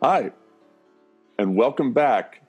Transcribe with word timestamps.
Hi, 0.00 0.30
and 1.40 1.56
welcome 1.56 1.92
back 1.92 2.42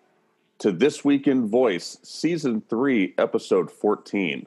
to 0.60 0.72
This 0.72 1.04
Week 1.04 1.26
in 1.26 1.48
Voice, 1.48 1.98
Season 2.04 2.62
3, 2.70 3.16
Episode 3.18 3.72
14. 3.72 4.46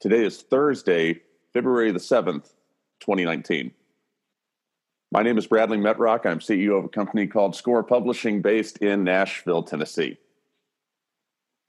Today 0.00 0.22
is 0.26 0.42
Thursday, 0.42 1.22
February 1.54 1.92
the 1.92 1.98
7th, 1.98 2.52
2019. 3.00 3.70
My 5.10 5.22
name 5.22 5.38
is 5.38 5.46
Bradley 5.46 5.78
Metrock. 5.78 6.26
I'm 6.26 6.40
CEO 6.40 6.78
of 6.78 6.84
a 6.84 6.90
company 6.90 7.26
called 7.26 7.56
Score 7.56 7.82
Publishing 7.82 8.42
based 8.42 8.76
in 8.76 9.02
Nashville, 9.02 9.62
Tennessee. 9.62 10.18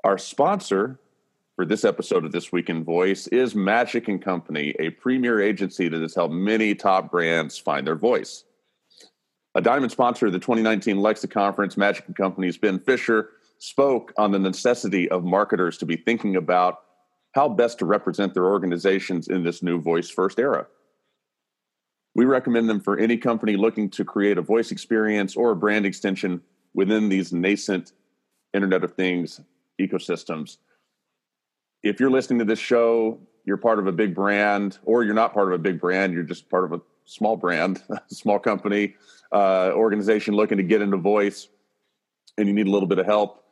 Our 0.03 0.17
sponsor 0.17 0.99
for 1.55 1.63
this 1.63 1.85
episode 1.85 2.25
of 2.25 2.33
This 2.33 2.51
Week 2.51 2.69
in 2.69 2.83
Voice 2.83 3.27
is 3.27 3.55
Magic 3.55 4.09
and 4.09 4.21
Company, 4.21 4.75
a 4.77 4.89
premier 4.89 5.41
agency 5.41 5.87
that 5.87 6.01
has 6.01 6.15
helped 6.15 6.33
many 6.33 6.75
top 6.75 7.09
brands 7.09 7.57
find 7.57 7.87
their 7.87 7.95
voice. 7.95 8.43
A 9.57 9.61
diamond 9.61 9.91
sponsor 9.91 10.27
of 10.27 10.33
the 10.33 10.39
2019 10.39 10.97
Alexa 10.97 11.29
Conference, 11.29 11.77
Magic 11.77 12.05
and 12.05 12.15
Company's 12.15 12.59
Ben 12.59 12.77
Fisher 12.77 13.31
spoke 13.57 14.13
on 14.15 14.31
the 14.31 14.37
necessity 14.37 15.09
of 15.09 15.23
marketers 15.23 15.79
to 15.79 15.85
be 15.87 15.97
thinking 15.97 16.35
about 16.35 16.81
how 17.31 17.49
best 17.49 17.79
to 17.79 17.85
represent 17.85 18.35
their 18.35 18.45
organizations 18.45 19.29
in 19.29 19.43
this 19.43 19.63
new 19.63 19.81
voice 19.81 20.11
first 20.11 20.37
era. 20.37 20.67
We 22.13 22.25
recommend 22.25 22.69
them 22.69 22.79
for 22.79 22.99
any 22.99 23.17
company 23.17 23.55
looking 23.55 23.89
to 23.91 24.05
create 24.05 24.37
a 24.37 24.43
voice 24.43 24.69
experience 24.69 25.35
or 25.35 25.49
a 25.49 25.55
brand 25.55 25.87
extension 25.87 26.39
within 26.75 27.09
these 27.09 27.33
nascent 27.33 27.93
Internet 28.53 28.83
of 28.83 28.93
Things 28.93 29.41
ecosystems. 29.81 30.57
If 31.81 31.99
you're 31.99 32.11
listening 32.11 32.37
to 32.39 32.45
this 32.45 32.59
show, 32.59 33.19
you're 33.43 33.57
part 33.57 33.79
of 33.79 33.87
a 33.87 33.91
big 33.91 34.13
brand, 34.13 34.77
or 34.85 35.03
you're 35.03 35.15
not 35.15 35.33
part 35.33 35.51
of 35.51 35.59
a 35.59 35.63
big 35.63 35.81
brand, 35.81 36.13
you're 36.13 36.21
just 36.21 36.47
part 36.47 36.63
of 36.63 36.73
a 36.73 36.81
small 37.07 37.35
brand, 37.35 37.81
small 38.07 38.37
company, 38.37 38.95
uh, 39.31 39.71
organization 39.73 40.35
looking 40.35 40.57
to 40.57 40.63
get 40.63 40.81
into 40.81 40.97
voice 40.97 41.49
and 42.37 42.47
you 42.47 42.53
need 42.53 42.67
a 42.67 42.71
little 42.71 42.87
bit 42.87 42.99
of 42.99 43.05
help, 43.05 43.43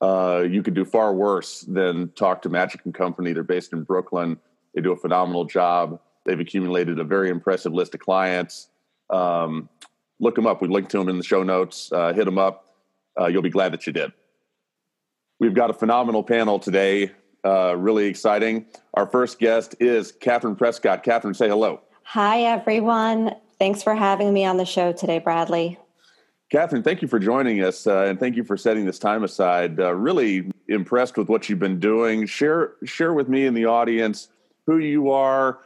uh, 0.00 0.44
you 0.48 0.62
could 0.62 0.74
do 0.74 0.84
far 0.84 1.12
worse 1.12 1.60
than 1.60 2.08
talk 2.12 2.40
to 2.42 2.48
Magic 2.48 2.80
and 2.84 2.94
Company. 2.94 3.32
They're 3.32 3.42
based 3.42 3.72
in 3.72 3.82
Brooklyn. 3.82 4.38
They 4.74 4.80
do 4.80 4.92
a 4.92 4.96
phenomenal 4.96 5.44
job. 5.44 6.00
They've 6.24 6.40
accumulated 6.40 6.98
a 6.98 7.04
very 7.04 7.28
impressive 7.28 7.74
list 7.74 7.94
of 7.94 8.00
clients. 8.00 8.68
Um, 9.10 9.68
look 10.20 10.34
them 10.34 10.46
up. 10.46 10.62
We 10.62 10.68
linked 10.68 10.90
to 10.92 10.98
them 10.98 11.08
in 11.08 11.18
the 11.18 11.24
show 11.24 11.42
notes. 11.42 11.92
Uh, 11.92 12.12
hit 12.14 12.24
them 12.24 12.38
up. 12.38 12.66
Uh, 13.20 13.26
you'll 13.26 13.42
be 13.42 13.50
glad 13.50 13.72
that 13.72 13.86
you 13.86 13.92
did. 13.92 14.12
We've 15.38 15.54
got 15.54 15.70
a 15.70 15.74
phenomenal 15.74 16.22
panel 16.22 16.58
today. 16.58 17.12
Uh, 17.44 17.74
really 17.76 18.06
exciting. 18.06 18.66
Our 18.94 19.06
first 19.06 19.38
guest 19.38 19.74
is 19.80 20.12
Katherine 20.12 20.56
Prescott. 20.56 21.02
Katherine, 21.02 21.34
say 21.34 21.48
hello. 21.48 21.80
Hi, 22.12 22.42
everyone. 22.42 23.36
Thanks 23.60 23.84
for 23.84 23.94
having 23.94 24.32
me 24.32 24.44
on 24.44 24.56
the 24.56 24.64
show 24.64 24.90
today, 24.90 25.20
Bradley. 25.20 25.78
Katherine, 26.50 26.82
thank 26.82 27.02
you 27.02 27.06
for 27.06 27.20
joining 27.20 27.62
us 27.62 27.86
uh, 27.86 28.02
and 28.02 28.18
thank 28.18 28.34
you 28.34 28.42
for 28.42 28.56
setting 28.56 28.84
this 28.84 28.98
time 28.98 29.22
aside. 29.22 29.78
Uh, 29.78 29.94
really 29.94 30.50
impressed 30.66 31.16
with 31.16 31.28
what 31.28 31.48
you've 31.48 31.60
been 31.60 31.78
doing. 31.78 32.26
Share 32.26 32.72
share 32.82 33.12
with 33.12 33.28
me 33.28 33.46
and 33.46 33.56
the 33.56 33.66
audience 33.66 34.26
who 34.66 34.78
you 34.78 35.12
are, 35.12 35.60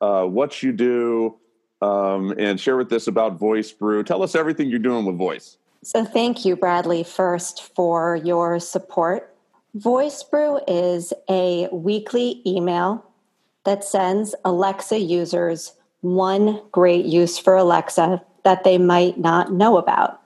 uh, 0.00 0.24
what 0.24 0.62
you 0.62 0.72
do, 0.72 1.36
um, 1.82 2.32
and 2.38 2.58
share 2.58 2.78
with 2.78 2.90
us 2.94 3.06
about 3.06 3.38
Voicebrew. 3.38 4.06
Tell 4.06 4.22
us 4.22 4.34
everything 4.34 4.70
you're 4.70 4.78
doing 4.78 5.04
with 5.04 5.18
Voice. 5.18 5.58
So, 5.82 6.06
thank 6.06 6.46
you, 6.46 6.56
Bradley, 6.56 7.02
first 7.02 7.74
for 7.74 8.16
your 8.16 8.58
support. 8.58 9.36
Voicebrew 9.76 10.60
is 10.66 11.12
a 11.28 11.68
weekly 11.70 12.40
email 12.46 13.04
that 13.64 13.84
sends 13.84 14.34
Alexa 14.46 14.98
users 14.98 15.74
one 16.00 16.60
great 16.72 17.04
use 17.04 17.38
for 17.38 17.54
Alexa 17.54 18.22
that 18.44 18.64
they 18.64 18.78
might 18.78 19.18
not 19.18 19.52
know 19.52 19.76
about. 19.76 20.20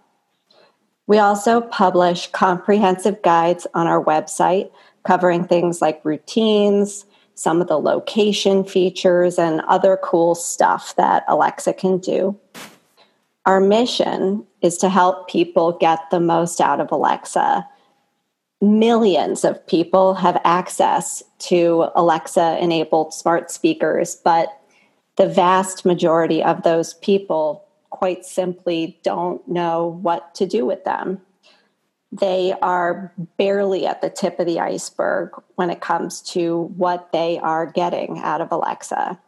We 1.07 1.19
also 1.19 1.61
publish 1.61 2.29
comprehensive 2.29 3.21
guides 3.23 3.67
on 3.75 3.87
our 3.87 4.03
website 4.03 4.71
covering 5.05 5.45
things 5.45 5.83
like 5.83 6.05
routines, 6.05 7.05
some 7.35 7.61
of 7.61 7.69
the 7.69 7.79
location 7.79 8.65
features, 8.65 9.39
and 9.39 9.61
other 9.63 9.99
cool 10.03 10.35
stuff 10.35 10.97
that 10.97 11.25
Alexa 11.29 11.75
can 11.75 11.99
do. 11.99 12.39
Our 13.47 13.61
mission 13.61 14.47
is 14.63 14.79
to 14.79 14.89
help 14.89 15.29
people 15.29 15.73
get 15.73 15.99
the 16.11 16.21
most 16.21 16.61
out 16.61 16.81
of 16.81 16.91
Alexa. 16.91 17.69
Millions 18.63 19.45
of 19.45 19.65
people 19.67 20.15
have 20.15 20.41
access 20.45 21.23
to 21.41 21.89
Alexa 21.95 22.59
enabled 22.63 23.13
smart 23.13 23.51
speakers, 23.51 24.17
but 24.25 24.59
the 25.17 25.29
vast 25.29 25.85
majority 25.85 26.43
of 26.43 26.63
those 26.63 26.95
people 26.95 27.65
quite 27.91 28.25
simply 28.25 28.99
don't 29.03 29.47
know 29.49 29.99
what 30.03 30.35
to 30.35 30.47
do 30.47 30.67
with 30.67 30.85
them. 30.85 31.21
They 32.11 32.55
are 32.63 33.13
barely 33.39 33.87
at 33.87 34.01
the 34.01 34.11
tip 34.11 34.39
of 34.39 34.47
the 34.47 34.61
iceberg 34.61 35.31
when 35.57 35.71
it 35.71 35.81
comes 35.81 36.21
to 36.33 36.73
what 36.77 37.13
they 37.13 37.39
are 37.39 37.67
getting 37.67 38.19
out 38.19 38.41
of 38.41 38.53
Alexa. 38.53 39.19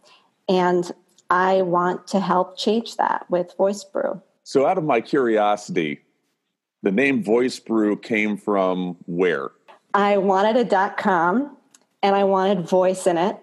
And 0.48 0.91
I 1.30 1.62
want 1.62 2.06
to 2.08 2.20
help 2.20 2.56
change 2.56 2.96
that 2.96 3.28
with 3.28 3.56
Voicebrew. 3.58 4.22
So, 4.44 4.66
out 4.66 4.78
of 4.78 4.84
my 4.84 5.00
curiosity, 5.00 6.00
the 6.84 6.92
name 6.92 7.25
Voicebrew 7.25 8.00
came 8.02 8.36
from 8.36 8.96
where? 9.06 9.50
I 9.94 10.19
wanted 10.19 10.56
a 10.56 10.64
dot 10.64 10.96
com 10.96 11.56
and 12.02 12.14
I 12.14 12.22
wanted 12.25 12.69
voice 12.69 13.06
in 13.06 13.16
it. 13.19 13.36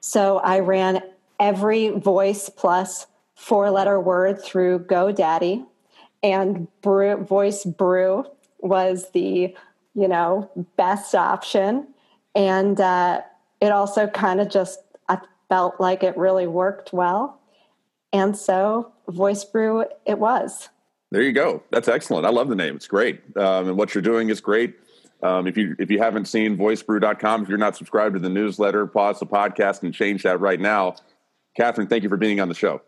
So 0.00 0.38
I 0.38 0.58
ran 0.60 1.02
every 1.40 1.88
voice 1.88 2.50
plus 2.50 3.06
four 3.34 3.70
letter 3.70 3.98
word 3.98 4.40
through 4.40 4.80
GoDaddy, 4.80 5.66
and 6.22 6.68
brew, 6.82 7.16
voice 7.16 7.64
brew 7.64 8.26
was 8.58 9.10
the 9.12 9.56
you 9.94 10.08
know 10.08 10.50
best 10.76 11.14
option, 11.14 11.88
and 12.34 12.80
uh, 12.80 13.22
it 13.60 13.72
also 13.72 14.06
kind 14.06 14.40
of 14.40 14.50
just 14.50 14.80
I 15.08 15.18
felt 15.48 15.80
like 15.80 16.04
it 16.04 16.16
really 16.16 16.46
worked 16.46 16.92
well, 16.92 17.40
and 18.12 18.36
so 18.36 18.92
voice 19.08 19.44
brew 19.44 19.86
it 20.06 20.18
was. 20.18 20.68
There 21.10 21.22
you 21.22 21.32
go. 21.32 21.64
That's 21.72 21.88
excellent. 21.88 22.24
I 22.24 22.30
love 22.30 22.48
the 22.48 22.54
name. 22.54 22.76
It's 22.76 22.86
great, 22.86 23.20
um, 23.36 23.68
and 23.68 23.76
what 23.76 23.94
you're 23.94 24.02
doing 24.02 24.28
is 24.28 24.40
great. 24.40 24.76
Um, 25.22 25.46
if 25.46 25.56
you 25.56 25.74
if 25.78 25.90
you 25.90 25.98
haven't 25.98 26.26
seen 26.26 26.56
voicebrew.com, 26.56 27.42
if 27.42 27.48
you're 27.48 27.58
not 27.58 27.76
subscribed 27.76 28.14
to 28.14 28.20
the 28.20 28.28
newsletter, 28.28 28.86
pause 28.86 29.18
the 29.18 29.26
podcast 29.26 29.82
and 29.82 29.92
change 29.92 30.22
that 30.22 30.40
right 30.40 30.60
now. 30.60 30.96
Katherine, 31.56 31.88
thank 31.88 32.02
you 32.02 32.08
for 32.08 32.16
being 32.16 32.40
on 32.40 32.48
the 32.48 32.54
show. 32.54 32.82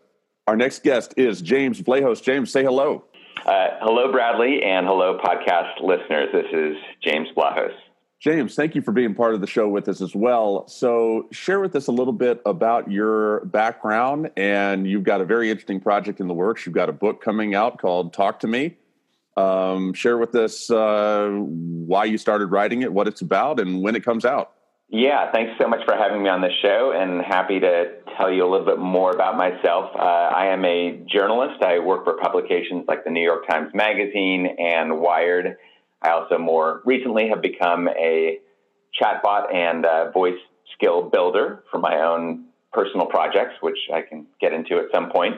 Our 0.47 0.55
next 0.55 0.83
guest 0.83 1.13
is 1.17 1.41
James 1.41 1.81
Vlahos. 1.81 2.21
James, 2.21 2.51
say 2.51 2.63
hello. 2.63 3.05
Uh, 3.45 3.67
hello, 3.81 4.11
Bradley, 4.11 4.63
and 4.63 4.85
hello, 4.85 5.17
podcast 5.17 5.81
listeners. 5.81 6.29
This 6.33 6.45
is 6.53 6.77
James 7.01 7.27
Vlahos. 7.35 7.73
James, 8.21 8.55
thank 8.55 8.73
you 8.73 8.81
for 8.81 8.93
being 8.93 9.13
part 9.13 9.33
of 9.33 9.41
the 9.41 9.47
show 9.47 9.67
with 9.67 9.89
us 9.89 9.99
as 9.99 10.15
well. 10.15 10.65
So, 10.69 11.27
share 11.31 11.59
with 11.59 11.75
us 11.75 11.87
a 11.87 11.91
little 11.91 12.13
bit 12.13 12.41
about 12.45 12.89
your 12.89 13.43
background. 13.45 14.31
And 14.37 14.87
you've 14.87 15.03
got 15.03 15.19
a 15.19 15.25
very 15.25 15.49
interesting 15.49 15.81
project 15.81 16.21
in 16.21 16.29
the 16.29 16.33
works. 16.33 16.65
You've 16.65 16.75
got 16.75 16.87
a 16.87 16.93
book 16.93 17.21
coming 17.21 17.53
out 17.53 17.79
called 17.79 18.13
Talk 18.13 18.39
to 18.39 18.47
Me. 18.47 18.77
Um, 19.35 19.93
share 19.93 20.17
with 20.17 20.35
us 20.35 20.69
uh, 20.71 21.27
why 21.31 22.05
you 22.05 22.17
started 22.17 22.45
writing 22.47 22.81
it, 22.81 22.93
what 22.93 23.09
it's 23.09 23.19
about, 23.19 23.59
and 23.59 23.81
when 23.81 23.95
it 23.95 24.05
comes 24.05 24.23
out. 24.23 24.53
Yeah, 24.89 25.31
thanks 25.31 25.53
so 25.59 25.67
much 25.67 25.79
for 25.85 25.95
having 25.95 26.21
me 26.21 26.29
on 26.29 26.41
the 26.41 26.51
show 26.61 26.93
and 26.95 27.21
happy 27.21 27.59
to 27.59 27.85
tell 28.17 28.31
you 28.31 28.45
a 28.45 28.49
little 28.49 28.65
bit 28.65 28.77
more 28.77 29.11
about 29.11 29.35
myself. 29.37 29.89
Uh, 29.95 30.03
I 30.03 30.47
am 30.47 30.63
a 30.65 31.03
journalist. 31.11 31.63
I 31.63 31.79
work 31.79 32.03
for 32.03 32.15
publications 32.17 32.85
like 32.87 33.03
the 33.03 33.09
New 33.09 33.23
York 33.23 33.47
Times 33.47 33.71
Magazine 33.73 34.55
and 34.59 34.99
Wired. 34.99 35.57
I 36.01 36.11
also 36.11 36.37
more 36.37 36.81
recently 36.85 37.29
have 37.29 37.41
become 37.41 37.87
a 37.87 38.39
chatbot 39.01 39.53
and 39.53 39.85
uh, 39.85 40.11
voice 40.11 40.37
skill 40.75 41.09
builder 41.09 41.63
for 41.71 41.79
my 41.79 42.01
own 42.01 42.45
personal 42.71 43.07
projects, 43.07 43.53
which 43.61 43.77
I 43.93 44.01
can 44.01 44.27
get 44.41 44.53
into 44.53 44.77
at 44.77 44.85
some 44.93 45.09
point. 45.11 45.35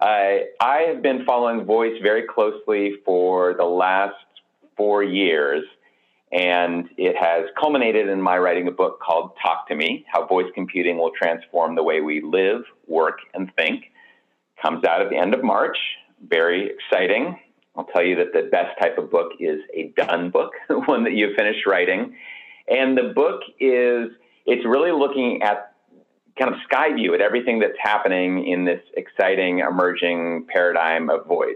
Uh, 0.00 0.46
I 0.60 0.86
have 0.88 1.02
been 1.02 1.24
following 1.26 1.64
voice 1.64 1.98
very 2.02 2.26
closely 2.26 2.94
for 3.04 3.54
the 3.54 3.64
last 3.64 4.14
four 4.76 5.02
years 5.02 5.64
and 6.32 6.88
it 6.96 7.14
has 7.18 7.44
culminated 7.58 8.08
in 8.08 8.20
my 8.20 8.36
writing 8.36 8.66
a 8.66 8.72
book 8.72 9.00
called 9.00 9.32
Talk 9.40 9.68
to 9.68 9.76
Me 9.76 10.04
How 10.12 10.26
Voice 10.26 10.50
Computing 10.54 10.98
Will 10.98 11.12
Transform 11.16 11.76
the 11.76 11.82
Way 11.82 12.00
We 12.00 12.20
Live, 12.20 12.62
Work, 12.86 13.18
and 13.34 13.50
Think. 13.56 13.84
Comes 14.60 14.84
out 14.84 15.02
at 15.02 15.10
the 15.10 15.16
end 15.16 15.34
of 15.34 15.44
March. 15.44 15.76
Very 16.28 16.70
exciting. 16.70 17.38
I'll 17.76 17.84
tell 17.84 18.02
you 18.02 18.16
that 18.16 18.32
the 18.32 18.48
best 18.50 18.78
type 18.80 18.98
of 18.98 19.10
book 19.10 19.32
is 19.38 19.60
a 19.74 19.92
done 19.96 20.30
book, 20.30 20.52
one 20.86 21.04
that 21.04 21.12
you've 21.12 21.36
finished 21.36 21.66
writing. 21.66 22.16
And 22.68 22.96
the 22.96 23.12
book 23.14 23.42
is, 23.60 24.10
it's 24.46 24.66
really 24.66 24.92
looking 24.92 25.42
at 25.42 25.74
kind 26.38 26.52
of 26.52 26.60
sky 26.64 26.92
view 26.94 27.14
at 27.14 27.20
everything 27.20 27.60
that's 27.60 27.78
happening 27.80 28.46
in 28.48 28.64
this 28.64 28.80
exciting 28.96 29.60
emerging 29.60 30.46
paradigm 30.52 31.08
of 31.08 31.26
voice. 31.26 31.54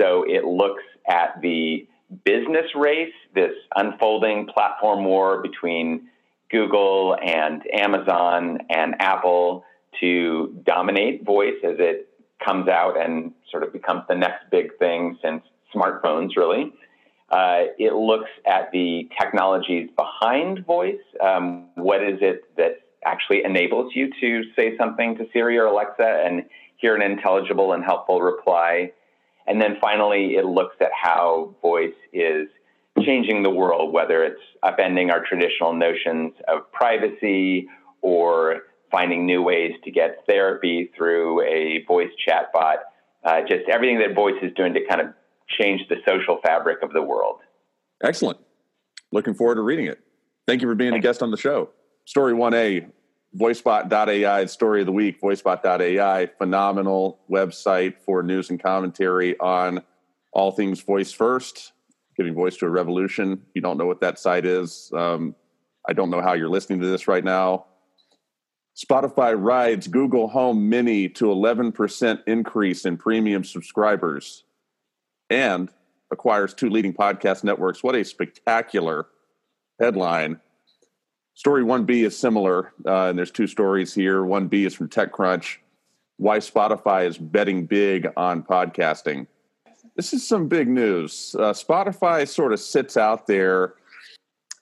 So 0.00 0.24
it 0.26 0.44
looks 0.44 0.82
at 1.08 1.40
the 1.42 1.86
business 2.24 2.66
race, 2.74 3.12
this 3.34 3.52
unfolding 3.76 4.46
platform 4.46 5.04
war 5.04 5.42
between 5.42 6.08
Google 6.50 7.16
and 7.22 7.62
Amazon 7.72 8.58
and 8.68 8.96
Apple 8.98 9.64
to 10.00 10.54
dominate 10.64 11.24
voice 11.24 11.56
as 11.64 11.76
it 11.78 12.08
comes 12.44 12.68
out 12.68 13.00
and 13.00 13.32
sort 13.50 13.62
of 13.62 13.72
becomes 13.72 14.02
the 14.08 14.14
next 14.14 14.50
big 14.50 14.76
thing 14.78 15.18
since 15.22 15.42
smartphones, 15.74 16.30
really. 16.36 16.72
Uh, 17.30 17.70
it 17.78 17.92
looks 17.94 18.30
at 18.44 18.72
the 18.72 19.08
technologies 19.20 19.88
behind 19.96 20.66
voice. 20.66 21.00
Um, 21.24 21.68
what 21.76 22.02
is 22.02 22.18
it 22.20 22.42
that 22.56 22.80
actually 23.04 23.44
enables 23.44 23.92
you 23.94 24.10
to 24.20 24.42
say 24.56 24.76
something 24.76 25.16
to 25.16 25.26
Siri 25.32 25.56
or 25.56 25.66
Alexa 25.66 26.22
and 26.24 26.44
hear 26.76 26.96
an 26.96 27.02
intelligible 27.02 27.72
and 27.72 27.84
helpful 27.84 28.20
reply? 28.20 28.90
And 29.50 29.60
then 29.60 29.78
finally, 29.80 30.36
it 30.36 30.44
looks 30.44 30.76
at 30.80 30.90
how 30.92 31.56
voice 31.60 31.96
is 32.12 32.46
changing 33.04 33.42
the 33.42 33.50
world, 33.50 33.92
whether 33.92 34.22
it's 34.22 34.40
upending 34.64 35.10
our 35.10 35.24
traditional 35.26 35.72
notions 35.72 36.34
of 36.46 36.70
privacy 36.70 37.66
or 38.00 38.60
finding 38.92 39.26
new 39.26 39.42
ways 39.42 39.72
to 39.82 39.90
get 39.90 40.18
therapy 40.28 40.92
through 40.96 41.42
a 41.42 41.84
voice 41.88 42.10
chatbot. 42.28 42.76
Uh, 43.24 43.40
just 43.40 43.68
everything 43.68 43.98
that 43.98 44.14
voice 44.14 44.36
is 44.40 44.52
doing 44.54 44.72
to 44.72 44.86
kind 44.88 45.00
of 45.00 45.08
change 45.60 45.80
the 45.88 45.96
social 46.08 46.38
fabric 46.44 46.78
of 46.84 46.92
the 46.92 47.02
world. 47.02 47.40
Excellent. 48.04 48.38
Looking 49.10 49.34
forward 49.34 49.56
to 49.56 49.62
reading 49.62 49.86
it. 49.86 49.98
Thank 50.46 50.62
you 50.62 50.68
for 50.68 50.76
being 50.76 50.92
Thanks. 50.92 51.04
a 51.04 51.08
guest 51.08 51.22
on 51.24 51.32
the 51.32 51.36
show. 51.36 51.70
Story 52.04 52.34
1A, 52.34 52.88
voicebot.ai, 53.36 54.46
story 54.46 54.80
of 54.80 54.86
the 54.86 54.92
week, 54.92 55.20
voicebot.ai, 55.20 56.26
phenomenal 56.38 57.20
website 57.30 57.94
for 58.04 58.22
news 58.22 58.50
and 58.50 58.62
commentary 58.62 59.38
on 59.38 59.82
all 60.32 60.50
things 60.52 60.80
voice 60.80 61.12
first, 61.12 61.72
giving 62.16 62.34
voice 62.34 62.56
to 62.56 62.66
a 62.66 62.70
revolution. 62.70 63.42
You 63.54 63.62
don't 63.62 63.78
know 63.78 63.86
what 63.86 64.00
that 64.00 64.18
site 64.18 64.44
is, 64.44 64.90
um, 64.96 65.34
I 65.88 65.92
don't 65.92 66.10
know 66.10 66.20
how 66.20 66.34
you're 66.34 66.48
listening 66.48 66.80
to 66.80 66.86
this 66.86 67.08
right 67.08 67.24
now. 67.24 67.66
Spotify 68.76 69.34
rides 69.36 69.88
Google 69.88 70.28
Home 70.28 70.68
Mini 70.68 71.08
to 71.10 71.26
11% 71.26 72.20
increase 72.26 72.84
in 72.84 72.96
premium 72.96 73.44
subscribers 73.44 74.44
and 75.28 75.70
acquires 76.10 76.54
two 76.54 76.70
leading 76.70 76.94
podcast 76.94 77.44
networks. 77.44 77.82
What 77.82 77.94
a 77.94 78.04
spectacular 78.04 79.06
headline. 79.80 80.40
Story 81.40 81.64
1B 81.64 82.04
is 82.04 82.14
similar, 82.18 82.74
uh, 82.84 83.06
and 83.06 83.16
there's 83.16 83.30
two 83.30 83.46
stories 83.46 83.94
here. 83.94 84.20
1B 84.20 84.66
is 84.66 84.74
from 84.74 84.90
TechCrunch 84.90 85.56
Why 86.18 86.36
Spotify 86.36 87.06
is 87.06 87.16
betting 87.16 87.64
big 87.64 88.08
on 88.14 88.42
podcasting. 88.42 89.26
This 89.96 90.12
is 90.12 90.28
some 90.28 90.48
big 90.48 90.68
news. 90.68 91.34
Uh, 91.38 91.54
Spotify 91.54 92.28
sort 92.28 92.52
of 92.52 92.60
sits 92.60 92.98
out 92.98 93.26
there, 93.26 93.76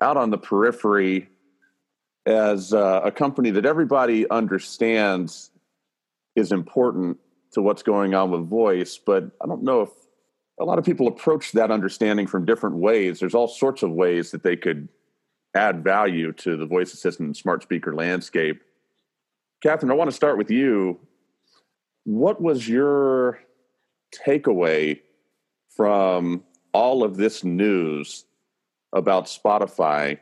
out 0.00 0.16
on 0.16 0.30
the 0.30 0.38
periphery, 0.38 1.28
as 2.26 2.72
uh, 2.72 3.00
a 3.02 3.10
company 3.10 3.50
that 3.50 3.66
everybody 3.66 4.30
understands 4.30 5.50
is 6.36 6.52
important 6.52 7.18
to 7.54 7.60
what's 7.60 7.82
going 7.82 8.14
on 8.14 8.30
with 8.30 8.48
voice, 8.48 9.00
but 9.04 9.24
I 9.42 9.48
don't 9.48 9.64
know 9.64 9.82
if 9.82 9.90
a 10.60 10.64
lot 10.64 10.78
of 10.78 10.84
people 10.84 11.08
approach 11.08 11.50
that 11.52 11.72
understanding 11.72 12.28
from 12.28 12.44
different 12.44 12.76
ways. 12.76 13.18
There's 13.18 13.34
all 13.34 13.48
sorts 13.48 13.82
of 13.82 13.90
ways 13.90 14.30
that 14.30 14.44
they 14.44 14.54
could 14.54 14.88
add 15.54 15.82
value 15.82 16.32
to 16.32 16.56
the 16.56 16.66
voice 16.66 16.92
assistant 16.92 17.26
and 17.26 17.36
smart 17.36 17.62
speaker 17.62 17.94
landscape. 17.94 18.62
Katherine, 19.62 19.90
I 19.90 19.94
want 19.94 20.10
to 20.10 20.16
start 20.16 20.38
with 20.38 20.50
you. 20.50 21.00
What 22.04 22.40
was 22.40 22.68
your 22.68 23.40
takeaway 24.14 25.00
from 25.76 26.44
all 26.72 27.02
of 27.02 27.16
this 27.16 27.44
news 27.44 28.24
about 28.92 29.26
Spotify? 29.26 30.18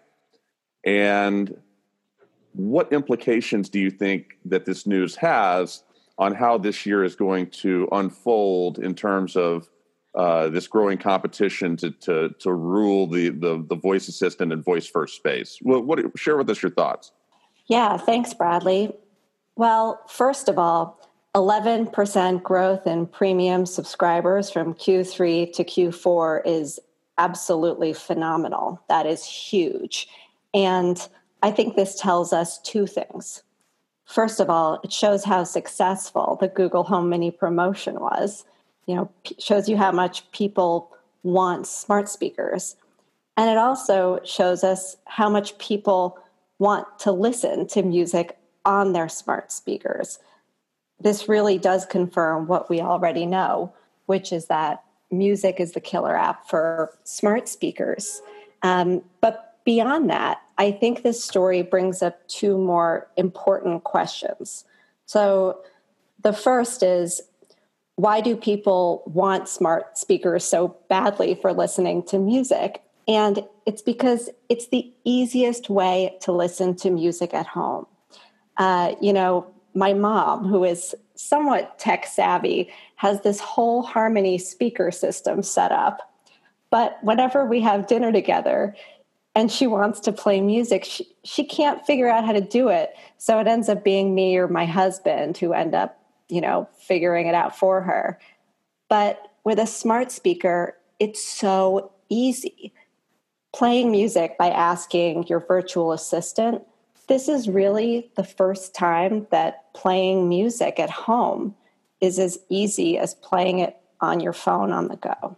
And 0.84 1.56
what 2.52 2.92
implications 2.92 3.68
do 3.68 3.78
you 3.78 3.90
think 3.90 4.38
that 4.46 4.64
this 4.64 4.86
news 4.86 5.16
has 5.16 5.82
on 6.18 6.34
how 6.34 6.56
this 6.56 6.86
year 6.86 7.04
is 7.04 7.14
going 7.14 7.50
to 7.50 7.88
unfold 7.92 8.78
in 8.78 8.94
terms 8.94 9.36
of 9.36 9.68
uh, 10.16 10.48
this 10.48 10.66
growing 10.66 10.96
competition 10.96 11.76
to, 11.76 11.90
to, 11.90 12.34
to 12.38 12.52
rule 12.52 13.06
the, 13.06 13.28
the, 13.28 13.62
the 13.68 13.76
voice 13.76 14.08
assistant 14.08 14.52
and 14.52 14.64
voice 14.64 14.86
first 14.86 15.14
space. 15.16 15.58
What, 15.60 15.84
what, 15.84 16.18
share 16.18 16.36
with 16.38 16.48
us 16.48 16.62
your 16.62 16.72
thoughts. 16.72 17.12
Yeah, 17.66 17.98
thanks, 17.98 18.32
Bradley. 18.32 18.94
Well, 19.56 20.00
first 20.08 20.48
of 20.48 20.58
all, 20.58 20.98
11% 21.34 22.42
growth 22.42 22.86
in 22.86 23.06
premium 23.06 23.66
subscribers 23.66 24.50
from 24.50 24.72
Q3 24.72 25.52
to 25.52 25.64
Q4 25.64 26.40
is 26.46 26.80
absolutely 27.18 27.92
phenomenal. 27.92 28.80
That 28.88 29.04
is 29.04 29.24
huge. 29.24 30.08
And 30.54 30.98
I 31.42 31.50
think 31.50 31.76
this 31.76 32.00
tells 32.00 32.32
us 32.32 32.58
two 32.60 32.86
things. 32.86 33.42
First 34.06 34.40
of 34.40 34.48
all, 34.48 34.80
it 34.82 34.92
shows 34.92 35.24
how 35.24 35.44
successful 35.44 36.38
the 36.40 36.48
Google 36.48 36.84
Home 36.84 37.10
Mini 37.10 37.30
promotion 37.30 38.00
was 38.00 38.44
you 38.86 38.94
know 38.94 39.10
shows 39.38 39.68
you 39.68 39.76
how 39.76 39.92
much 39.92 40.30
people 40.32 40.90
want 41.22 41.66
smart 41.66 42.08
speakers. 42.08 42.76
And 43.36 43.50
it 43.50 43.58
also 43.58 44.20
shows 44.24 44.64
us 44.64 44.96
how 45.04 45.28
much 45.28 45.58
people 45.58 46.18
want 46.58 46.86
to 47.00 47.12
listen 47.12 47.66
to 47.68 47.82
music 47.82 48.38
on 48.64 48.92
their 48.92 49.08
smart 49.08 49.52
speakers. 49.52 50.18
This 51.00 51.28
really 51.28 51.58
does 51.58 51.84
confirm 51.84 52.46
what 52.46 52.70
we 52.70 52.80
already 52.80 53.26
know 53.26 53.74
which 54.06 54.32
is 54.32 54.46
that 54.46 54.82
music 55.10 55.60
is 55.60 55.72
the 55.72 55.80
killer 55.80 56.16
app 56.16 56.48
for 56.48 56.96
smart 57.04 57.48
speakers. 57.48 58.22
Um, 58.62 59.02
but 59.20 59.58
beyond 59.64 60.08
that 60.10 60.40
i 60.58 60.70
think 60.70 61.02
this 61.02 61.22
story 61.22 61.60
brings 61.60 62.00
up 62.00 62.26
two 62.28 62.56
more 62.56 63.08
important 63.16 63.84
questions. 63.84 64.64
So 65.04 65.60
the 66.22 66.32
first 66.32 66.82
is 66.82 67.20
why 67.96 68.20
do 68.20 68.36
people 68.36 69.02
want 69.06 69.48
smart 69.48 69.98
speakers 69.98 70.44
so 70.44 70.76
badly 70.88 71.34
for 71.34 71.52
listening 71.52 72.02
to 72.04 72.18
music? 72.18 72.82
And 73.08 73.44
it's 73.64 73.82
because 73.82 74.28
it's 74.48 74.68
the 74.68 74.92
easiest 75.04 75.70
way 75.70 76.16
to 76.20 76.32
listen 76.32 76.76
to 76.76 76.90
music 76.90 77.32
at 77.32 77.46
home. 77.46 77.86
Uh, 78.58 78.94
you 79.00 79.12
know, 79.12 79.46
my 79.74 79.94
mom, 79.94 80.46
who 80.46 80.64
is 80.64 80.94
somewhat 81.14 81.78
tech 81.78 82.06
savvy, 82.06 82.70
has 82.96 83.22
this 83.22 83.40
whole 83.40 83.82
Harmony 83.82 84.38
speaker 84.38 84.90
system 84.90 85.42
set 85.42 85.72
up. 85.72 86.14
But 86.70 86.98
whenever 87.02 87.46
we 87.46 87.60
have 87.62 87.86
dinner 87.86 88.12
together 88.12 88.74
and 89.34 89.50
she 89.50 89.66
wants 89.66 90.00
to 90.00 90.12
play 90.12 90.40
music, 90.40 90.84
she, 90.84 91.06
she 91.24 91.44
can't 91.44 91.84
figure 91.86 92.08
out 92.08 92.24
how 92.24 92.32
to 92.32 92.40
do 92.40 92.68
it. 92.68 92.94
So 93.18 93.38
it 93.38 93.46
ends 93.46 93.68
up 93.68 93.84
being 93.84 94.14
me 94.14 94.36
or 94.36 94.48
my 94.48 94.66
husband 94.66 95.38
who 95.38 95.52
end 95.52 95.74
up 95.74 96.02
you 96.28 96.40
know, 96.40 96.68
figuring 96.78 97.26
it 97.26 97.34
out 97.34 97.56
for 97.56 97.82
her. 97.82 98.18
But 98.88 99.30
with 99.44 99.58
a 99.58 99.66
smart 99.66 100.10
speaker, 100.10 100.76
it's 100.98 101.22
so 101.22 101.92
easy. 102.08 102.72
Playing 103.54 103.90
music 103.90 104.36
by 104.38 104.50
asking 104.50 105.26
your 105.28 105.40
virtual 105.40 105.92
assistant, 105.92 106.62
this 107.08 107.28
is 107.28 107.48
really 107.48 108.10
the 108.16 108.24
first 108.24 108.74
time 108.74 109.26
that 109.30 109.72
playing 109.74 110.28
music 110.28 110.78
at 110.78 110.90
home 110.90 111.54
is 112.00 112.18
as 112.18 112.38
easy 112.48 112.98
as 112.98 113.14
playing 113.14 113.60
it 113.60 113.76
on 114.00 114.20
your 114.20 114.32
phone 114.32 114.72
on 114.72 114.88
the 114.88 114.96
go. 114.96 115.36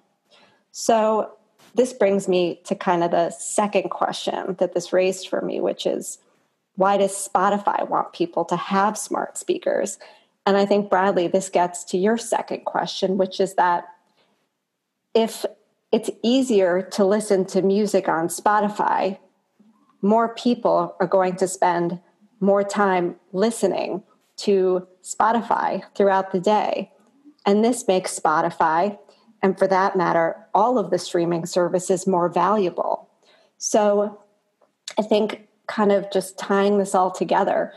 So, 0.73 1.33
this 1.75 1.93
brings 1.93 2.27
me 2.27 2.61
to 2.65 2.75
kind 2.75 3.05
of 3.05 3.11
the 3.11 3.31
second 3.31 3.91
question 3.91 4.57
that 4.59 4.73
this 4.73 4.93
raised 4.93 5.29
for 5.29 5.43
me, 5.43 5.61
which 5.61 5.87
is 5.87 6.19
why 6.77 6.97
does 6.97 7.13
Spotify 7.13 7.89
want 7.89 8.13
people 8.13 8.45
to 8.47 8.57
have 8.57 8.97
smart 8.97 9.37
speakers? 9.37 9.99
And 10.49 10.57
I 10.57 10.65
think, 10.65 10.89
Bradley, 10.89 11.29
this 11.29 11.51
gets 11.51 11.85
to 11.85 11.99
your 11.99 12.17
second 12.17 12.65
question, 12.65 13.19
which 13.19 13.39
is 13.39 13.53
that 13.57 13.85
if 15.13 15.45
it's 15.93 16.09
easier 16.23 16.81
to 16.93 17.05
listen 17.05 17.45
to 17.49 17.61
music 17.61 18.09
on 18.09 18.29
Spotify, 18.29 19.19
more 20.01 20.35
people 20.35 20.97
are 21.01 21.07
going 21.07 21.37
to 21.37 21.47
spend 21.47 22.01
more 22.41 22.65
time 22.65 23.17
listening 23.35 24.03
to 24.37 24.89
Spotify 25.03 25.83
throughout 25.95 26.33
the 26.33 26.41
day. 26.41 26.93
And 27.45 27.63
this 27.63 27.87
makes 27.87 28.19
Spotify, 28.19 28.99
and 29.43 29.59
for 29.59 29.67
that 29.67 29.97
matter, 29.97 30.35
all 30.55 30.79
of 30.79 30.89
the 30.89 30.99
streaming 30.99 31.45
services 31.45 32.07
more 32.07 32.31
valuable. 32.31 33.11
So 33.59 34.19
I 34.99 35.03
think 35.03 35.47
kind 35.67 35.93
of 35.93 36.11
just 36.11 36.39
tying 36.39 36.79
this 36.79 36.95
all 36.95 37.11
together, 37.11 37.75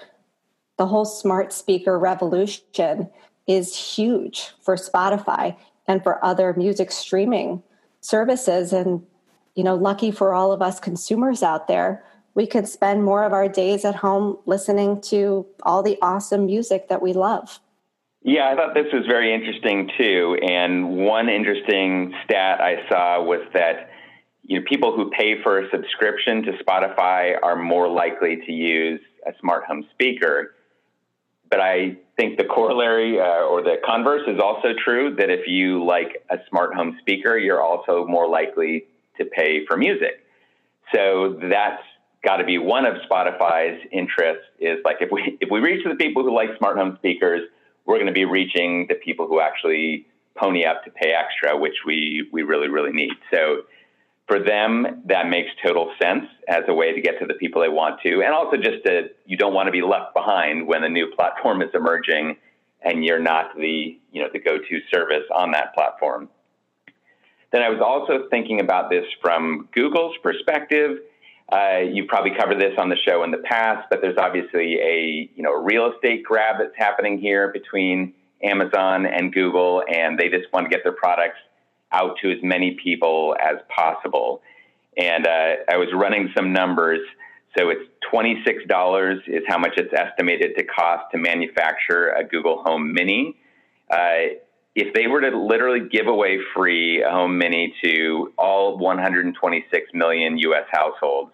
the 0.77 0.87
whole 0.87 1.05
smart 1.05 1.53
speaker 1.53 1.97
revolution 1.97 3.09
is 3.47 3.75
huge 3.75 4.51
for 4.61 4.75
Spotify 4.75 5.55
and 5.87 6.01
for 6.03 6.23
other 6.23 6.53
music 6.53 6.91
streaming 6.91 7.63
services. 8.01 8.73
And, 8.73 9.05
you 9.55 9.63
know, 9.63 9.75
lucky 9.75 10.11
for 10.11 10.33
all 10.33 10.51
of 10.51 10.61
us 10.61 10.79
consumers 10.79 11.43
out 11.43 11.67
there, 11.67 12.03
we 12.33 12.47
could 12.47 12.67
spend 12.67 13.03
more 13.03 13.23
of 13.23 13.33
our 13.33 13.49
days 13.49 13.83
at 13.83 13.95
home 13.95 14.37
listening 14.45 15.01
to 15.01 15.45
all 15.63 15.83
the 15.83 15.97
awesome 16.01 16.45
music 16.45 16.87
that 16.89 17.01
we 17.01 17.13
love. 17.13 17.59
Yeah, 18.23 18.49
I 18.49 18.55
thought 18.55 18.73
this 18.73 18.91
was 18.93 19.05
very 19.07 19.33
interesting 19.33 19.89
too. 19.97 20.37
And 20.47 20.95
one 20.97 21.27
interesting 21.27 22.13
stat 22.23 22.61
I 22.61 22.87
saw 22.87 23.23
was 23.23 23.41
that 23.53 23.89
you 24.43 24.59
know 24.59 24.65
people 24.69 24.95
who 24.95 25.09
pay 25.09 25.41
for 25.41 25.59
a 25.59 25.69
subscription 25.71 26.43
to 26.43 26.51
Spotify 26.63 27.35
are 27.41 27.55
more 27.55 27.89
likely 27.89 28.37
to 28.45 28.51
use 28.51 29.01
a 29.25 29.31
smart 29.39 29.65
home 29.65 29.85
speaker 29.91 30.53
but 31.51 31.59
I 31.59 31.97
think 32.17 32.37
the 32.37 32.45
corollary 32.45 33.19
uh, 33.19 33.43
or 33.43 33.61
the 33.61 33.75
converse 33.85 34.21
is 34.25 34.39
also 34.39 34.69
true 34.83 35.13
that 35.17 35.29
if 35.29 35.47
you 35.47 35.85
like 35.85 36.23
a 36.29 36.37
smart 36.49 36.73
home 36.73 36.97
speaker, 37.01 37.37
you're 37.37 37.61
also 37.61 38.05
more 38.07 38.27
likely 38.27 38.85
to 39.17 39.25
pay 39.25 39.65
for 39.67 39.75
music. 39.75 40.25
So 40.95 41.37
that's 41.49 41.83
got 42.23 42.37
to 42.37 42.45
be 42.45 42.57
one 42.57 42.85
of 42.85 42.95
Spotify's 43.09 43.85
interests 43.91 44.45
is 44.59 44.77
like 44.85 44.97
if 45.01 45.09
we 45.11 45.37
if 45.41 45.49
we 45.51 45.59
reach 45.59 45.85
the 45.85 45.95
people 45.95 46.23
who 46.23 46.33
like 46.33 46.49
smart 46.57 46.77
home 46.77 46.95
speakers, 46.97 47.41
we're 47.85 47.97
going 47.97 48.07
to 48.07 48.13
be 48.13 48.25
reaching 48.25 48.85
the 48.87 48.95
people 48.95 49.27
who 49.27 49.41
actually 49.41 50.07
pony 50.35 50.65
up 50.65 50.85
to 50.85 50.91
pay 50.91 51.11
extra, 51.11 51.57
which 51.57 51.75
we 51.85 52.29
we 52.31 52.43
really 52.43 52.69
really 52.69 52.93
need. 52.93 53.11
So 53.29 53.63
for 54.31 54.39
them, 54.39 55.03
that 55.07 55.27
makes 55.27 55.49
total 55.61 55.91
sense 56.01 56.23
as 56.47 56.63
a 56.69 56.73
way 56.73 56.93
to 56.93 57.01
get 57.01 57.19
to 57.19 57.25
the 57.25 57.33
people 57.33 57.61
they 57.61 57.67
want 57.67 57.99
to, 58.01 58.21
and 58.23 58.33
also 58.33 58.55
just 58.55 58.81
that 58.85 59.15
you 59.25 59.35
don't 59.35 59.53
want 59.53 59.67
to 59.67 59.73
be 59.73 59.81
left 59.81 60.13
behind 60.13 60.65
when 60.65 60.85
a 60.85 60.89
new 60.89 61.11
platform 61.17 61.61
is 61.61 61.67
emerging 61.73 62.37
and 62.81 63.03
you're 63.03 63.19
not 63.19 63.53
the 63.57 63.99
you 64.13 64.21
know 64.21 64.29
the 64.31 64.39
go-to 64.39 64.79
service 64.89 65.25
on 65.35 65.51
that 65.51 65.73
platform. 65.73 66.29
Then 67.51 67.61
I 67.61 67.67
was 67.67 67.81
also 67.85 68.29
thinking 68.29 68.61
about 68.61 68.89
this 68.89 69.03
from 69.21 69.67
Google's 69.73 70.15
perspective. 70.23 70.99
Uh, 71.51 71.79
you 71.79 72.05
probably 72.05 72.31
covered 72.39 72.61
this 72.61 72.71
on 72.77 72.87
the 72.87 72.95
show 73.05 73.25
in 73.25 73.31
the 73.31 73.43
past, 73.43 73.85
but 73.89 73.99
there's 74.01 74.17
obviously 74.17 74.79
a 74.79 75.29
you 75.35 75.43
know 75.43 75.51
a 75.51 75.61
real 75.61 75.91
estate 75.91 76.23
grab 76.23 76.55
that's 76.59 76.77
happening 76.77 77.19
here 77.19 77.51
between 77.51 78.13
Amazon 78.41 79.05
and 79.05 79.33
Google, 79.33 79.83
and 79.93 80.17
they 80.17 80.29
just 80.29 80.45
want 80.53 80.63
to 80.63 80.69
get 80.69 80.85
their 80.85 80.93
products 80.93 81.37
out 81.91 82.17
to 82.21 82.31
as 82.31 82.37
many 82.41 82.77
people 82.83 83.35
as 83.39 83.57
possible. 83.73 84.41
And 84.97 85.25
uh, 85.25 85.55
I 85.69 85.77
was 85.77 85.89
running 85.93 86.31
some 86.35 86.53
numbers. 86.53 86.99
So 87.57 87.69
it's 87.69 87.81
$26 88.11 89.27
is 89.27 89.43
how 89.47 89.57
much 89.57 89.73
it's 89.77 89.93
estimated 89.93 90.55
to 90.57 90.63
cost 90.63 91.11
to 91.11 91.17
manufacture 91.17 92.09
a 92.09 92.23
Google 92.23 92.63
Home 92.63 92.93
Mini. 92.93 93.35
Uh, 93.89 94.37
if 94.73 94.93
they 94.93 95.07
were 95.07 95.21
to 95.21 95.37
literally 95.37 95.87
give 95.89 96.07
away 96.07 96.39
free 96.55 97.03
a 97.03 97.09
Home 97.09 97.37
Mini 97.37 97.73
to 97.83 98.33
all 98.37 98.77
126 98.77 99.89
million 99.93 100.37
US 100.37 100.65
households, 100.71 101.31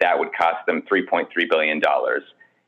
that 0.00 0.18
would 0.18 0.30
cost 0.34 0.64
them 0.66 0.82
$3.3 0.90 1.26
billion. 1.48 1.80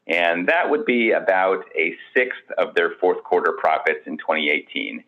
And 0.09 0.49
that 0.49 0.71
would 0.71 0.85
be 0.85 1.13
about 1.13 1.65
a 1.77 1.95
sixth 2.15 2.45
of 2.59 2.75
their 2.75 2.93
fourth 3.01 3.25
quarter 3.25 3.53
profits 3.59 4.07
in 4.07 4.19
2018. 4.19 5.03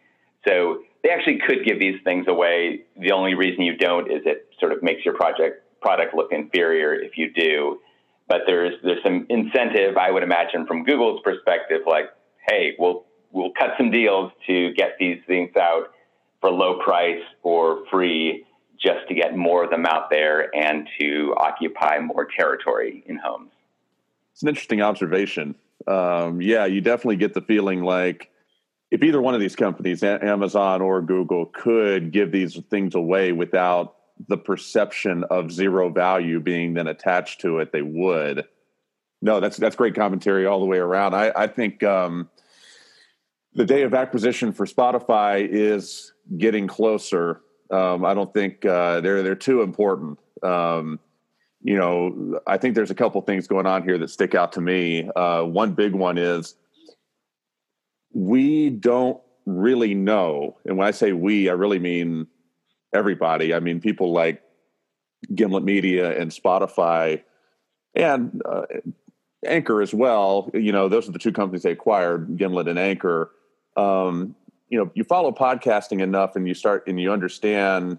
So 0.47 0.83
they 1.03 1.11
actually 1.11 1.39
could 1.47 1.65
give 1.65 1.79
these 1.79 2.01
things 2.05 2.27
away. 2.29 2.83
The 2.97 3.13
only 3.13 3.35
reason 3.35 3.63
you 3.63 3.77
don't 3.77 4.11
is 4.11 4.23
it 4.25 4.49
sort 4.59 4.73
of 4.73 4.83
makes 4.83 5.05
your 5.05 5.15
project 5.15 5.65
product 5.81 6.15
look 6.15 6.33
inferior 6.33 6.95
if 6.95 7.17
you 7.17 7.33
do. 7.33 7.79
But 8.27 8.43
there's 8.47 8.75
there's 8.83 9.03
some 9.03 9.27
incentive, 9.31 9.97
I 9.97 10.11
would 10.11 10.23
imagine, 10.23 10.67
from 10.67 10.85
Google's 10.85 11.21
perspective, 11.23 11.83
like, 11.87 12.11
hey, 12.49 12.75
we'll 12.79 13.07
we'll 13.31 13.53
cut 13.59 13.71
some 13.79 13.91
deals 13.91 14.33
to 14.47 14.73
get 14.75 14.97
these 14.99 15.19
things 15.27 15.51
out 15.57 15.93
for 16.41 16.51
low 16.51 16.79
price 16.81 17.23
or 17.43 17.85
free 17.91 18.45
just 18.81 19.09
to 19.09 19.15
get 19.15 19.37
more 19.37 19.65
of 19.65 19.71
them 19.71 19.87
out 19.87 20.09
there 20.11 20.55
and 20.55 20.89
to 21.01 21.35
occupy 21.37 21.99
more 21.99 22.29
territory 22.39 23.03
in 23.07 23.17
homes. 23.17 23.51
It's 24.33 24.43
an 24.43 24.49
interesting 24.49 24.83
observation. 24.83 25.57
Um, 25.87 26.41
yeah, 26.41 26.67
you 26.67 26.81
definitely 26.81 27.17
get 27.17 27.35
the 27.35 27.41
feeling 27.41 27.83
like 27.83 28.31
if 28.91 29.03
either 29.03 29.21
one 29.21 29.35
of 29.35 29.41
these 29.41 29.57
companies, 29.57 30.03
Amazon 30.03 30.81
or 30.81 31.03
Google, 31.03 31.47
could 31.47 32.11
give 32.11 32.33
these 32.33 32.59
things 32.71 32.95
away 32.95 33.33
without 33.33 33.97
the 34.29 34.39
perception 34.39 35.25
of 35.31 35.53
zero 35.53 35.91
value 35.91 36.41
being 36.41 36.75
then 36.75 36.89
attached 36.89 37.41
to 37.43 37.59
it, 37.59 37.71
they 37.73 37.83
would. 37.83 38.45
No, 39.21 39.41
that's 39.41 39.57
that's 39.57 39.77
great 39.77 39.95
commentary 39.95 40.47
all 40.47 40.61
the 40.61 40.67
way 40.67 40.79
around. 40.79 41.15
I, 41.15 41.33
I 41.35 41.47
think 41.47 41.83
um, 41.83 42.29
the 43.55 43.65
day 43.65 43.83
of 43.83 43.95
acquisition 43.95 44.53
for 44.53 44.65
Spotify 44.65 45.47
is 45.49 46.13
getting 46.37 46.67
closer. 46.67 47.43
Um, 47.71 48.05
I 48.05 48.15
don't 48.15 48.33
think 48.33 48.65
uh, 48.65 49.01
they're 49.01 49.23
they're 49.23 49.35
too 49.35 49.63
important. 49.63 50.19
Um, 50.43 51.01
you 51.63 51.77
know, 51.77 52.41
I 52.47 52.57
think 52.57 52.77
there's 52.77 52.93
a 52.93 52.95
couple 52.95 53.21
things 53.23 53.49
going 53.49 53.67
on 53.67 53.83
here 53.83 53.99
that 53.99 54.11
stick 54.11 54.35
out 54.35 54.53
to 54.53 54.61
me. 54.61 55.11
Uh, 55.17 55.43
one 55.43 55.73
big 55.73 55.93
one 55.93 56.17
is 56.17 56.55
we 58.13 58.71
don't 58.71 59.21
really 59.47 59.95
know. 59.95 60.57
And 60.65 60.77
when 60.77 60.87
I 60.87 60.91
say 60.91 61.13
we, 61.13 61.49
I 61.49 61.53
really 61.53 61.79
mean 61.79 62.27
everybody. 62.95 63.55
I 63.55 63.61
mean 63.61 63.81
people 63.81 64.13
like 64.13 64.43
Gimlet 65.35 65.65
Media 65.65 66.19
and 66.19 66.31
Spotify 66.31 67.23
and 67.95 68.41
uh, 68.45 68.63
Anchor 69.47 69.83
as 69.83 69.95
well. 69.95 70.51
You 70.55 70.73
know, 70.73 70.89
those 70.89 71.09
are 71.09 71.13
the 71.13 71.19
two 71.19 71.33
companies 71.33 71.63
they 71.63 71.73
acquired, 71.73 72.37
Gimlet 72.37 72.69
and 72.69 72.79
Anchor. 72.79 73.31
Um, 73.77 74.35
you 74.69 74.79
know, 74.79 74.91
you 74.95 75.05
follow 75.05 75.33
podcasting 75.33 76.03
enough 76.03 76.37
and 76.37 76.47
you 76.47 76.55
start 76.55 76.85
and 76.87 77.01
you 77.01 77.13
understand 77.13 77.99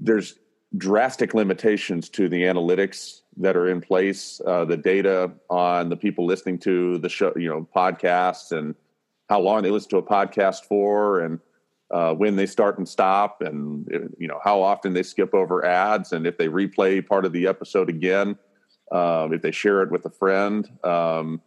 there's 0.00 0.34
drastic 0.76 1.34
limitations 1.34 2.08
to 2.10 2.28
the 2.28 2.42
analytics 2.42 3.20
that 3.40 3.56
are 3.56 3.68
in 3.68 3.80
place, 3.80 4.40
uh, 4.46 4.64
the 4.64 4.76
data 4.76 5.30
on 5.48 5.88
the 5.88 5.96
people 5.96 6.26
listening 6.26 6.58
to 6.58 6.98
the 6.98 7.08
show, 7.08 7.32
you 7.36 7.48
know, 7.48 7.66
podcasts 7.74 8.56
and 8.56 8.74
how 9.28 9.40
long 9.40 9.62
they 9.62 9.70
listen 9.70 9.90
to 9.90 9.96
a 9.96 10.02
podcast 10.02 10.64
for 10.64 11.20
and 11.20 11.40
uh, 11.90 12.14
when 12.14 12.36
they 12.36 12.46
start 12.46 12.78
and 12.78 12.88
stop 12.88 13.42
and, 13.42 14.12
you 14.18 14.28
know, 14.28 14.38
how 14.44 14.62
often 14.62 14.92
they 14.92 15.02
skip 15.02 15.34
over 15.34 15.64
ads 15.64 16.12
and 16.12 16.26
if 16.26 16.36
they 16.36 16.48
replay 16.48 17.04
part 17.04 17.24
of 17.24 17.32
the 17.32 17.46
episode 17.46 17.88
again, 17.88 18.36
um, 18.92 19.32
if 19.32 19.42
they 19.42 19.50
share 19.50 19.82
it 19.82 19.90
with 19.90 20.04
a 20.04 20.10
friend. 20.10 20.68
Um, 20.84 21.40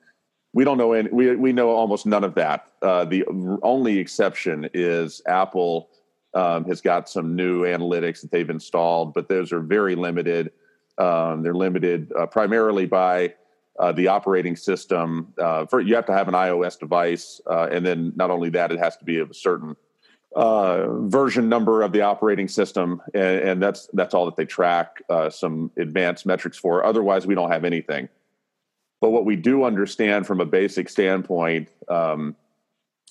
we 0.53 0.63
don't 0.63 0.77
know 0.77 0.93
any, 0.93 1.09
we, 1.09 1.35
we 1.35 1.53
know 1.53 1.69
almost 1.69 2.05
none 2.05 2.23
of 2.23 2.35
that. 2.35 2.67
Uh, 2.81 3.05
the 3.05 3.23
only 3.61 3.99
exception 3.99 4.69
is 4.73 5.21
Apple 5.27 5.89
um, 6.33 6.65
has 6.65 6.81
got 6.81 7.07
some 7.07 7.35
new 7.35 7.63
analytics 7.63 8.21
that 8.21 8.31
they've 8.31 8.49
installed, 8.49 9.13
but 9.13 9.29
those 9.29 9.51
are 9.51 9.61
very 9.61 9.95
limited. 9.95 10.51
Um, 10.97 11.41
they're 11.41 11.55
limited 11.55 12.11
uh, 12.17 12.27
primarily 12.27 12.85
by 12.85 13.33
uh, 13.79 13.91
the 13.91 14.07
operating 14.07 14.55
system. 14.55 15.33
Uh, 15.37 15.65
for 15.65 15.79
you 15.79 15.95
have 15.95 16.05
to 16.05 16.13
have 16.13 16.27
an 16.27 16.33
iOS 16.33 16.77
device, 16.77 17.41
uh, 17.49 17.67
and 17.71 17.85
then 17.85 18.13
not 18.15 18.29
only 18.29 18.49
that, 18.51 18.71
it 18.71 18.79
has 18.79 18.95
to 18.97 19.05
be 19.05 19.19
of 19.19 19.31
a 19.31 19.33
certain 19.33 19.75
uh, 20.35 20.87
version 21.07 21.49
number 21.49 21.81
of 21.81 21.91
the 21.91 22.01
operating 22.01 22.47
system, 22.47 23.01
and, 23.13 23.39
and 23.39 23.63
that's 23.63 23.89
that's 23.93 24.13
all 24.13 24.25
that 24.25 24.35
they 24.35 24.45
track 24.45 25.01
uh, 25.09 25.29
some 25.29 25.71
advanced 25.77 26.25
metrics 26.25 26.57
for. 26.57 26.85
Otherwise, 26.85 27.25
we 27.25 27.35
don't 27.35 27.51
have 27.51 27.65
anything. 27.65 28.09
But 29.01 29.09
what 29.09 29.25
we 29.25 29.35
do 29.35 29.63
understand 29.63 30.25
from 30.25 30.39
a 30.39 30.45
basic 30.45 30.87
standpoint 30.87 31.69
um, 31.89 32.35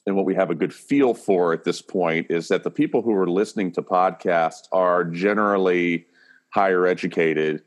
and 0.06 0.16
what 0.16 0.24
we 0.24 0.34
have 0.34 0.50
a 0.50 0.54
good 0.54 0.72
feel 0.72 1.14
for 1.14 1.52
at 1.52 1.64
this 1.64 1.80
point 1.80 2.28
is 2.30 2.48
that 2.48 2.64
the 2.64 2.70
people 2.70 3.02
who 3.02 3.14
are 3.14 3.28
listening 3.28 3.72
to 3.72 3.82
podcasts 3.82 4.66
are 4.72 5.04
generally 5.04 6.06
higher 6.50 6.86
educated, 6.86 7.62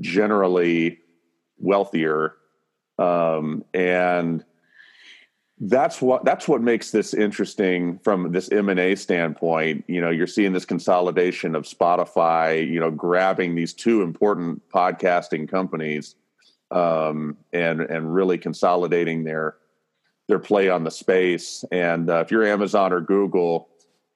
generally 0.00 0.98
wealthier, 1.58 2.34
um, 2.98 3.64
and 3.74 4.44
that's 5.58 6.02
what 6.02 6.24
that's 6.24 6.46
what 6.46 6.60
makes 6.60 6.90
this 6.90 7.14
interesting 7.14 7.98
from 8.00 8.30
this 8.30 8.52
M&A 8.52 8.94
standpoint 8.94 9.82
you 9.88 10.02
know 10.02 10.10
you're 10.10 10.26
seeing 10.26 10.52
this 10.52 10.66
consolidation 10.66 11.54
of 11.54 11.64
Spotify 11.64 12.70
you 12.70 12.78
know 12.78 12.90
grabbing 12.90 13.54
these 13.54 13.72
two 13.72 14.02
important 14.02 14.60
podcasting 14.68 15.48
companies 15.48 16.14
um, 16.70 17.36
and 17.52 17.80
and 17.80 18.14
really 18.14 18.36
consolidating 18.38 19.24
their 19.24 19.56
their 20.28 20.38
play 20.38 20.68
on 20.68 20.84
the 20.84 20.90
space. 20.90 21.64
And 21.70 22.10
uh, 22.10 22.20
if 22.20 22.30
you're 22.30 22.44
Amazon 22.44 22.92
or 22.92 23.00
Google 23.00 23.68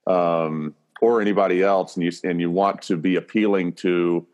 um, 0.06 0.74
or 1.00 1.20
anybody 1.20 1.62
else, 1.62 1.96
and 1.96 2.04
you 2.04 2.12
and 2.24 2.40
you 2.40 2.50
want 2.50 2.82
to 2.82 2.96
be 2.96 3.16
appealing 3.16 3.74
to 3.74 4.26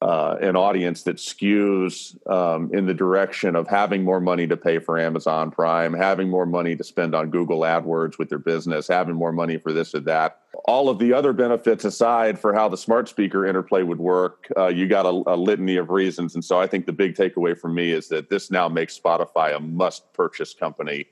uh, 0.00 0.36
an 0.40 0.54
audience 0.54 1.02
that 1.02 1.16
skews 1.16 2.16
um, 2.30 2.70
in 2.72 2.86
the 2.86 2.94
direction 2.94 3.56
of 3.56 3.66
having 3.66 4.04
more 4.04 4.20
money 4.20 4.46
to 4.46 4.56
pay 4.56 4.78
for 4.78 4.98
Amazon 4.98 5.50
Prime, 5.50 5.92
having 5.92 6.28
more 6.28 6.46
money 6.46 6.76
to 6.76 6.84
spend 6.84 7.14
on 7.14 7.30
Google 7.30 7.60
AdWords 7.60 8.16
with 8.16 8.28
their 8.28 8.38
business, 8.38 8.86
having 8.86 9.16
more 9.16 9.32
money 9.32 9.58
for 9.58 9.72
this 9.72 9.94
or 9.94 10.00
that. 10.00 10.40
All 10.66 10.88
of 10.88 11.00
the 11.00 11.12
other 11.12 11.32
benefits 11.32 11.84
aside 11.84 12.38
for 12.38 12.54
how 12.54 12.68
the 12.68 12.76
smart 12.76 13.08
speaker 13.08 13.44
interplay 13.44 13.82
would 13.82 13.98
work, 13.98 14.46
uh, 14.56 14.68
you 14.68 14.86
got 14.86 15.04
a, 15.04 15.34
a 15.34 15.36
litany 15.36 15.76
of 15.76 15.90
reasons. 15.90 16.34
And 16.34 16.44
so 16.44 16.60
I 16.60 16.68
think 16.68 16.86
the 16.86 16.92
big 16.92 17.14
takeaway 17.14 17.58
for 17.58 17.68
me 17.68 17.90
is 17.90 18.08
that 18.08 18.30
this 18.30 18.52
now 18.52 18.68
makes 18.68 18.98
Spotify 18.98 19.56
a 19.56 19.60
must 19.60 20.12
purchase 20.12 20.54
company 20.54 21.06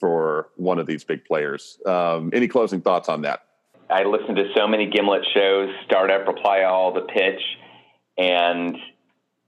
for 0.00 0.50
one 0.56 0.78
of 0.78 0.86
these 0.86 1.04
big 1.04 1.24
players. 1.24 1.78
Um, 1.86 2.30
any 2.32 2.48
closing 2.48 2.80
thoughts 2.80 3.08
on 3.08 3.22
that? 3.22 3.44
I 3.90 4.02
listened 4.02 4.36
to 4.36 4.50
so 4.56 4.66
many 4.66 4.90
Gimlet 4.90 5.24
shows, 5.32 5.70
Startup, 5.86 6.26
Reply 6.26 6.64
All, 6.64 6.92
The 6.92 7.02
Pitch 7.02 7.40
and 8.18 8.76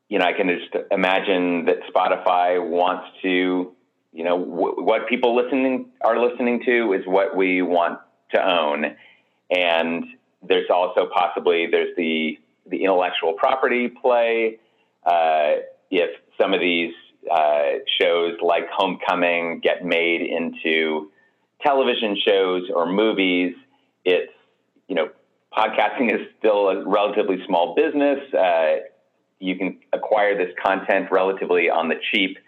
you 0.08 0.18
know 0.18 0.24
I 0.24 0.32
can 0.32 0.48
just 0.48 0.74
imagine 0.90 1.66
that 1.66 1.78
Spotify 1.92 2.66
wants 2.66 3.08
to 3.22 3.72
you 4.12 4.24
know 4.24 4.38
w- 4.38 4.82
what 4.82 5.08
people 5.08 5.36
listening 5.36 5.90
are 6.00 6.18
listening 6.18 6.62
to 6.64 6.92
is 6.94 7.02
what 7.06 7.36
we 7.36 7.62
want 7.62 7.98
to 8.34 8.42
own 8.42 8.96
and 9.50 10.04
there's 10.42 10.70
also 10.70 11.08
possibly 11.12 11.66
there's 11.70 11.94
the 11.96 12.38
the 12.66 12.84
intellectual 12.84 13.34
property 13.34 13.88
play 13.88 14.58
uh, 15.04 15.56
if 15.90 16.10
some 16.40 16.54
of 16.54 16.60
these 16.60 16.92
uh, 17.30 17.80
shows 18.00 18.34
like 18.42 18.68
Homecoming 18.70 19.60
get 19.60 19.84
made 19.84 20.22
into 20.22 21.10
television 21.62 22.16
shows 22.26 22.70
or 22.74 22.90
movies. 22.90 23.54
It's, 24.04 24.32
you 24.88 24.94
know, 24.94 25.10
podcasting 25.56 26.12
is 26.12 26.26
still 26.38 26.68
a 26.68 26.88
relatively 26.88 27.38
small 27.46 27.74
business. 27.74 28.18
Uh, 28.32 28.76
you 29.38 29.56
can 29.56 29.78
acquire 29.92 30.36
this 30.36 30.54
content 30.62 31.10
relatively 31.10 31.70
on 31.70 31.88
the 31.88 31.96
cheap, 32.12 32.38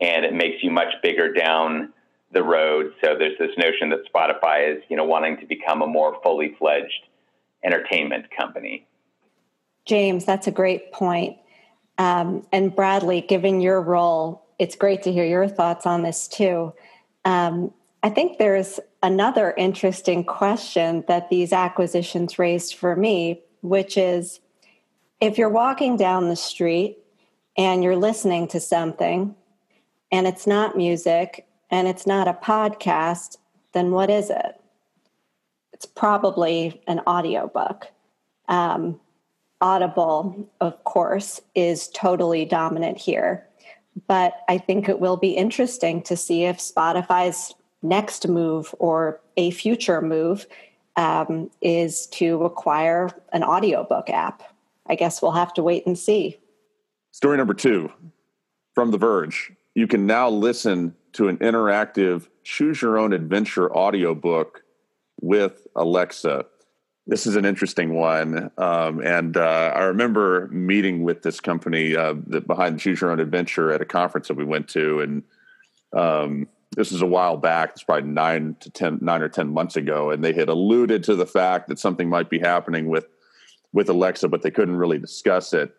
and 0.00 0.24
it 0.24 0.34
makes 0.34 0.62
you 0.62 0.70
much 0.70 0.92
bigger 1.02 1.32
down 1.32 1.92
the 2.32 2.42
road. 2.42 2.92
So 3.02 3.14
there's 3.18 3.38
this 3.38 3.50
notion 3.56 3.90
that 3.90 4.00
Spotify 4.12 4.76
is, 4.76 4.82
you 4.88 4.96
know, 4.96 5.04
wanting 5.04 5.38
to 5.38 5.46
become 5.46 5.82
a 5.82 5.86
more 5.86 6.18
fully 6.22 6.54
fledged 6.58 7.06
entertainment 7.64 8.26
company. 8.36 8.86
James, 9.84 10.24
that's 10.24 10.46
a 10.46 10.50
great 10.50 10.92
point. 10.92 11.36
Um, 11.98 12.46
and 12.52 12.74
Bradley, 12.74 13.20
given 13.20 13.60
your 13.60 13.80
role, 13.80 14.46
it's 14.58 14.76
great 14.76 15.02
to 15.02 15.12
hear 15.12 15.24
your 15.24 15.48
thoughts 15.48 15.86
on 15.86 16.02
this 16.02 16.26
too. 16.26 16.72
Um, 17.24 17.72
I 18.02 18.10
think 18.10 18.38
there's 18.38 18.80
another 19.02 19.52
interesting 19.56 20.24
question 20.24 21.04
that 21.08 21.28
these 21.28 21.52
acquisitions 21.52 22.38
raised 22.38 22.74
for 22.74 22.94
me, 22.94 23.40
which 23.60 23.96
is 23.96 24.40
if 25.20 25.38
you're 25.38 25.48
walking 25.48 25.96
down 25.96 26.28
the 26.28 26.36
street 26.36 26.98
and 27.56 27.82
you're 27.82 27.96
listening 27.96 28.48
to 28.48 28.60
something 28.60 29.34
and 30.10 30.26
it's 30.26 30.46
not 30.46 30.76
music 30.76 31.46
and 31.70 31.88
it's 31.88 32.06
not 32.06 32.28
a 32.28 32.34
podcast, 32.34 33.38
then 33.72 33.90
what 33.90 34.10
is 34.10 34.30
it? 34.30 34.60
It's 35.72 35.86
probably 35.86 36.82
an 36.86 37.00
audiobook. 37.06 37.88
Um, 38.48 39.00
Audible, 39.60 40.50
of 40.60 40.82
course, 40.82 41.40
is 41.54 41.88
totally 41.88 42.44
dominant 42.44 42.98
here. 42.98 43.46
But 44.08 44.40
I 44.48 44.58
think 44.58 44.88
it 44.88 44.98
will 44.98 45.16
be 45.16 45.30
interesting 45.30 46.02
to 46.02 46.16
see 46.16 46.44
if 46.44 46.58
Spotify's 46.58 47.54
next 47.82 48.28
move 48.28 48.74
or 48.78 49.20
a 49.36 49.50
future 49.50 50.00
move 50.00 50.46
um, 50.96 51.50
is 51.60 52.06
to 52.08 52.44
acquire 52.44 53.10
an 53.32 53.42
audiobook 53.42 54.10
app. 54.10 54.42
I 54.86 54.94
guess 54.94 55.22
we'll 55.22 55.32
have 55.32 55.54
to 55.54 55.62
wait 55.62 55.86
and 55.86 55.98
see. 55.98 56.38
Story 57.12 57.36
number 57.36 57.54
two 57.54 57.90
from 58.74 58.90
The 58.90 58.98
Verge. 58.98 59.52
You 59.74 59.86
can 59.86 60.06
now 60.06 60.28
listen 60.28 60.94
to 61.14 61.28
an 61.28 61.38
interactive 61.38 62.28
choose 62.44 62.82
your 62.82 62.98
own 62.98 63.12
adventure 63.12 63.74
audiobook 63.74 64.64
with 65.20 65.66
Alexa 65.76 66.46
this 67.06 67.26
is 67.26 67.34
an 67.34 67.44
interesting 67.44 67.94
one, 67.94 68.50
um, 68.58 69.00
and 69.00 69.36
uh, 69.36 69.72
I 69.74 69.84
remember 69.84 70.48
meeting 70.48 71.02
with 71.02 71.22
this 71.22 71.40
company 71.40 71.96
uh, 71.96 72.12
behind 72.12 72.78
Choose 72.78 73.00
Your 73.00 73.10
Own 73.10 73.18
Adventure 73.18 73.72
at 73.72 73.80
a 73.80 73.84
conference 73.84 74.28
that 74.28 74.36
we 74.36 74.44
went 74.44 74.68
to, 74.68 75.00
and 75.00 75.22
um, 75.92 76.48
this 76.76 76.92
is 76.92 77.02
a 77.02 77.06
while 77.06 77.36
back. 77.36 77.70
It's 77.70 77.82
probably 77.82 78.10
nine 78.10 78.56
to 78.60 78.70
ten, 78.70 78.98
nine 79.00 79.22
or 79.22 79.28
ten 79.28 79.52
months 79.52 79.76
ago, 79.76 80.10
and 80.10 80.24
they 80.24 80.32
had 80.32 80.48
alluded 80.48 81.04
to 81.04 81.14
the 81.14 81.26
fact 81.26 81.68
that 81.68 81.78
something 81.78 82.08
might 82.08 82.30
be 82.30 82.38
happening 82.38 82.88
with 82.88 83.06
with 83.72 83.88
Alexa, 83.88 84.28
but 84.28 84.42
they 84.42 84.50
couldn't 84.50 84.76
really 84.76 84.98
discuss 84.98 85.52
it. 85.52 85.74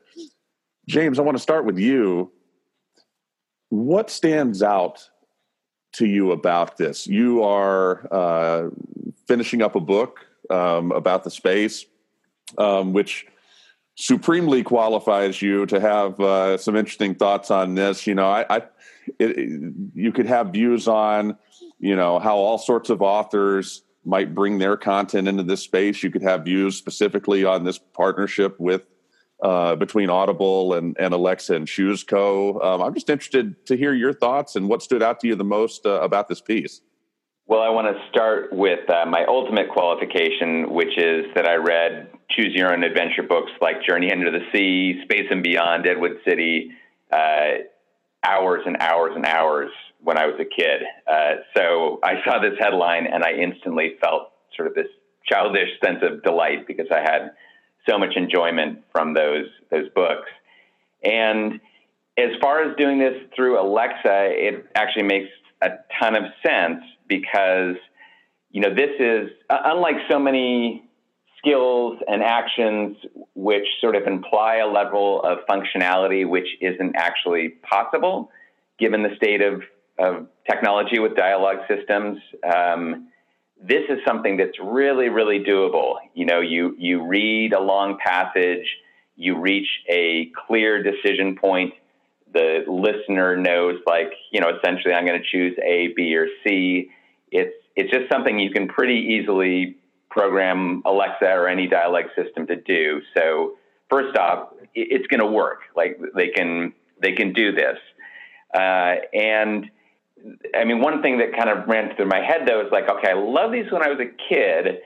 James, 0.87 1.19
I 1.19 1.21
want 1.21 1.37
to 1.37 1.41
start 1.41 1.65
with 1.65 1.77
you. 1.77 2.31
What 3.69 4.09
stands 4.09 4.61
out 4.61 5.09
to 5.93 6.05
you 6.05 6.31
about 6.31 6.77
this? 6.77 7.07
You 7.07 7.43
are 7.43 8.07
uh, 8.11 8.69
finishing 9.27 9.61
up 9.61 9.75
a 9.75 9.79
book 9.79 10.25
um, 10.49 10.91
about 10.91 11.23
the 11.23 11.31
space, 11.31 11.85
um, 12.57 12.93
which 12.93 13.25
supremely 13.95 14.63
qualifies 14.63 15.41
you 15.41 15.65
to 15.67 15.79
have 15.79 16.19
uh, 16.19 16.57
some 16.57 16.75
interesting 16.75 17.15
thoughts 17.15 17.51
on 17.51 17.75
this. 17.75 18.05
You 18.07 18.15
know, 18.15 18.27
I, 18.27 18.45
I 18.49 18.63
it, 19.19 19.73
you 19.93 20.11
could 20.11 20.25
have 20.25 20.49
views 20.49 20.87
on, 20.87 21.37
you 21.79 21.95
know, 21.95 22.19
how 22.19 22.35
all 22.35 22.57
sorts 22.57 22.89
of 22.89 23.01
authors 23.01 23.83
might 24.05 24.35
bring 24.35 24.57
their 24.57 24.77
content 24.77 25.27
into 25.27 25.43
this 25.43 25.61
space. 25.61 26.03
You 26.03 26.11
could 26.11 26.23
have 26.23 26.45
views 26.45 26.75
specifically 26.75 27.45
on 27.45 27.63
this 27.63 27.79
partnership 27.79 28.59
with 28.59 28.87
uh, 29.41 29.75
between 29.75 30.09
Audible 30.09 30.73
and, 30.73 30.95
and 30.99 31.13
Alexa 31.13 31.53
and 31.53 31.67
Chooseco. 31.67 32.63
Um, 32.63 32.81
I'm 32.81 32.93
just 32.93 33.09
interested 33.09 33.65
to 33.65 33.75
hear 33.75 33.93
your 33.93 34.13
thoughts 34.13 34.55
and 34.55 34.69
what 34.69 34.81
stood 34.81 35.03
out 35.03 35.19
to 35.21 35.27
you 35.27 35.35
the 35.35 35.43
most 35.43 35.85
uh, 35.85 36.01
about 36.01 36.27
this 36.27 36.41
piece. 36.41 36.81
Well, 37.45 37.61
I 37.61 37.69
want 37.69 37.93
to 37.93 38.01
start 38.09 38.53
with 38.53 38.89
uh, 38.89 39.05
my 39.05 39.25
ultimate 39.25 39.69
qualification, 39.69 40.73
which 40.73 40.97
is 40.97 41.25
that 41.35 41.45
I 41.45 41.55
read 41.55 42.09
choose 42.29 42.53
your 42.53 42.73
own 42.73 42.83
adventure 42.83 43.23
books 43.23 43.51
like 43.61 43.83
Journey 43.83 44.11
Into 44.11 44.31
the 44.31 44.45
Sea, 44.53 45.01
Space 45.03 45.27
and 45.29 45.43
Beyond, 45.43 45.83
Deadwood 45.83 46.19
City, 46.25 46.71
uh, 47.11 47.63
hours 48.23 48.63
and 48.65 48.77
hours 48.79 49.13
and 49.15 49.25
hours 49.25 49.69
when 50.01 50.17
I 50.17 50.25
was 50.25 50.35
a 50.39 50.45
kid. 50.45 50.81
Uh, 51.07 51.41
so 51.55 51.99
I 52.03 52.15
saw 52.25 52.39
this 52.39 52.53
headline 52.59 53.07
and 53.07 53.23
I 53.23 53.31
instantly 53.33 53.95
felt 54.01 54.31
sort 54.55 54.67
of 54.67 54.75
this 54.75 54.87
childish 55.25 55.69
sense 55.83 55.99
of 56.01 56.23
delight 56.23 56.67
because 56.67 56.87
I 56.91 56.99
had 56.99 57.31
so 57.87 57.97
much 57.97 58.15
enjoyment 58.15 58.83
from 58.91 59.13
those 59.13 59.45
those 59.71 59.89
books. 59.95 60.29
And 61.03 61.59
as 62.17 62.29
far 62.41 62.63
as 62.63 62.75
doing 62.77 62.99
this 62.99 63.15
through 63.35 63.59
Alexa, 63.59 64.29
it 64.31 64.65
actually 64.75 65.03
makes 65.03 65.29
a 65.61 65.69
ton 65.99 66.15
of 66.15 66.23
sense 66.45 66.81
because 67.07 67.75
you 68.51 68.61
know 68.61 68.73
this 68.73 68.91
is 68.99 69.29
uh, 69.49 69.57
unlike 69.65 69.95
so 70.09 70.19
many 70.19 70.83
skills 71.43 71.99
and 72.07 72.23
actions 72.23 72.95
which 73.35 73.65
sort 73.81 73.95
of 73.95 74.03
imply 74.07 74.57
a 74.57 74.67
level 74.67 75.21
of 75.23 75.39
functionality 75.49 76.27
which 76.27 76.47
isn't 76.61 76.95
actually 76.95 77.49
possible 77.49 78.31
given 78.79 79.03
the 79.03 79.15
state 79.15 79.41
of, 79.41 79.61
of 79.99 80.27
technology 80.49 80.99
with 80.99 81.15
dialogue 81.15 81.57
systems 81.67 82.19
um, 82.55 83.07
this 83.61 83.83
is 83.89 83.99
something 84.05 84.37
that's 84.37 84.59
really 84.61 85.09
really 85.09 85.39
doable. 85.39 85.95
You 86.13 86.25
know 86.25 86.41
you 86.41 86.75
you 86.77 87.05
read 87.05 87.53
a 87.53 87.61
long 87.61 87.97
passage 88.03 88.67
you 89.15 89.39
reach 89.39 89.67
a 89.89 90.31
clear 90.47 90.83
decision 90.83 91.35
point 91.35 91.73
the 92.33 92.63
listener 92.67 93.37
knows 93.37 93.79
like 93.85 94.11
you 94.31 94.41
know 94.41 94.51
essentially 94.57 94.93
i'm 94.93 95.05
going 95.05 95.21
to 95.21 95.27
choose 95.31 95.57
a 95.63 95.93
b 95.95 96.15
or 96.15 96.27
c. 96.45 96.89
It's 97.31 97.53
it's 97.75 97.91
just 97.91 98.11
something 98.11 98.39
you 98.39 98.51
can 98.51 98.67
pretty 98.67 99.17
easily 99.17 99.77
program 100.13 100.83
alexa 100.85 101.25
or 101.25 101.47
any 101.47 101.67
dialogue 101.67 102.05
system 102.15 102.45
to 102.47 102.55
do. 102.55 103.01
So 103.17 103.53
first 103.89 104.15
off 104.17 104.49
it's 104.75 105.07
going 105.07 105.19
to 105.19 105.27
work. 105.27 105.61
Like 105.75 105.99
they 106.15 106.29
can 106.29 106.73
they 107.01 107.13
can 107.13 107.33
do 107.33 107.51
this. 107.51 107.77
Uh, 108.53 108.95
and 109.13 109.69
i 110.55 110.63
mean 110.63 110.79
one 110.79 111.01
thing 111.01 111.17
that 111.17 111.35
kind 111.35 111.49
of 111.49 111.67
ran 111.67 111.93
through 111.95 112.05
my 112.05 112.21
head 112.25 112.47
though 112.47 112.61
is 112.61 112.67
like 112.71 112.87
okay 112.87 113.09
i 113.09 113.13
love 113.13 113.51
these 113.51 113.69
when 113.71 113.83
i 113.83 113.89
was 113.89 113.99
a 113.99 114.11
kid. 114.29 114.79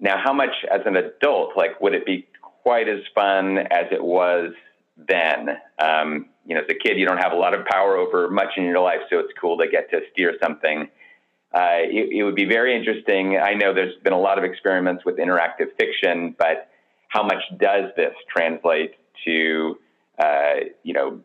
Now 0.00 0.16
how 0.22 0.32
much 0.32 0.54
as 0.72 0.80
an 0.86 0.96
adult 0.96 1.56
like 1.56 1.80
would 1.80 1.94
it 1.94 2.06
be 2.06 2.26
quite 2.40 2.88
as 2.88 3.00
fun 3.14 3.58
as 3.58 3.86
it 3.90 4.02
was 4.02 4.52
then? 4.96 5.50
Um, 5.78 6.26
you 6.44 6.54
know, 6.54 6.62
as 6.62 6.66
a 6.70 6.74
kid, 6.74 6.98
you 6.98 7.06
don't 7.06 7.18
have 7.18 7.32
a 7.32 7.36
lot 7.36 7.54
of 7.54 7.64
power 7.66 7.96
over 7.96 8.28
much 8.28 8.48
in 8.56 8.64
your 8.64 8.80
life, 8.80 9.00
so 9.10 9.18
it's 9.20 9.32
cool 9.40 9.56
to 9.58 9.68
get 9.68 9.90
to 9.90 10.00
steer 10.12 10.34
something. 10.42 10.88
Uh, 11.54 11.84
it, 11.84 12.10
it, 12.12 12.22
would 12.22 12.34
be 12.34 12.46
very 12.46 12.74
interesting. 12.74 13.38
I 13.38 13.54
know 13.54 13.74
there's 13.74 13.94
been 14.02 14.14
a 14.14 14.20
lot 14.20 14.38
of 14.38 14.44
experiments 14.44 15.04
with 15.04 15.18
interactive 15.18 15.76
fiction, 15.78 16.34
but 16.38 16.70
how 17.08 17.22
much 17.22 17.42
does 17.58 17.90
this 17.96 18.14
translate 18.34 18.92
to, 19.26 19.78
uh, 20.18 20.54
you 20.82 20.94
know, 20.94 21.20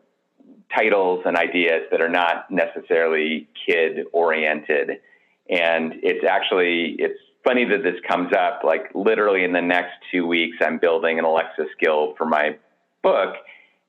titles 0.76 1.22
and 1.24 1.36
ideas 1.36 1.84
that 1.90 2.02
are 2.02 2.10
not 2.10 2.50
necessarily 2.50 3.48
kid 3.66 4.04
oriented? 4.12 5.00
And 5.48 5.94
it's 6.02 6.26
actually 6.28 6.96
it's 6.98 7.18
funny 7.42 7.64
that 7.64 7.82
this 7.82 7.98
comes 8.06 8.34
up. 8.34 8.60
Like 8.64 8.90
literally 8.94 9.44
in 9.44 9.52
the 9.52 9.62
next 9.62 9.94
two 10.12 10.26
weeks, 10.26 10.58
I'm 10.60 10.78
building 10.78 11.18
an 11.18 11.24
Alexa 11.24 11.64
skill 11.74 12.14
for 12.18 12.26
my 12.26 12.58
book 13.02 13.34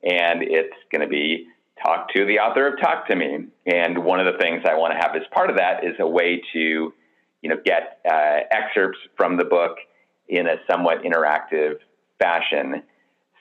and 0.02 0.42
it's 0.42 0.74
going 0.90 1.02
to 1.02 1.08
be 1.08 1.46
talk 1.84 2.12
to 2.14 2.24
the 2.24 2.38
author 2.38 2.66
of 2.68 2.80
Talk 2.80 3.06
to 3.08 3.16
Me. 3.16 3.46
And 3.66 4.04
one 4.04 4.20
of 4.20 4.32
the 4.32 4.38
things 4.38 4.62
I 4.68 4.74
want 4.74 4.92
to 4.92 4.98
have 4.98 5.16
as 5.16 5.22
part 5.32 5.50
of 5.50 5.56
that 5.56 5.84
is 5.84 5.94
a 5.98 6.06
way 6.06 6.42
to, 6.52 6.92
you 7.42 7.50
know, 7.50 7.56
get 7.64 8.00
uh, 8.10 8.40
excerpts 8.50 8.98
from 9.16 9.36
the 9.36 9.44
book 9.44 9.76
in 10.28 10.46
a 10.46 10.56
somewhat 10.70 10.98
interactive 11.02 11.76
fashion. 12.18 12.82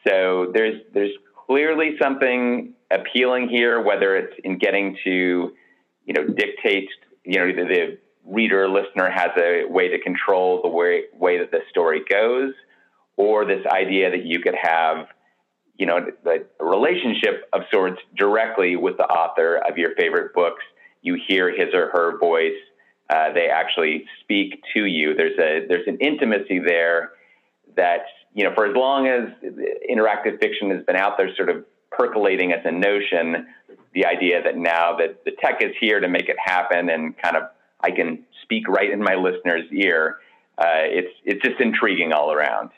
So 0.07 0.51
there's 0.53 0.81
there's 0.93 1.11
clearly 1.47 1.97
something 2.01 2.73
appealing 2.91 3.49
here, 3.49 3.81
whether 3.81 4.15
it's 4.15 4.33
in 4.43 4.57
getting 4.57 4.97
to, 5.03 5.53
you 6.05 6.13
know, 6.13 6.25
dictate, 6.25 6.89
you 7.23 7.39
know, 7.39 7.47
the, 7.47 7.63
the 7.63 7.97
reader 8.25 8.67
listener 8.67 9.09
has 9.09 9.29
a 9.37 9.65
way 9.67 9.89
to 9.89 9.99
control 9.99 10.61
the 10.61 10.69
way 10.69 11.03
way 11.13 11.37
that 11.39 11.51
the 11.51 11.59
story 11.69 12.01
goes, 12.09 12.53
or 13.17 13.45
this 13.45 13.65
idea 13.67 14.09
that 14.09 14.25
you 14.25 14.39
could 14.39 14.55
have 14.59 15.07
you 15.79 15.85
know, 15.85 16.05
the 16.25 16.45
relationship 16.59 17.49
of 17.53 17.61
sorts 17.71 18.01
directly 18.17 18.75
with 18.75 18.97
the 18.97 19.05
author 19.05 19.57
of 19.57 19.77
your 19.77 19.95
favorite 19.95 20.33
books. 20.33 20.61
You 21.01 21.17
hear 21.27 21.49
his 21.49 21.73
or 21.73 21.89
her 21.91 22.19
voice. 22.19 22.59
Uh, 23.09 23.31
they 23.33 23.47
actually 23.47 24.03
speak 24.21 24.61
to 24.73 24.85
you. 24.85 25.15
There's 25.15 25.39
a 25.39 25.65
there's 25.67 25.87
an 25.87 25.97
intimacy 25.99 26.59
there 26.59 27.13
that 27.77 28.01
you 28.35 28.43
know 28.43 28.53
for 28.53 28.65
as 28.65 28.75
long 28.75 29.07
as 29.07 29.29
interactive 29.89 30.39
fiction 30.41 30.69
has 30.71 30.83
been 30.85 30.97
out 30.97 31.17
there, 31.17 31.33
sort 31.37 31.49
of 31.49 31.63
percolating 31.91 32.51
as 32.51 32.59
a 32.65 32.71
notion, 32.71 33.47
the 33.93 34.05
idea 34.05 34.43
that 34.43 34.57
now 34.57 34.97
that 34.97 35.23
the 35.23 35.31
tech 35.41 35.63
is 35.63 35.71
here 35.79 36.01
to 36.01 36.09
make 36.09 36.27
it 36.27 36.37
happen 36.43 36.89
and 36.89 37.17
kind 37.17 37.37
of 37.37 37.43
I 37.79 37.91
can 37.91 38.25
speak 38.43 38.67
right 38.67 38.91
in 38.91 39.01
my 39.01 39.15
listener's 39.15 39.71
ear, 39.71 40.17
uh, 40.57 40.83
it's 40.83 41.13
it's 41.23 41.41
just 41.41 41.61
intriguing 41.61 42.11
all 42.11 42.33
around. 42.33 42.71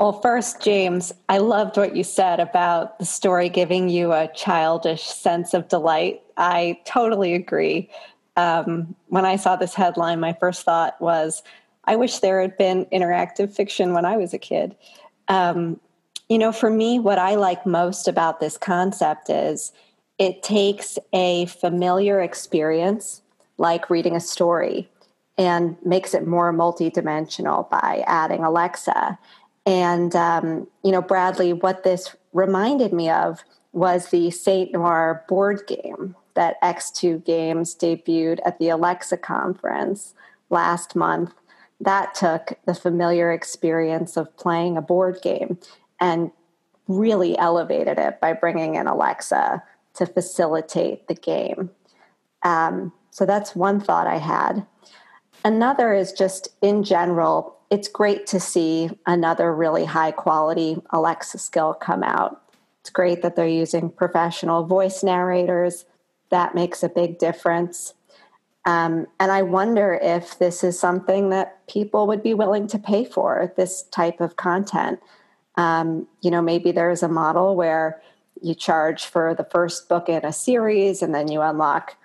Well, 0.00 0.20
first, 0.20 0.60
James, 0.60 1.12
I 1.28 1.38
loved 1.38 1.76
what 1.76 1.94
you 1.94 2.02
said 2.02 2.40
about 2.40 2.98
the 2.98 3.04
story 3.04 3.48
giving 3.48 3.88
you 3.88 4.12
a 4.12 4.28
childish 4.34 5.04
sense 5.04 5.54
of 5.54 5.68
delight. 5.68 6.20
I 6.36 6.80
totally 6.84 7.34
agree. 7.34 7.88
Um, 8.36 8.96
when 9.06 9.24
I 9.24 9.36
saw 9.36 9.54
this 9.54 9.74
headline, 9.74 10.18
my 10.18 10.32
first 10.32 10.64
thought 10.64 11.00
was, 11.00 11.42
I 11.84 11.94
wish 11.94 12.18
there 12.18 12.40
had 12.40 12.56
been 12.56 12.86
interactive 12.86 13.54
fiction 13.54 13.92
when 13.92 14.04
I 14.04 14.16
was 14.16 14.34
a 14.34 14.38
kid. 14.38 14.74
Um, 15.28 15.80
you 16.28 16.38
know, 16.38 16.50
for 16.50 16.70
me, 16.70 16.98
what 16.98 17.18
I 17.18 17.36
like 17.36 17.64
most 17.64 18.08
about 18.08 18.40
this 18.40 18.56
concept 18.56 19.30
is 19.30 19.72
it 20.18 20.42
takes 20.42 20.98
a 21.12 21.46
familiar 21.46 22.20
experience, 22.20 23.22
like 23.58 23.90
reading 23.90 24.16
a 24.16 24.20
story, 24.20 24.88
and 25.38 25.76
makes 25.84 26.14
it 26.14 26.26
more 26.26 26.52
multidimensional 26.52 27.68
by 27.70 28.02
adding 28.06 28.42
Alexa. 28.42 29.18
And, 29.66 30.14
um, 30.14 30.66
you 30.82 30.92
know, 30.92 31.02
Bradley, 31.02 31.52
what 31.52 31.84
this 31.84 32.14
reminded 32.32 32.92
me 32.92 33.08
of 33.08 33.44
was 33.72 34.08
the 34.08 34.30
St. 34.30 34.72
Noir 34.72 35.24
board 35.28 35.62
game 35.66 36.14
that 36.34 36.60
X2 36.62 37.24
Games 37.24 37.74
debuted 37.74 38.40
at 38.44 38.58
the 38.58 38.68
Alexa 38.68 39.16
conference 39.16 40.14
last 40.50 40.94
month. 40.94 41.32
That 41.80 42.14
took 42.14 42.54
the 42.66 42.74
familiar 42.74 43.32
experience 43.32 44.16
of 44.16 44.36
playing 44.36 44.76
a 44.76 44.82
board 44.82 45.20
game 45.22 45.58
and 46.00 46.30
really 46.88 47.36
elevated 47.38 47.98
it 47.98 48.20
by 48.20 48.32
bringing 48.32 48.74
in 48.74 48.86
Alexa 48.86 49.62
to 49.94 50.06
facilitate 50.06 51.08
the 51.08 51.14
game. 51.14 51.70
Um, 52.42 52.92
so 53.10 53.24
that's 53.24 53.56
one 53.56 53.80
thought 53.80 54.06
I 54.06 54.18
had. 54.18 54.66
Another 55.44 55.92
is 55.92 56.12
just 56.12 56.48
in 56.62 56.82
general, 56.84 57.56
it's 57.74 57.88
great 57.88 58.24
to 58.24 58.38
see 58.38 58.88
another 59.04 59.52
really 59.52 59.84
high 59.84 60.12
quality 60.12 60.76
Alexa 60.90 61.38
skill 61.38 61.74
come 61.74 62.04
out. 62.04 62.40
It's 62.80 62.90
great 62.90 63.20
that 63.22 63.34
they're 63.34 63.48
using 63.48 63.90
professional 63.90 64.64
voice 64.64 65.02
narrators. 65.02 65.84
That 66.30 66.54
makes 66.54 66.84
a 66.84 66.88
big 66.88 67.18
difference. 67.18 67.94
Um, 68.64 69.08
and 69.18 69.32
I 69.32 69.42
wonder 69.42 69.98
if 70.00 70.38
this 70.38 70.62
is 70.62 70.78
something 70.78 71.30
that 71.30 71.66
people 71.66 72.06
would 72.06 72.22
be 72.22 72.32
willing 72.32 72.68
to 72.68 72.78
pay 72.78 73.04
for 73.04 73.52
this 73.56 73.82
type 73.90 74.20
of 74.20 74.36
content. 74.36 75.00
Um, 75.56 76.06
you 76.20 76.30
know, 76.30 76.40
maybe 76.40 76.70
there's 76.70 77.02
a 77.02 77.08
model 77.08 77.56
where 77.56 78.00
you 78.40 78.54
charge 78.54 79.06
for 79.06 79.34
the 79.34 79.48
first 79.50 79.88
book 79.88 80.08
in 80.08 80.24
a 80.24 80.32
series 80.32 81.02
and 81.02 81.12
then 81.12 81.26
you 81.26 81.40
unlock 81.40 81.96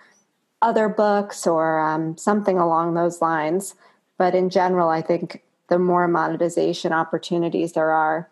other 0.63 0.89
books 0.89 1.45
or 1.45 1.79
um, 1.79 2.17
something 2.17 2.58
along 2.58 2.95
those 2.95 3.21
lines. 3.21 3.75
But 4.17 4.34
in 4.34 4.49
general, 4.49 4.89
I 4.89 5.03
think 5.03 5.43
the 5.69 5.79
more 5.79 6.08
monetization 6.08 6.91
opportunities 6.91 7.73
there 7.73 7.91
are, 7.91 8.29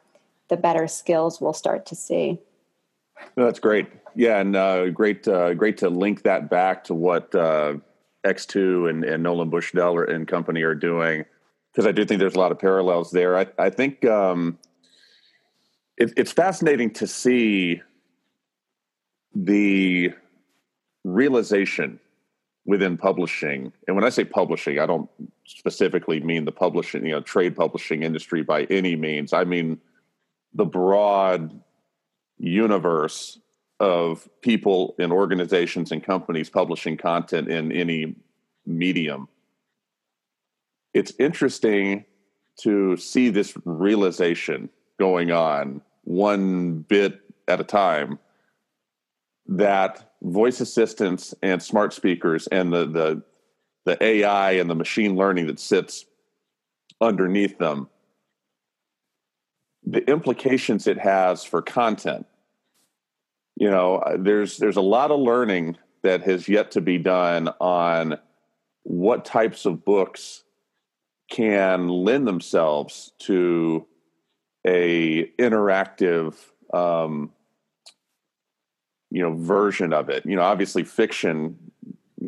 the 0.50 0.58
better 0.58 0.88
skills 0.88 1.40
we'll 1.40 1.54
start 1.54 1.86
to 1.88 1.96
see. 1.96 2.40
That's 3.36 3.60
great. 3.60 3.88
Yeah, 4.16 4.40
and 4.40 4.56
uh, 4.56 4.90
great, 4.90 5.28
uh, 5.28 5.54
great 5.54 5.78
to 5.78 5.90
link 5.90 6.24
that 6.24 6.50
back 6.50 6.84
to 6.86 6.94
what 6.94 7.34
uh, 7.36 7.76
X2 8.26 8.90
and, 8.90 9.04
and 9.04 9.24
Nolan 9.24 9.50
Bushnell 9.50 10.00
and 10.00 10.28
company 10.28 10.64
are 10.64 10.76
doing, 10.76 11.26
because 11.72 11.86
I 11.86 11.92
do 11.92 12.04
think 12.06 12.20
there's 12.20 12.36
a 12.36 12.40
lot 12.40 12.52
of 12.52 12.60
parallels 12.60 13.12
there. 13.12 13.38
I, 13.38 13.48
I 13.58 13.70
think 13.70 14.06
um, 14.06 14.58
it, 15.98 16.14
it's 16.18 16.32
fascinating 16.32 16.92
to 16.96 17.08
see 17.08 17.82
the 19.36 20.14
realization 21.04 22.00
within 22.66 22.98
publishing. 22.98 23.72
And 23.88 23.96
when 23.96 24.04
I 24.04 24.10
say 24.10 24.26
publishing, 24.26 24.80
I 24.80 24.86
don't 24.86 25.10
specifically 25.48 26.20
mean 26.20 26.46
the 26.46 26.52
publishing, 26.52 27.06
you 27.06 27.14
know, 27.14 27.22
trade 27.22 27.56
publishing 27.56 28.04
industry 28.04 28.44
by 28.44 28.64
any 28.66 28.96
means. 28.96 29.34
I 29.34 29.46
mean 29.46 29.80
the 30.54 30.66
broad 30.66 31.62
universe 32.38 33.40
of 33.80 34.28
people 34.42 34.96
and 35.00 35.12
organizations 35.12 35.92
and 35.92 36.04
companies 36.04 36.50
publishing 36.50 36.98
content 36.98 37.48
in 37.48 37.72
any 37.72 38.16
medium. 38.66 39.30
It's 40.94 41.14
interesting 41.18 42.06
to 42.62 42.98
see 42.98 43.30
this 43.30 43.54
realization 43.66 44.70
going 45.00 45.32
on 45.32 45.82
one 46.04 46.80
bit 46.80 47.22
at 47.48 47.62
a 47.62 47.64
time 47.64 48.20
that 49.46 50.12
voice 50.22 50.60
assistants 50.60 51.34
and 51.42 51.62
smart 51.64 51.94
speakers 51.94 52.48
and 52.48 52.74
the 52.74 52.86
the 52.86 53.24
the 53.88 54.04
AI 54.04 54.52
and 54.52 54.70
the 54.70 54.76
machine 54.76 55.16
learning 55.16 55.48
that 55.48 55.60
sits 55.60 56.06
underneath 57.00 57.58
them 57.58 57.88
the 59.86 60.04
implications 60.10 60.86
it 60.86 61.00
has 61.00 61.46
for 61.46 61.62
content. 61.62 62.26
You 63.56 63.72
know 63.72 64.04
there's 64.20 64.58
there's 64.58 64.76
a 64.76 64.82
lot 64.82 65.10
of 65.10 65.20
learning 65.20 65.78
that 66.04 66.22
has 66.24 66.48
yet 66.50 66.72
to 66.72 66.82
be 66.82 66.98
done 66.98 67.48
on 67.60 68.20
what 68.84 69.26
types 69.26 69.66
of 69.66 69.86
books 69.86 70.44
can 71.32 71.88
lend 71.88 72.28
themselves 72.28 73.14
to 73.20 73.88
a 74.66 75.32
interactive 75.40 76.36
um, 76.74 77.32
you 79.10 79.22
know 79.22 79.34
version 79.34 79.94
of 79.94 80.10
it. 80.10 80.26
You 80.26 80.36
know 80.36 80.44
obviously 80.44 80.84
fiction 80.84 81.72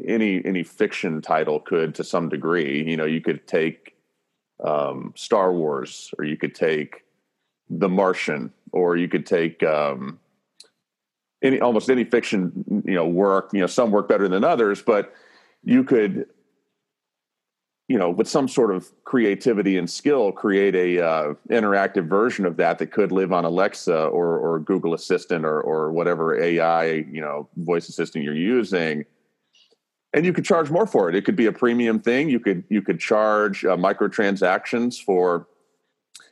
any 0.10 0.44
any 0.44 0.64
fiction 0.64 1.22
title 1.22 1.60
could 1.60 1.96
to 1.96 2.04
some 2.04 2.30
degree. 2.30 2.90
You 2.90 2.98
know 2.98 3.06
you 3.06 3.22
could 3.22 3.48
take 3.48 3.96
um, 4.64 5.14
star 5.16 5.54
wars 5.54 6.14
or 6.18 6.26
you 6.26 6.38
could 6.38 6.56
take 6.56 7.04
the 7.70 7.90
martian 7.90 8.52
or 8.72 8.98
you 8.98 9.08
could 9.08 9.26
take 9.26 9.64
um, 9.64 10.20
any 11.42 11.62
almost 11.62 11.90
any 11.90 12.04
fiction 12.04 12.84
you 12.86 12.96
know 12.96 13.08
work 13.08 13.52
you 13.54 13.62
know 13.62 13.68
some 13.68 13.92
work 13.92 14.08
better 14.10 14.28
than 14.28 14.44
others 14.44 14.82
but 14.82 15.14
you 15.64 15.84
could 15.84 16.26
you 17.90 17.98
know, 17.98 18.12
with 18.12 18.28
some 18.30 18.48
sort 18.48 18.74
of 18.74 18.88
creativity 19.04 19.76
and 19.76 19.90
skill, 19.90 20.32
create 20.32 20.76
a 20.76 21.04
uh, 21.04 21.34
interactive 21.50 22.08
version 22.08 22.46
of 22.46 22.56
that 22.58 22.78
that 22.78 22.92
could 22.92 23.12
live 23.12 23.34
on 23.34 23.46
Alexa 23.46 24.06
or 24.06 24.38
or 24.38 24.60
Google 24.60 24.94
Assistant 24.94 25.44
or 25.44 25.60
or 25.60 25.92
whatever 25.92 26.40
AI 26.40 26.86
you 27.12 27.20
know 27.20 27.50
voice 27.58 27.90
assistant 27.90 28.24
you're 28.24 28.36
using, 28.36 29.06
and 30.14 30.26
you 30.26 30.34
could 30.34 30.46
charge 30.46 30.70
more 30.70 30.88
for 30.88 31.10
it. 31.10 31.16
It 31.16 31.26
could 31.26 31.36
be 31.36 31.46
a 31.46 31.52
premium 31.52 32.00
thing. 32.00 32.30
You 32.30 32.40
could 32.40 32.64
you 32.70 32.82
could 32.82 33.00
charge 33.00 33.64
uh, 33.66 33.78
microtransactions 33.78 35.02
for 35.02 35.48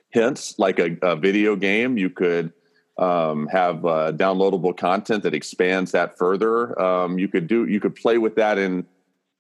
hints, 0.10 0.58
like 0.58 0.80
a, 0.80 0.98
a 1.02 1.16
video 1.16 1.56
game. 1.56 1.98
You 1.98 2.10
could 2.10 2.54
um, 2.98 3.48
have 3.48 3.86
uh, 3.86 4.12
downloadable 4.14 4.76
content 4.76 5.24
that 5.24 5.36
expands 5.36 5.92
that 5.92 6.18
further. 6.18 6.80
Um, 6.82 7.20
you 7.20 7.28
could 7.28 7.48
do 7.48 7.66
you 7.68 7.80
could 7.80 7.96
play 7.96 8.18
with 8.18 8.36
that 8.36 8.58
in 8.58 8.86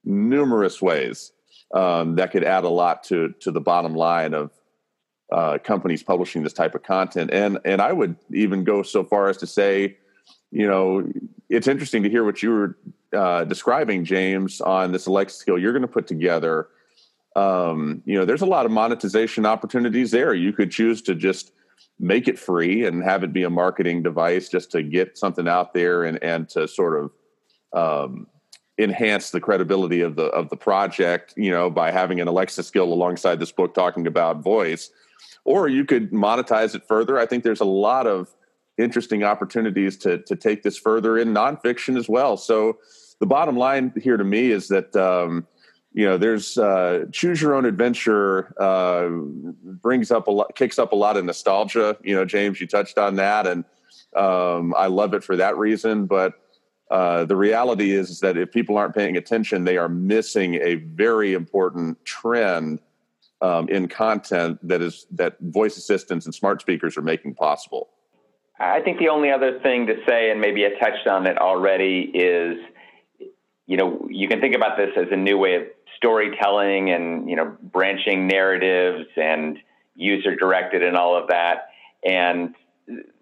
numerous 0.03 0.81
ways 0.81 1.31
um, 1.73 2.15
that 2.15 2.31
could 2.31 2.43
add 2.43 2.63
a 2.63 2.69
lot 2.69 3.03
to 3.05 3.33
to 3.39 3.51
the 3.51 3.61
bottom 3.61 3.95
line 3.95 4.33
of 4.33 4.51
uh, 5.31 5.57
companies 5.57 6.03
publishing 6.03 6.43
this 6.43 6.53
type 6.53 6.75
of 6.75 6.83
content. 6.83 7.31
And 7.31 7.57
and 7.65 7.81
I 7.81 7.91
would 7.91 8.15
even 8.31 8.63
go 8.63 8.83
so 8.83 9.03
far 9.03 9.29
as 9.29 9.37
to 9.37 9.47
say, 9.47 9.97
you 10.51 10.67
know, 10.67 11.09
it's 11.49 11.67
interesting 11.67 12.03
to 12.03 12.09
hear 12.09 12.23
what 12.23 12.41
you 12.41 12.49
were 12.51 12.77
uh, 13.13 13.43
describing, 13.45 14.05
James, 14.05 14.61
on 14.61 14.91
this 14.91 15.05
Alexa 15.05 15.37
skill 15.37 15.57
you're 15.57 15.73
going 15.73 15.81
to 15.81 15.87
put 15.87 16.07
together. 16.07 16.67
Um, 17.35 18.01
you 18.05 18.17
know, 18.17 18.25
there's 18.25 18.41
a 18.41 18.47
lot 18.47 18.65
of 18.65 18.71
monetization 18.71 19.45
opportunities 19.45 20.11
there. 20.11 20.33
You 20.33 20.53
could 20.53 20.71
choose 20.71 21.01
to 21.03 21.15
just 21.15 21.51
make 21.99 22.27
it 22.27 22.37
free 22.37 22.85
and 22.85 23.03
have 23.03 23.23
it 23.23 23.33
be 23.33 23.43
a 23.43 23.49
marketing 23.49 24.03
device 24.03 24.49
just 24.49 24.71
to 24.71 24.83
get 24.83 25.17
something 25.17 25.47
out 25.47 25.73
there 25.73 26.03
and 26.03 26.21
and 26.23 26.47
to 26.49 26.67
sort 26.67 27.03
of 27.03 27.11
um, 27.73 28.27
enhance 28.77 29.31
the 29.31 29.39
credibility 29.39 30.01
of 30.01 30.15
the 30.15 30.25
of 30.25 30.49
the 30.49 30.57
project 30.57 31.33
you 31.35 31.49
know 31.49 31.69
by 31.69 31.89
having 31.89 32.21
an 32.21 32.27
alexa 32.27 32.61
skill 32.61 32.93
alongside 32.93 33.39
this 33.39 33.51
book 33.51 33.73
talking 33.73 34.05
about 34.05 34.43
voice 34.43 34.91
or 35.45 35.67
you 35.67 35.83
could 35.83 36.11
monetize 36.11 36.75
it 36.75 36.87
further 36.87 37.17
i 37.17 37.25
think 37.25 37.43
there's 37.43 37.61
a 37.61 37.65
lot 37.65 38.05
of 38.05 38.29
interesting 38.77 39.23
opportunities 39.23 39.97
to 39.97 40.19
to 40.19 40.35
take 40.35 40.63
this 40.63 40.77
further 40.77 41.17
in 41.17 41.33
nonfiction 41.33 41.97
as 41.97 42.07
well. 42.07 42.37
So 42.37 42.77
the 43.19 43.25
bottom 43.25 43.57
line 43.57 43.93
here 44.01 44.17
to 44.17 44.23
me 44.23 44.51
is 44.51 44.67
that 44.67 44.95
um, 44.95 45.47
you 45.93 46.05
know 46.05 46.17
there's 46.17 46.57
uh, 46.57 47.05
choose 47.11 47.41
your 47.41 47.55
own 47.55 47.65
adventure 47.65 48.53
uh, 48.61 49.09
brings 49.81 50.11
up 50.11 50.27
a 50.27 50.31
lot 50.31 50.55
kicks 50.55 50.79
up 50.79 50.91
a 50.91 50.95
lot 50.95 51.17
of 51.17 51.25
nostalgia. 51.25 51.97
You 52.03 52.15
know 52.15 52.25
james 52.25 52.61
you 52.61 52.67
touched 52.67 52.97
on 52.97 53.15
that 53.15 53.47
and 53.47 53.65
um, 54.15 54.73
i 54.77 54.87
love 54.87 55.13
it 55.13 55.23
for 55.23 55.35
that 55.35 55.57
reason. 55.57 56.05
But 56.05 56.33
uh, 56.89 57.25
the 57.25 57.35
reality 57.35 57.91
is 57.91 58.21
that 58.21 58.37
if 58.37 58.51
people 58.51 58.77
aren't 58.77 58.95
paying 58.95 59.17
attention, 59.17 59.65
they 59.65 59.77
are 59.77 59.89
missing 59.89 60.55
a 60.55 60.75
very 60.75 61.33
important 61.33 62.03
trend 62.05 62.79
um, 63.41 63.67
in 63.69 63.87
content 63.87 64.59
that 64.67 64.81
is 64.81 65.05
that 65.11 65.37
voice 65.41 65.77
assistants 65.77 66.25
and 66.25 66.33
smart 66.33 66.61
speakers 66.61 66.97
are 66.97 67.01
making 67.01 67.35
possible. 67.35 67.89
I 68.59 68.81
think 68.81 68.97
the 68.99 69.09
only 69.09 69.31
other 69.31 69.59
thing 69.59 69.87
to 69.87 69.95
say, 70.07 70.31
and 70.31 70.41
maybe 70.41 70.65
I 70.65 70.69
touched 70.79 71.07
on 71.07 71.27
it 71.27 71.37
already, 71.37 72.11
is 72.13 72.57
you 73.65 73.77
know 73.77 74.07
you 74.09 74.27
can 74.27 74.41
think 74.41 74.55
about 74.55 74.77
this 74.77 74.89
as 74.97 75.07
a 75.11 75.15
new 75.15 75.37
way 75.37 75.55
of 75.55 75.63
storytelling 75.97 76.91
and 76.91 77.29
you 77.29 77.35
know 77.35 77.55
branching 77.61 78.27
narratives 78.27 79.07
and 79.15 79.57
user 79.95 80.35
directed 80.35 80.83
and 80.83 80.95
all 80.95 81.15
of 81.15 81.29
that. 81.29 81.69
And 82.03 82.55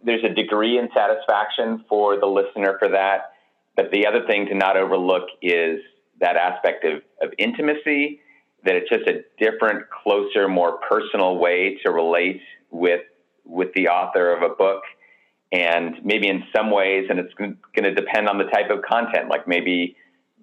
there's 0.04 0.24
a 0.24 0.34
degree 0.34 0.78
in 0.78 0.90
satisfaction 0.96 1.84
for 1.90 2.20
the 2.20 2.28
listener 2.28 2.78
for 2.80 2.90
that. 2.90 3.32
But 3.76 3.92
the 3.92 4.06
other 4.08 4.26
thing 4.28 4.46
to 4.48 4.56
not 4.56 4.78
overlook 4.78 5.24
is 5.42 5.80
that 6.20 6.36
aspect 6.36 6.86
of, 6.86 7.02
of 7.22 7.34
intimacy, 7.38 8.22
that 8.64 8.76
it's 8.76 8.90
just 8.90 9.08
a 9.08 9.24
different, 9.40 9.86
closer, 9.90 10.48
more 10.48 10.80
personal 10.90 11.38
way 11.38 11.78
to 11.86 11.92
relate 11.92 12.42
with 12.72 13.02
with 13.44 13.70
the 13.76 13.88
author 13.88 14.34
of 14.34 14.42
a 14.42 14.54
book. 14.56 14.82
And 15.56 16.04
maybe 16.04 16.28
in 16.28 16.44
some 16.54 16.70
ways, 16.70 17.06
and 17.10 17.18
it's 17.18 17.34
going 17.34 17.56
to 17.78 17.94
depend 17.94 18.28
on 18.28 18.38
the 18.38 18.44
type 18.44 18.70
of 18.70 18.82
content, 18.82 19.30
like 19.30 19.48
maybe 19.48 19.96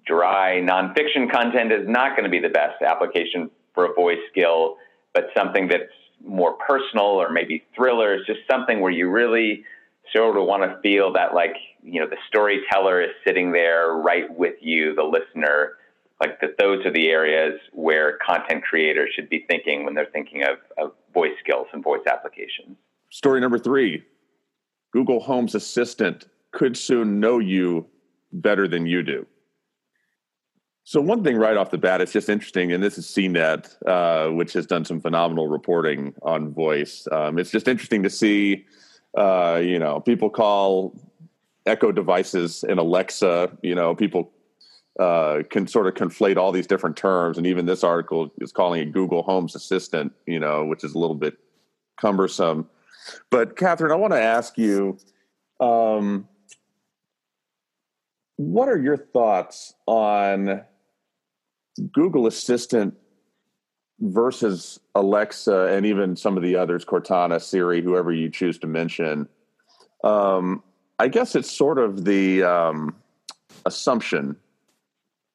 dry 0.07 0.59
nonfiction 0.59 1.31
content 1.31 1.71
is 1.71 1.87
not 1.87 2.17
going 2.17 2.23
to 2.23 2.31
be 2.31 2.39
the 2.39 2.49
best 2.49 2.81
application 2.81 3.51
for 3.75 3.85
a 3.85 3.93
voice 3.93 4.17
skill, 4.31 4.77
but 5.13 5.25
something 5.37 5.67
that's 5.67 5.83
more 6.25 6.53
personal 6.53 7.05
or 7.05 7.31
maybe 7.31 7.63
thrillers, 7.75 8.25
just 8.25 8.39
something 8.49 8.81
where 8.81 8.91
you 8.91 9.07
really 9.07 9.63
sort 10.15 10.35
of 10.35 10.47
want 10.47 10.63
to 10.63 10.81
feel 10.81 11.13
that 11.13 11.35
like, 11.35 11.55
you 11.83 11.99
know, 11.99 12.09
the 12.09 12.17
storyteller 12.27 12.99
is 13.03 13.11
sitting 13.23 13.51
there 13.51 13.93
right 13.93 14.35
with 14.35 14.55
you, 14.61 14.95
the 14.95 15.03
listener. 15.03 15.73
Like 16.19 16.41
that 16.41 16.57
those 16.57 16.83
are 16.87 16.91
the 16.91 17.09
areas 17.09 17.59
where 17.71 18.17
content 18.25 18.63
creators 18.63 19.11
should 19.15 19.29
be 19.29 19.45
thinking 19.47 19.85
when 19.85 19.93
they're 19.93 20.09
thinking 20.11 20.41
of, 20.43 20.57
of 20.83 20.93
voice 21.13 21.37
skills 21.39 21.67
and 21.71 21.83
voice 21.83 22.05
applications. 22.07 22.77
Story 23.11 23.41
number 23.41 23.59
three 23.59 24.03
Google 24.93 25.19
Home's 25.19 25.55
Assistant 25.55 26.27
could 26.51 26.77
soon 26.77 27.19
know 27.19 27.39
you 27.39 27.87
better 28.31 28.67
than 28.67 28.85
you 28.85 29.01
do. 29.01 29.25
So 30.85 31.01
one 31.01 31.23
thing 31.23 31.37
right 31.37 31.57
off 31.57 31.71
the 31.71 31.77
bat, 31.77 32.01
it's 32.01 32.11
just 32.11 32.29
interesting, 32.29 32.71
and 32.73 32.83
this 32.83 32.97
is 32.97 33.07
CNET, 33.07 33.73
uh, 33.87 34.31
which 34.33 34.53
has 34.53 34.67
done 34.67 34.85
some 34.85 35.01
phenomenal 35.01 35.47
reporting 35.47 36.13
on 36.21 36.53
voice. 36.53 37.07
Um, 37.11 37.39
it's 37.39 37.51
just 37.51 37.67
interesting 37.67 38.03
to 38.03 38.09
see, 38.09 38.65
uh, 39.17 39.61
you 39.63 39.79
know, 39.79 39.99
people 39.99 40.29
call 40.29 40.93
Echo 41.65 41.91
devices 41.91 42.63
and 42.63 42.79
Alexa, 42.79 43.57
you 43.63 43.73
know, 43.73 43.95
people 43.95 44.31
uh, 44.99 45.39
can 45.49 45.65
sort 45.67 45.87
of 45.87 45.93
conflate 45.93 46.37
all 46.37 46.51
these 46.51 46.67
different 46.67 46.97
terms, 46.97 47.37
and 47.37 47.47
even 47.47 47.65
this 47.65 47.83
article 47.83 48.31
is 48.41 48.51
calling 48.51 48.81
it 48.81 48.91
Google 48.91 49.23
Home's 49.23 49.55
Assistant, 49.55 50.11
you 50.27 50.39
know, 50.39 50.65
which 50.65 50.83
is 50.83 50.93
a 50.93 50.99
little 50.99 51.15
bit 51.15 51.37
cumbersome. 51.99 52.69
But 53.29 53.55
Katherine, 53.55 53.91
I 53.91 53.95
want 53.95 54.13
to 54.13 54.21
ask 54.21 54.57
you. 54.57 54.97
Um, 55.59 56.27
what 58.37 58.67
are 58.67 58.79
your 58.79 58.97
thoughts 58.97 59.73
on 59.85 60.61
Google 61.91 62.27
Assistant 62.27 62.95
versus 63.99 64.79
Alexa 64.95 65.67
and 65.67 65.85
even 65.85 66.15
some 66.15 66.35
of 66.35 66.43
the 66.43 66.55
others, 66.55 66.83
Cortana, 66.83 67.41
Siri, 67.41 67.81
whoever 67.81 68.11
you 68.11 68.29
choose 68.29 68.57
to 68.59 68.67
mention, 68.67 69.29
um, 70.03 70.63
I 70.99 71.07
guess 71.07 71.35
it's 71.35 71.51
sort 71.51 71.77
of 71.77 72.05
the 72.05 72.43
um, 72.43 72.95
assumption, 73.65 74.35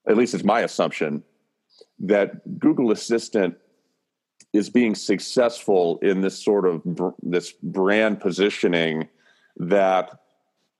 at 0.09 0.17
least 0.17 0.35
it's 0.35 0.45
my 0.45 0.61
assumption, 0.61 1.23
that 2.01 2.59
Google 2.59 2.91
Assistant 2.91 3.57
is 4.59 4.68
being 4.68 4.94
successful 4.94 5.99
in 6.03 6.21
this 6.21 6.38
sort 6.38 6.66
of 6.66 6.85
br- 6.85 7.09
this 7.23 7.53
brand 7.62 8.21
positioning 8.21 9.09
that 9.57 10.21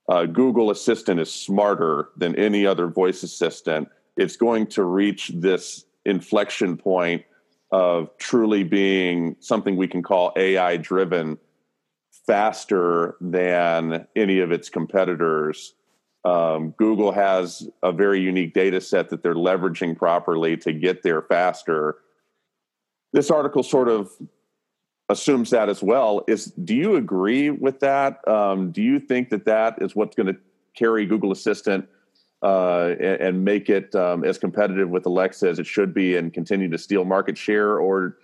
uh, 0.09 0.27
Google 0.27 0.71
Assistant 0.71 1.21
is 1.21 1.33
smarter 1.33 2.11
than 2.17 2.37
any 2.37 2.67
other 2.67 2.89
voice 2.89 3.23
assistant 3.23 3.89
it's 4.19 4.37
going 4.37 4.67
to 4.67 4.85
reach 4.85 5.31
this 5.33 5.87
inflection 6.05 6.77
point 6.77 7.25
of 7.71 8.11
truly 8.19 8.65
being 8.65 9.37
something 9.39 9.77
we 9.77 9.87
can 9.87 10.03
call 10.03 10.33
AI 10.37 10.77
driven 10.77 11.39
faster 12.27 13.17
than 13.21 14.07
any 14.17 14.41
of 14.41 14.51
its 14.51 14.69
competitors. 14.69 15.75
Um, 16.25 16.71
Google 16.71 17.13
has 17.13 17.69
a 17.83 17.93
very 17.93 18.21
unique 18.21 18.55
data 18.55 18.81
set 18.81 19.09
that 19.11 19.23
they're 19.23 19.35
leveraging 19.35 19.97
properly 19.97 20.57
to 20.59 20.73
get 20.73 21.03
there 21.03 21.23
faster. 21.23 21.99
This 23.13 23.31
article 23.31 23.63
sort 23.63 23.89
of 23.89 24.11
assumes 25.09 25.51
that 25.51 25.69
as 25.69 25.83
well. 25.83 26.25
Is 26.29 26.47
do 26.47 26.75
you 26.75 26.97
agree 26.97 27.51
with 27.51 27.81
that? 27.81 28.27
Um, 28.29 28.71
do 28.71 28.83
you 28.83 28.99
think 29.01 29.31
that 29.31 29.45
that 29.47 29.81
is 29.81 29.97
what's 29.97 30.15
going 30.15 30.27
to 30.27 30.37
carry 30.75 31.07
Google 31.07 31.33
Assistant 31.33 31.89
uh, 32.43 32.95
and, 33.01 33.21
and, 33.21 33.45
make 33.45 33.69
it 33.69 33.93
um, 33.97 34.23
as 34.23 34.39
competitive 34.39 34.91
with 34.91 35.05
Alexa 35.07 35.49
as 35.49 35.59
it 35.59 35.67
should 35.67 35.93
be 35.93 36.17
and 36.17 36.33
continue 36.33 36.69
to 36.69 36.79
steal 36.79 37.05
market 37.05 37.37
share? 37.37 37.79
Or 37.79 38.17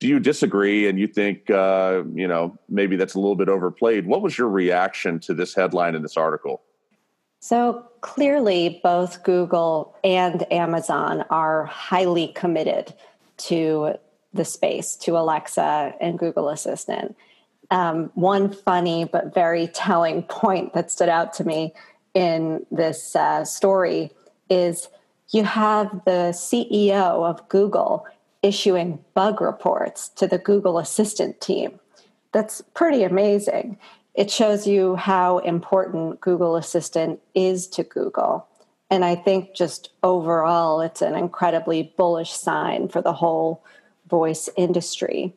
do 0.00 0.08
you 0.08 0.18
disagree 0.18 0.88
and 0.88 0.98
you 0.98 1.06
think, 1.06 1.48
uh, 1.50 2.02
you 2.12 2.26
know, 2.26 2.58
maybe 2.68 2.96
that's 2.96 3.14
a 3.14 3.20
little 3.20 3.36
bit 3.36 3.48
overplayed? 3.48 4.06
What 4.06 4.22
was 4.22 4.36
your 4.36 4.48
reaction 4.48 5.20
to 5.20 5.34
this 5.34 5.54
headline 5.54 5.94
in 5.94 6.02
this 6.02 6.16
article? 6.16 6.62
So 7.38 7.86
clearly, 8.00 8.80
both 8.82 9.22
Google 9.22 9.96
and 10.02 10.50
Amazon 10.52 11.24
are 11.30 11.64
highly 11.66 12.28
committed 12.28 12.92
to 13.38 13.94
the 14.32 14.44
space, 14.44 14.96
to 14.96 15.16
Alexa 15.16 15.94
and 16.00 16.18
Google 16.18 16.48
Assistant. 16.48 17.16
Um, 17.70 18.10
one 18.14 18.52
funny 18.52 19.04
but 19.04 19.34
very 19.34 19.68
telling 19.68 20.22
point 20.28 20.74
that 20.74 20.90
stood 20.90 21.08
out 21.08 21.32
to 21.34 21.44
me 21.44 21.72
in 22.14 22.66
this 22.70 23.14
uh, 23.14 23.44
story 23.44 24.10
is 24.48 24.88
you 25.30 25.44
have 25.44 25.90
the 26.04 26.32
CEO 26.32 27.24
of 27.24 27.48
Google 27.48 28.06
issuing 28.42 29.04
bug 29.14 29.40
reports 29.40 30.08
to 30.08 30.26
the 30.26 30.38
Google 30.38 30.78
Assistant 30.78 31.40
team. 31.40 31.78
That's 32.32 32.62
pretty 32.74 33.04
amazing. 33.04 33.78
It 34.14 34.30
shows 34.30 34.66
you 34.66 34.96
how 34.96 35.38
important 35.38 36.20
Google 36.20 36.56
Assistant 36.56 37.20
is 37.34 37.68
to 37.68 37.84
Google. 37.84 38.46
And 38.90 39.04
I 39.04 39.14
think 39.14 39.54
just 39.54 39.90
overall, 40.02 40.80
it's 40.80 41.00
an 41.00 41.14
incredibly 41.14 41.94
bullish 41.96 42.32
sign 42.32 42.88
for 42.88 43.00
the 43.00 43.12
whole 43.12 43.62
voice 44.10 44.48
industry. 44.56 45.32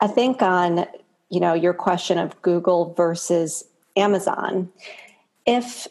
I 0.00 0.06
think 0.06 0.40
on 0.42 0.86
you 1.28 1.40
know 1.40 1.54
your 1.54 1.74
question 1.74 2.18
of 2.18 2.40
Google 2.42 2.94
versus 2.94 3.64
Amazon, 3.96 4.70
if 5.46 5.88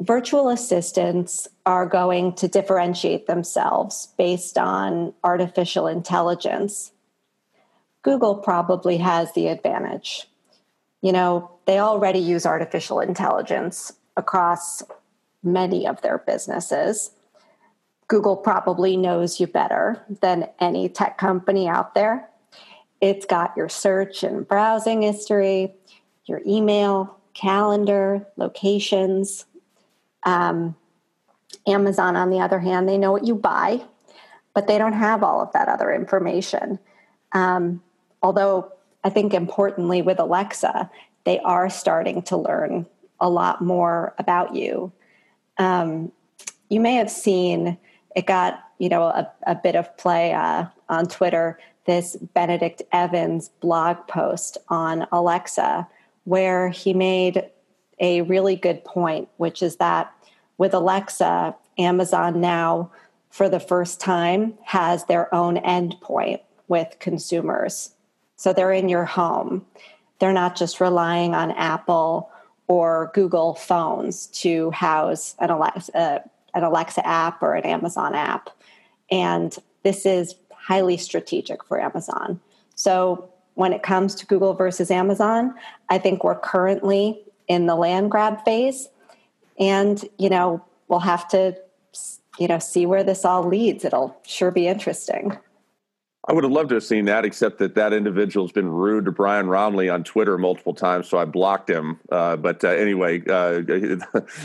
virtual 0.00 0.48
assistants 0.48 1.48
are 1.66 1.86
going 1.86 2.34
to 2.34 2.48
differentiate 2.48 3.26
themselves 3.26 4.08
based 4.16 4.56
on 4.56 5.12
artificial 5.22 5.86
intelligence, 5.86 6.92
Google 8.02 8.36
probably 8.36 8.96
has 8.98 9.32
the 9.32 9.48
advantage. 9.48 10.26
You 11.02 11.12
know, 11.12 11.50
they 11.66 11.78
already 11.78 12.18
use 12.18 12.46
artificial 12.46 13.00
intelligence 13.00 13.92
across 14.16 14.82
many 15.42 15.86
of 15.86 16.00
their 16.02 16.18
businesses. 16.18 17.10
Google 18.10 18.36
probably 18.36 18.96
knows 18.96 19.38
you 19.38 19.46
better 19.46 20.04
than 20.20 20.48
any 20.58 20.88
tech 20.88 21.16
company 21.16 21.68
out 21.68 21.94
there. 21.94 22.28
It's 23.00 23.24
got 23.24 23.56
your 23.56 23.68
search 23.68 24.24
and 24.24 24.46
browsing 24.46 25.02
history, 25.02 25.72
your 26.24 26.40
email, 26.44 27.16
calendar, 27.34 28.26
locations. 28.36 29.46
Um, 30.24 30.74
Amazon, 31.68 32.16
on 32.16 32.30
the 32.30 32.40
other 32.40 32.58
hand, 32.58 32.88
they 32.88 32.98
know 32.98 33.12
what 33.12 33.28
you 33.28 33.36
buy, 33.36 33.80
but 34.54 34.66
they 34.66 34.76
don't 34.76 34.92
have 34.92 35.22
all 35.22 35.40
of 35.40 35.52
that 35.52 35.68
other 35.68 35.92
information. 35.92 36.80
Um, 37.30 37.80
although 38.24 38.72
I 39.04 39.10
think 39.10 39.34
importantly 39.34 40.02
with 40.02 40.18
Alexa, 40.18 40.90
they 41.22 41.38
are 41.38 41.70
starting 41.70 42.22
to 42.22 42.36
learn 42.36 42.86
a 43.20 43.30
lot 43.30 43.62
more 43.62 44.16
about 44.18 44.56
you. 44.56 44.90
Um, 45.58 46.10
you 46.68 46.80
may 46.80 46.94
have 46.94 47.10
seen 47.10 47.78
it 48.14 48.26
got 48.26 48.62
you 48.78 48.88
know 48.88 49.04
a, 49.04 49.30
a 49.46 49.54
bit 49.54 49.76
of 49.76 49.96
play 49.96 50.32
uh, 50.32 50.66
on 50.88 51.06
Twitter. 51.06 51.58
This 51.86 52.16
Benedict 52.16 52.82
Evans 52.92 53.48
blog 53.60 53.96
post 54.06 54.58
on 54.68 55.06
Alexa 55.12 55.88
where 56.24 56.68
he 56.68 56.94
made 56.94 57.50
a 57.98 58.22
really 58.22 58.56
good 58.56 58.84
point, 58.84 59.28
which 59.36 59.62
is 59.62 59.76
that 59.76 60.12
with 60.58 60.74
Alexa, 60.74 61.54
Amazon 61.78 62.40
now, 62.40 62.90
for 63.30 63.48
the 63.48 63.60
first 63.60 64.00
time, 64.00 64.54
has 64.64 65.04
their 65.04 65.32
own 65.34 65.56
endpoint 65.56 66.40
with 66.68 66.96
consumers. 66.98 67.92
So 68.36 68.52
they're 68.52 68.72
in 68.72 68.88
your 68.88 69.04
home. 69.04 69.66
They're 70.18 70.32
not 70.32 70.56
just 70.56 70.80
relying 70.80 71.34
on 71.34 71.50
Apple 71.52 72.30
or 72.66 73.10
Google 73.14 73.54
phones 73.54 74.26
to 74.28 74.70
house 74.70 75.34
an 75.38 75.50
Alexa, 75.50 75.98
uh, 75.98 76.18
an 76.54 76.64
Alexa 76.64 77.06
app 77.06 77.42
or 77.42 77.54
an 77.54 77.64
Amazon 77.64 78.14
app. 78.14 78.50
And 79.10 79.56
this 79.82 80.06
is 80.06 80.34
highly 80.52 80.96
strategic 80.96 81.64
for 81.64 81.80
Amazon. 81.80 82.40
So 82.74 83.30
when 83.60 83.74
it 83.74 83.82
comes 83.82 84.14
to 84.14 84.26
Google 84.26 84.54
versus 84.54 84.90
Amazon. 84.90 85.54
I 85.90 85.98
think 85.98 86.24
we're 86.24 86.38
currently 86.38 87.22
in 87.46 87.66
the 87.66 87.74
land 87.74 88.10
grab 88.10 88.42
phase. 88.44 88.88
And, 89.58 90.02
you 90.18 90.30
know, 90.30 90.64
we'll 90.88 91.00
have 91.00 91.28
to, 91.28 91.54
you 92.38 92.48
know, 92.48 92.58
see 92.58 92.86
where 92.86 93.04
this 93.04 93.24
all 93.24 93.46
leads. 93.46 93.84
It'll 93.84 94.16
sure 94.26 94.50
be 94.50 94.66
interesting. 94.66 95.36
I 96.28 96.34
would 96.34 96.44
have 96.44 96.52
loved 96.52 96.68
to 96.68 96.74
have 96.76 96.84
seen 96.84 97.06
that, 97.06 97.24
except 97.24 97.58
that 97.58 97.74
that 97.76 97.94
individual's 97.94 98.52
been 98.52 98.68
rude 98.68 99.06
to 99.06 99.12
Brian 99.12 99.46
Roemmele 99.46 99.92
on 99.92 100.04
Twitter 100.04 100.36
multiple 100.36 100.74
times, 100.74 101.08
so 101.08 101.16
I 101.16 101.24
blocked 101.24 101.68
him. 101.68 101.98
Uh, 102.12 102.36
but 102.36 102.62
uh, 102.62 102.68
anyway, 102.68 103.20
uh, 103.20 103.62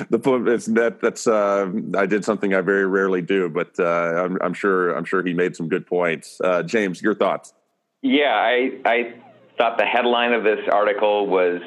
the 0.09 0.19
point 0.23 0.47
is 0.47 0.67
that 0.67 1.01
that's 1.01 1.27
uh, 1.27 1.69
I 1.97 2.05
did 2.05 2.23
something 2.23 2.53
I 2.53 2.61
very 2.61 2.85
rarely 2.85 3.21
do, 3.21 3.49
but 3.49 3.77
uh, 3.77 3.83
I'm, 3.83 4.37
I'm, 4.41 4.53
sure 4.53 4.95
I'm 4.95 5.03
sure 5.03 5.21
he 5.21 5.33
made 5.33 5.55
some 5.55 5.67
good 5.67 5.85
points. 5.85 6.39
Uh, 6.41 6.63
James, 6.63 7.01
your 7.01 7.13
thoughts? 7.13 7.53
Yeah, 8.01 8.33
I 8.33 8.79
I 8.85 9.13
thought 9.57 9.77
the 9.77 9.85
headline 9.85 10.31
of 10.31 10.43
this 10.43 10.59
article 10.71 11.27
was 11.27 11.61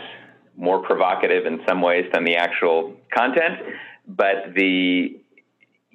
more 0.56 0.82
provocative 0.82 1.44
in 1.44 1.60
some 1.68 1.82
ways 1.82 2.06
than 2.14 2.24
the 2.24 2.36
actual 2.36 2.96
content, 3.14 3.60
but 4.06 4.54
the 4.54 5.20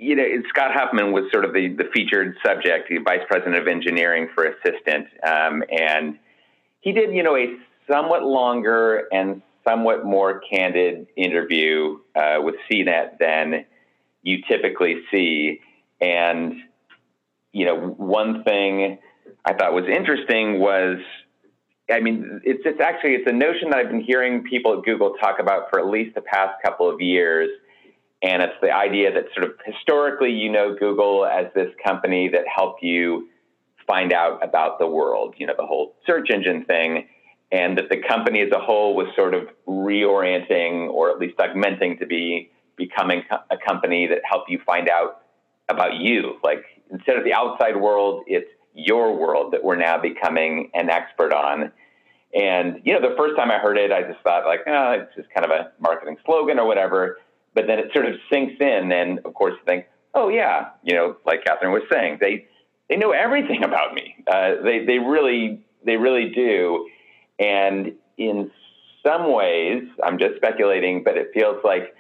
you 0.04 0.16
know, 0.16 0.24
Scott 0.50 0.72
Huffman 0.74 1.14
was 1.14 1.24
sort 1.32 1.46
of 1.46 1.54
the, 1.54 1.70
the 1.70 1.86
featured 1.94 2.36
subject, 2.46 2.90
the 2.90 2.98
vice 2.98 3.22
president 3.28 3.56
of 3.56 3.68
engineering 3.68 4.28
for 4.36 4.46
Assistant. 4.46 5.08
Um, 5.26 5.64
and 5.72 6.20
he 6.82 6.92
did, 6.92 7.14
you 7.14 7.24
know, 7.24 7.38
a 7.38 7.56
somewhat 7.90 8.24
longer 8.24 9.08
and 9.12 9.42
somewhat 9.66 10.04
more 10.04 10.42
candid 10.42 11.08
interview 11.16 12.00
uh, 12.16 12.38
with 12.40 12.56
CNET 12.70 13.18
than 13.20 13.66
you 14.24 14.40
typically 14.50 15.04
see. 15.10 15.62
And, 16.02 16.56
you 17.54 17.66
know, 17.66 17.78
one 17.78 18.44
thing 18.44 19.00
I 19.46 19.54
thought 19.54 19.74
was 19.74 19.86
interesting 19.88 20.60
was, 20.60 20.98
I 21.90 22.02
mean, 22.02 22.42
it's, 22.44 22.62
it's 22.66 22.82
actually, 22.82 23.12
it's 23.12 23.30
a 23.30 23.34
notion 23.34 23.70
that 23.70 23.80
I've 23.80 23.90
been 23.90 24.04
hearing 24.04 24.44
people 24.44 24.78
at 24.78 24.84
Google 24.84 25.14
talk 25.22 25.40
about 25.40 25.70
for 25.70 25.80
at 25.80 25.88
least 25.88 26.16
the 26.16 26.22
past 26.22 26.62
couple 26.62 26.90
of 26.90 27.00
years– 27.00 27.50
and 28.24 28.42
it's 28.42 28.56
the 28.62 28.72
idea 28.72 29.14
that 29.14 29.26
sort 29.36 29.46
of 29.46 29.58
historically, 29.66 30.32
you 30.32 30.50
know, 30.50 30.74
Google 30.80 31.26
as 31.26 31.48
this 31.54 31.68
company 31.86 32.30
that 32.30 32.46
helped 32.48 32.82
you 32.82 33.28
find 33.86 34.14
out 34.14 34.42
about 34.42 34.80
the 34.80 34.88
world, 34.88 35.36
you 35.38 35.46
know, 35.46 35.54
the 35.58 35.66
whole 35.66 35.98
search 36.08 36.30
engine 36.34 36.64
thing, 36.64 37.10
and 37.52 37.78
that 37.78 37.90
the 37.90 37.98
company 37.98 38.40
as 38.40 38.50
a 38.56 38.60
whole 38.60 38.96
was 38.96 39.08
sort 39.14 39.34
of 39.34 39.50
reorienting 39.68 40.90
or 40.90 41.12
at 41.12 41.20
least 41.20 41.38
augmenting 41.38 41.98
to 42.00 42.06
be 42.06 42.50
becoming 42.78 43.24
a 43.52 43.58
company 43.58 44.08
that 44.08 44.20
helped 44.24 44.50
you 44.50 44.58
find 44.66 44.88
out 44.88 45.24
about 45.68 45.96
you. 45.96 46.38
Like 46.42 46.64
instead 46.92 47.18
of 47.18 47.26
the 47.26 47.34
outside 47.34 47.76
world, 47.76 48.24
it's 48.26 48.50
your 48.74 49.18
world 49.18 49.52
that 49.52 49.64
we're 49.66 49.76
now 49.76 50.02
becoming 50.02 50.72
an 50.74 50.90
expert 50.90 51.34
on. 51.34 51.74
And, 52.34 52.80
you 52.86 52.94
know, 52.94 53.02
the 53.02 53.16
first 53.18 53.36
time 53.36 53.52
I 53.52 53.60
heard 53.60 53.78
it, 53.78 53.92
I 53.92 54.02
just 54.02 54.24
thought 54.24 54.46
like, 54.46 54.62
oh, 54.66 54.92
it's 55.02 55.14
just 55.16 55.28
kind 55.36 55.46
of 55.46 55.52
a 55.52 55.72
marketing 55.80 56.16
slogan 56.26 56.58
or 56.58 56.66
whatever 56.66 57.18
but 57.54 57.68
then 57.68 57.80
it 57.80 57.92
sort 57.94 58.06
of 58.06 58.16
sinks 58.32 58.56
in, 58.60 58.92
and 58.92 59.20
of 59.26 59.34
course, 59.34 59.54
you 59.54 59.66
think, 59.66 59.86
oh 60.14 60.30
yeah, 60.30 60.70
you 60.84 60.96
know, 60.96 61.18
like 61.26 61.44
Katherine 61.46 61.72
was 61.72 61.84
saying, 61.92 62.18
they 62.20 62.48
they 62.90 62.98
know 62.98 63.12
everything 63.12 63.64
about 63.64 63.94
me. 63.94 64.16
Uh, 64.28 64.62
they 64.64 64.86
they 64.86 65.00
really 65.00 65.64
they 65.86 65.98
really 65.98 66.32
do, 66.36 66.90
and 67.40 67.94
in 68.18 68.52
some 69.06 69.34
ways, 69.34 69.84
I'm 70.04 70.18
just 70.18 70.36
speculating, 70.38 71.04
but 71.04 71.18
it 71.18 71.32
feels 71.34 71.58
like 71.64 71.96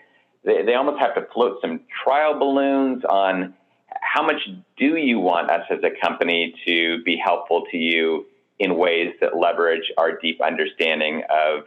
they, 0.45 0.63
they 0.63 0.75
almost 0.75 0.99
have 0.99 1.15
to 1.15 1.27
float 1.33 1.57
some 1.61 1.81
trial 2.03 2.39
balloons 2.39 3.03
on 3.09 3.53
how 4.01 4.23
much 4.25 4.41
do 4.77 4.95
you 4.95 5.19
want 5.19 5.49
us 5.49 5.65
as 5.69 5.79
a 5.83 6.05
company 6.05 6.53
to 6.65 7.03
be 7.03 7.17
helpful 7.23 7.63
to 7.71 7.77
you 7.77 8.25
in 8.59 8.77
ways 8.77 9.13
that 9.21 9.35
leverage 9.35 9.91
our 9.97 10.17
deep 10.19 10.39
understanding 10.41 11.23
of 11.29 11.65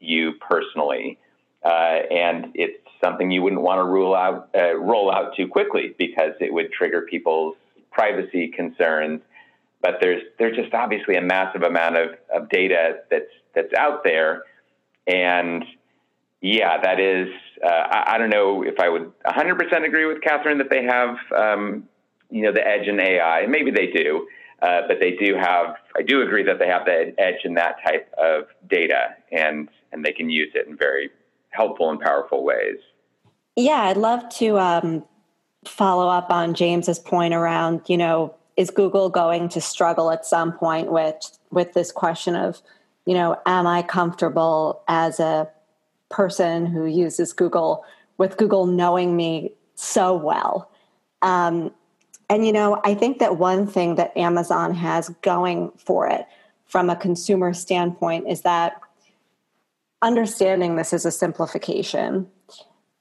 you 0.00 0.32
personally. 0.48 1.18
Uh, 1.64 1.98
and 2.10 2.46
it's 2.54 2.86
something 3.02 3.30
you 3.30 3.42
wouldn't 3.42 3.62
want 3.62 3.78
to 3.78 3.84
rule 3.84 4.14
out, 4.14 4.50
uh, 4.54 4.76
roll 4.76 5.12
out 5.12 5.34
too 5.36 5.48
quickly 5.48 5.94
because 5.98 6.32
it 6.40 6.52
would 6.52 6.72
trigger 6.72 7.02
people's 7.02 7.56
privacy 7.90 8.48
concerns. 8.48 9.20
But 9.82 9.96
there's 10.00 10.22
there's 10.38 10.56
just 10.56 10.74
obviously 10.74 11.16
a 11.16 11.22
massive 11.22 11.62
amount 11.62 11.96
of, 11.96 12.10
of 12.34 12.48
data 12.50 13.00
that's 13.10 13.30
that's 13.54 13.72
out 13.74 14.04
there, 14.04 14.42
and 15.06 15.64
yeah, 16.40 16.80
that 16.82 17.00
is. 17.00 17.28
Uh, 17.62 17.68
I, 17.68 18.14
I, 18.14 18.18
don't 18.18 18.30
know 18.30 18.62
if 18.62 18.80
I 18.80 18.88
would 18.88 19.12
100% 19.26 19.86
agree 19.86 20.06
with 20.06 20.22
Katherine 20.22 20.56
that 20.58 20.70
they 20.70 20.82
have, 20.84 21.16
um, 21.36 21.84
you 22.30 22.40
know, 22.40 22.52
the 22.52 22.66
edge 22.66 22.88
in 22.88 22.98
AI. 22.98 23.44
Maybe 23.46 23.70
they 23.70 23.88
do, 23.88 24.26
uh, 24.62 24.82
but 24.88 24.98
they 24.98 25.12
do 25.12 25.34
have. 25.34 25.76
I 25.96 26.02
do 26.02 26.22
agree 26.22 26.42
that 26.44 26.58
they 26.58 26.66
have 26.66 26.86
the 26.86 27.14
edge 27.18 27.44
in 27.44 27.54
that 27.54 27.76
type 27.84 28.12
of 28.16 28.44
data, 28.68 29.16
and 29.32 29.68
and 29.92 30.04
they 30.04 30.12
can 30.12 30.30
use 30.30 30.52
it 30.54 30.68
in 30.68 30.76
very 30.76 31.10
helpful 31.50 31.90
and 31.90 32.00
powerful 32.00 32.44
ways. 32.44 32.78
Yeah, 33.56 33.82
I'd 33.82 33.96
love 33.96 34.28
to 34.36 34.58
um, 34.58 35.04
follow 35.64 36.08
up 36.08 36.30
on 36.30 36.54
James's 36.54 36.98
point 36.98 37.34
around, 37.34 37.82
you 37.88 37.96
know, 37.96 38.34
is 38.56 38.70
Google 38.70 39.08
going 39.08 39.48
to 39.50 39.60
struggle 39.60 40.10
at 40.10 40.26
some 40.26 40.52
point 40.52 40.92
with 40.92 41.38
with 41.50 41.72
this 41.72 41.90
question 41.90 42.36
of, 42.36 42.60
you 43.06 43.14
know, 43.14 43.36
am 43.46 43.66
I 43.66 43.82
comfortable 43.82 44.82
as 44.86 45.18
a 45.18 45.48
person 46.10 46.66
who 46.66 46.86
uses 46.86 47.32
Google 47.32 47.84
with 48.18 48.36
Google 48.36 48.66
knowing 48.66 49.16
me 49.16 49.52
so 49.74 50.14
well? 50.14 50.70
Um, 51.22 51.72
and 52.28 52.46
you 52.46 52.52
know, 52.52 52.80
I 52.84 52.94
think 52.94 53.18
that 53.18 53.38
one 53.38 53.66
thing 53.66 53.96
that 53.96 54.16
Amazon 54.16 54.74
has 54.74 55.08
going 55.22 55.72
for 55.76 56.06
it 56.06 56.26
from 56.66 56.88
a 56.88 56.96
consumer 56.96 57.52
standpoint 57.52 58.28
is 58.28 58.42
that 58.42 58.80
understanding 60.02 60.76
this 60.76 60.92
is 60.92 61.04
a 61.04 61.10
simplification 61.10 62.26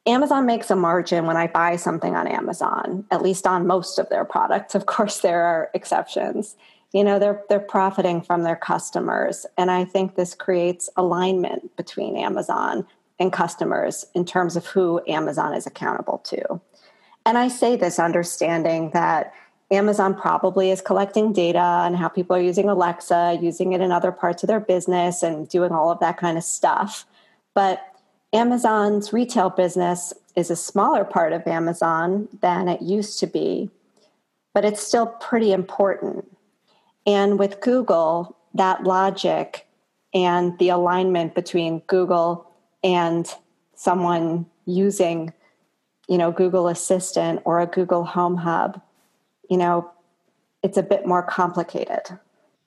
Amazon 0.05 0.45
makes 0.45 0.71
a 0.71 0.75
margin 0.75 1.25
when 1.25 1.37
I 1.37 1.47
buy 1.47 1.75
something 1.75 2.15
on 2.15 2.27
Amazon, 2.27 3.05
at 3.11 3.21
least 3.21 3.45
on 3.45 3.67
most 3.67 3.99
of 3.99 4.09
their 4.09 4.25
products. 4.25 4.75
Of 4.75 4.85
course, 4.85 5.19
there 5.21 5.41
are 5.41 5.69
exceptions. 5.73 6.55
You 6.91 7.03
know, 7.03 7.19
they're 7.19 7.43
they're 7.49 7.59
profiting 7.59 8.21
from 8.21 8.43
their 8.43 8.55
customers, 8.55 9.45
and 9.57 9.69
I 9.69 9.85
think 9.85 10.15
this 10.15 10.33
creates 10.33 10.89
alignment 10.95 11.75
between 11.77 12.17
Amazon 12.17 12.87
and 13.19 13.31
customers 13.31 14.05
in 14.15 14.25
terms 14.25 14.55
of 14.55 14.65
who 14.65 15.01
Amazon 15.07 15.53
is 15.53 15.67
accountable 15.67 16.19
to. 16.19 16.59
And 17.25 17.37
I 17.37 17.47
say 17.47 17.75
this 17.75 17.99
understanding 17.99 18.91
that 18.91 19.33
Amazon 19.71 20.15
probably 20.15 20.71
is 20.71 20.81
collecting 20.81 21.31
data 21.31 21.59
on 21.59 21.93
how 21.93 22.07
people 22.07 22.35
are 22.35 22.41
using 22.41 22.69
Alexa, 22.69 23.37
using 23.39 23.73
it 23.73 23.81
in 23.81 23.91
other 23.91 24.11
parts 24.11 24.41
of 24.41 24.47
their 24.47 24.59
business, 24.59 25.21
and 25.21 25.47
doing 25.47 25.71
all 25.71 25.91
of 25.91 25.99
that 25.99 26.17
kind 26.17 26.37
of 26.37 26.43
stuff. 26.43 27.05
But 27.53 27.85
Amazon's 28.33 29.11
retail 29.11 29.49
business 29.49 30.13
is 30.35 30.51
a 30.51 30.55
smaller 30.55 31.03
part 31.03 31.33
of 31.33 31.47
Amazon 31.47 32.27
than 32.41 32.67
it 32.67 32.81
used 32.81 33.19
to 33.19 33.27
be, 33.27 33.69
but 34.53 34.63
it's 34.63 34.81
still 34.81 35.07
pretty 35.07 35.51
important. 35.51 36.25
And 37.07 37.39
with 37.39 37.59
Google, 37.61 38.37
that 38.53 38.83
logic 38.83 39.67
and 40.13 40.57
the 40.59 40.69
alignment 40.69 41.33
between 41.33 41.79
Google 41.87 42.47
and 42.83 43.27
someone 43.75 44.45
using, 44.65 45.33
you 46.07 46.17
know, 46.17 46.31
Google 46.31 46.67
Assistant 46.67 47.41
or 47.45 47.59
a 47.59 47.65
Google 47.65 48.03
Home 48.03 48.37
Hub, 48.37 48.81
you 49.49 49.57
know, 49.57 49.89
it's 50.61 50.77
a 50.77 50.83
bit 50.83 51.05
more 51.05 51.23
complicated. 51.23 52.19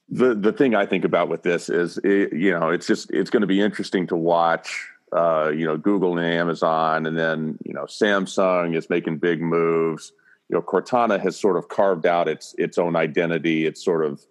The 0.08 0.34
the 0.34 0.52
thing 0.52 0.74
I 0.74 0.86
think 0.86 1.04
about 1.04 1.28
with 1.28 1.42
this 1.42 1.68
is, 1.68 1.98
it, 1.98 2.32
you 2.32 2.50
know, 2.50 2.70
it's 2.70 2.86
just 2.86 3.10
it's 3.10 3.30
going 3.30 3.40
to 3.42 3.46
be 3.46 3.60
interesting 3.60 4.06
to 4.08 4.16
watch 4.16 4.88
uh, 5.12 5.50
you 5.54 5.66
know, 5.66 5.76
Google 5.76 6.16
and 6.18 6.26
Amazon, 6.26 7.06
and 7.06 7.16
then 7.16 7.58
you 7.64 7.74
know, 7.74 7.84
Samsung 7.84 8.76
is 8.76 8.88
making 8.88 9.18
big 9.18 9.40
moves. 9.40 10.12
You 10.48 10.56
know, 10.56 10.62
Cortana 10.62 11.20
has 11.20 11.38
sort 11.38 11.56
of 11.56 11.68
carved 11.68 12.06
out 12.06 12.28
its 12.28 12.54
its 12.58 12.78
own 12.78 12.96
identity. 12.96 13.66
It's 13.66 13.84
sort 13.84 14.04
of 14.04 14.24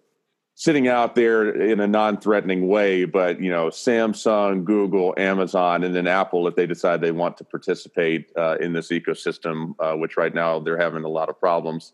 sitting 0.54 0.86
out 0.86 1.14
there 1.14 1.50
in 1.50 1.80
a 1.80 1.86
non-threatening 1.86 2.68
way, 2.68 3.04
but 3.04 3.40
you 3.40 3.50
know, 3.50 3.68
Samsung, 3.68 4.64
Google, 4.64 5.14
Amazon, 5.16 5.82
and 5.82 5.94
then 5.94 6.06
Apple, 6.06 6.46
if 6.46 6.56
they 6.56 6.66
decide 6.66 7.00
they 7.00 7.12
want 7.12 7.36
to 7.38 7.44
participate 7.44 8.30
uh, 8.36 8.56
in 8.60 8.72
this 8.72 8.88
ecosystem, 8.88 9.74
uh, 9.80 9.94
which 9.94 10.16
right 10.16 10.34
now 10.34 10.60
they're 10.60 10.78
having 10.78 11.04
a 11.04 11.08
lot 11.08 11.28
of 11.28 11.40
problems. 11.40 11.92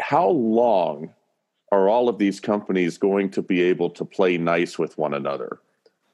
How 0.00 0.28
long 0.28 1.12
are 1.72 1.88
all 1.88 2.08
of 2.08 2.18
these 2.18 2.40
companies 2.40 2.98
going 2.98 3.30
to 3.30 3.42
be 3.42 3.62
able 3.62 3.90
to 3.90 4.04
play 4.04 4.38
nice 4.38 4.78
with 4.78 4.98
one 4.98 5.14
another? 5.14 5.60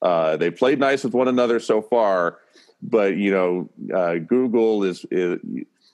Uh, 0.03 0.37
they 0.37 0.51
played 0.51 0.79
nice 0.79 1.05
with 1.05 1.15
one 1.15 1.29
another 1.29 1.61
so 1.61 1.83
far, 1.83 2.39
but 2.83 3.17
you 3.17 3.31
know, 3.31 3.71
uh, 3.95 4.15
Google 4.15 4.85
is, 4.85 5.05
is, 5.11 5.39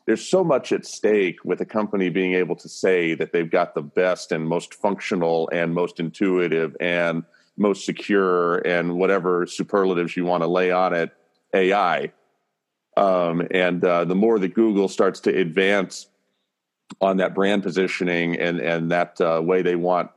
there's 0.07 0.27
so 0.27 0.45
much 0.45 0.73
at 0.73 0.87
stake 0.87 1.45
with 1.45 1.61
a 1.61 1.65
company 1.65 2.09
being 2.09 2.35
able 2.35 2.55
to 2.57 2.69
say 2.69 3.15
that 3.15 3.33
they've 3.33 3.51
got 3.51 3.75
the 3.75 3.83
best 3.83 4.31
and 4.31 4.47
most 4.49 4.75
functional 4.75 5.49
and 5.53 5.75
most 5.75 5.99
intuitive 5.99 6.77
and 6.81 7.25
most 7.57 7.85
secure 7.85 8.59
and 8.59 8.97
whatever 8.97 9.47
superlatives 9.47 10.17
you 10.17 10.25
want 10.25 10.43
to 10.43 10.47
lay 10.47 10.71
on 10.71 10.95
it 10.95 11.11
AI. 11.55 12.13
Um, 12.97 13.47
and 13.51 13.85
uh, 13.85 14.05
the 14.05 14.15
more 14.15 14.39
that 14.39 14.55
Google 14.55 14.89
starts 14.89 15.21
to 15.21 15.37
advance 15.37 16.07
on 17.01 17.17
that 17.17 17.35
brand 17.35 17.63
positioning 17.63 18.39
and 18.39 18.61
and 18.61 18.91
that 18.91 19.21
uh, 19.21 19.41
way 19.43 19.63
they 19.63 19.77
want 19.77 20.11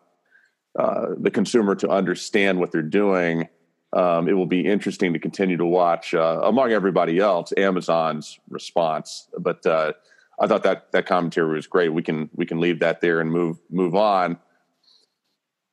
uh, 0.78 1.08
the 1.18 1.32
consumer 1.32 1.76
to 1.76 1.90
understand 1.90 2.60
what 2.60 2.72
they're 2.72 2.82
doing. 2.82 3.50
Um, 3.92 4.28
it 4.30 4.34
will 4.34 4.46
be 4.46 4.66
interesting 4.66 5.14
to 5.14 5.20
continue 5.20 5.58
to 5.58 5.66
watch, 5.66 6.14
uh, 6.14 6.42
among 6.44 6.72
everybody 6.72 7.20
else, 7.20 7.52
Amazon's 7.58 8.40
response. 8.50 9.28
But 9.38 9.66
uh, 9.66 9.94
I 10.40 10.48
thought 10.48 10.64
that 10.64 10.92
that 10.92 11.08
commentary 11.08 11.56
was 11.56 11.68
great. 11.68 11.90
We 11.90 12.04
can 12.04 12.30
we 12.36 12.46
can 12.46 12.60
leave 12.60 12.80
that 12.80 13.02
there 13.02 13.20
and 13.20 13.32
move 13.32 13.58
move 13.70 13.96
on. 13.96 14.38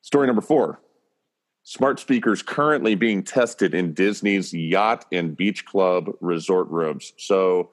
Story 0.01 0.27
number 0.27 0.41
four: 0.41 0.81
smart 1.63 2.01
speakers 2.01 2.43
currently 2.43 2.95
being 2.95 3.23
tested 3.23 3.75
in 3.75 3.93
Disney's 3.93 4.53
yacht 4.55 5.05
and 5.13 5.37
beach 5.37 5.67
club 5.67 6.11
resort 6.21 6.69
rooms. 6.69 7.13
So 7.19 7.71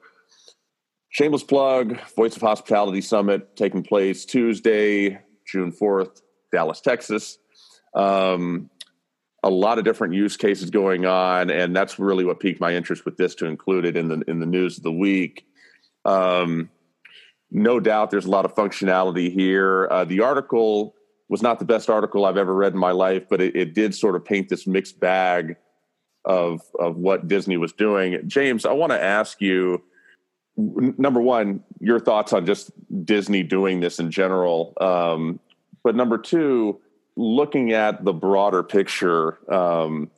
Shameless 1.14 1.44
plug 1.44 2.00
Voice 2.16 2.34
of 2.34 2.42
Hospitality 2.42 3.00
Summit 3.00 3.54
taking 3.54 3.84
place 3.84 4.24
Tuesday, 4.24 5.20
June 5.46 5.70
4th, 5.70 6.22
Dallas, 6.50 6.80
Texas. 6.80 7.38
Um, 7.94 8.68
a 9.44 9.50
lot 9.50 9.78
of 9.78 9.84
different 9.84 10.14
use 10.14 10.36
cases 10.36 10.70
going 10.70 11.04
on, 11.04 11.50
and 11.50 11.76
that's 11.76 11.98
really 11.98 12.24
what 12.24 12.40
piqued 12.40 12.60
my 12.60 12.74
interest 12.74 13.04
with 13.04 13.16
this 13.18 13.34
to 13.36 13.46
include 13.46 13.84
it 13.84 13.96
in 13.96 14.08
the 14.08 14.24
in 14.26 14.40
the 14.40 14.46
news 14.46 14.78
of 14.78 14.82
the 14.82 14.92
week. 14.92 15.46
Um, 16.04 16.70
no 17.50 17.78
doubt, 17.78 18.10
there's 18.10 18.24
a 18.24 18.30
lot 18.30 18.46
of 18.46 18.54
functionality 18.54 19.30
here. 19.30 19.86
Uh, 19.90 20.04
the 20.04 20.20
article 20.20 20.94
was 21.28 21.42
not 21.42 21.58
the 21.58 21.64
best 21.64 21.88
article 21.88 22.24
I've 22.24 22.38
ever 22.38 22.54
read 22.54 22.72
in 22.72 22.78
my 22.78 22.90
life, 22.90 23.28
but 23.28 23.40
it, 23.40 23.54
it 23.54 23.74
did 23.74 23.94
sort 23.94 24.16
of 24.16 24.24
paint 24.24 24.48
this 24.48 24.66
mixed 24.66 24.98
bag 24.98 25.56
of 26.24 26.62
of 26.80 26.96
what 26.96 27.28
Disney 27.28 27.58
was 27.58 27.72
doing. 27.72 28.18
James, 28.26 28.64
I 28.64 28.72
want 28.72 28.92
to 28.92 29.02
ask 29.02 29.42
you 29.42 29.82
number 30.56 31.20
one, 31.20 31.62
your 31.80 32.00
thoughts 32.00 32.32
on 32.32 32.46
just 32.46 32.70
Disney 33.04 33.42
doing 33.42 33.80
this 33.80 33.98
in 33.98 34.10
general. 34.10 34.72
Um, 34.80 35.40
but 35.82 35.96
number 35.96 36.16
two, 36.16 36.80
looking 37.16 37.72
at 37.72 38.04
the 38.04 38.12
broader 38.12 38.62
picture, 38.62 39.38
um, 39.52 40.10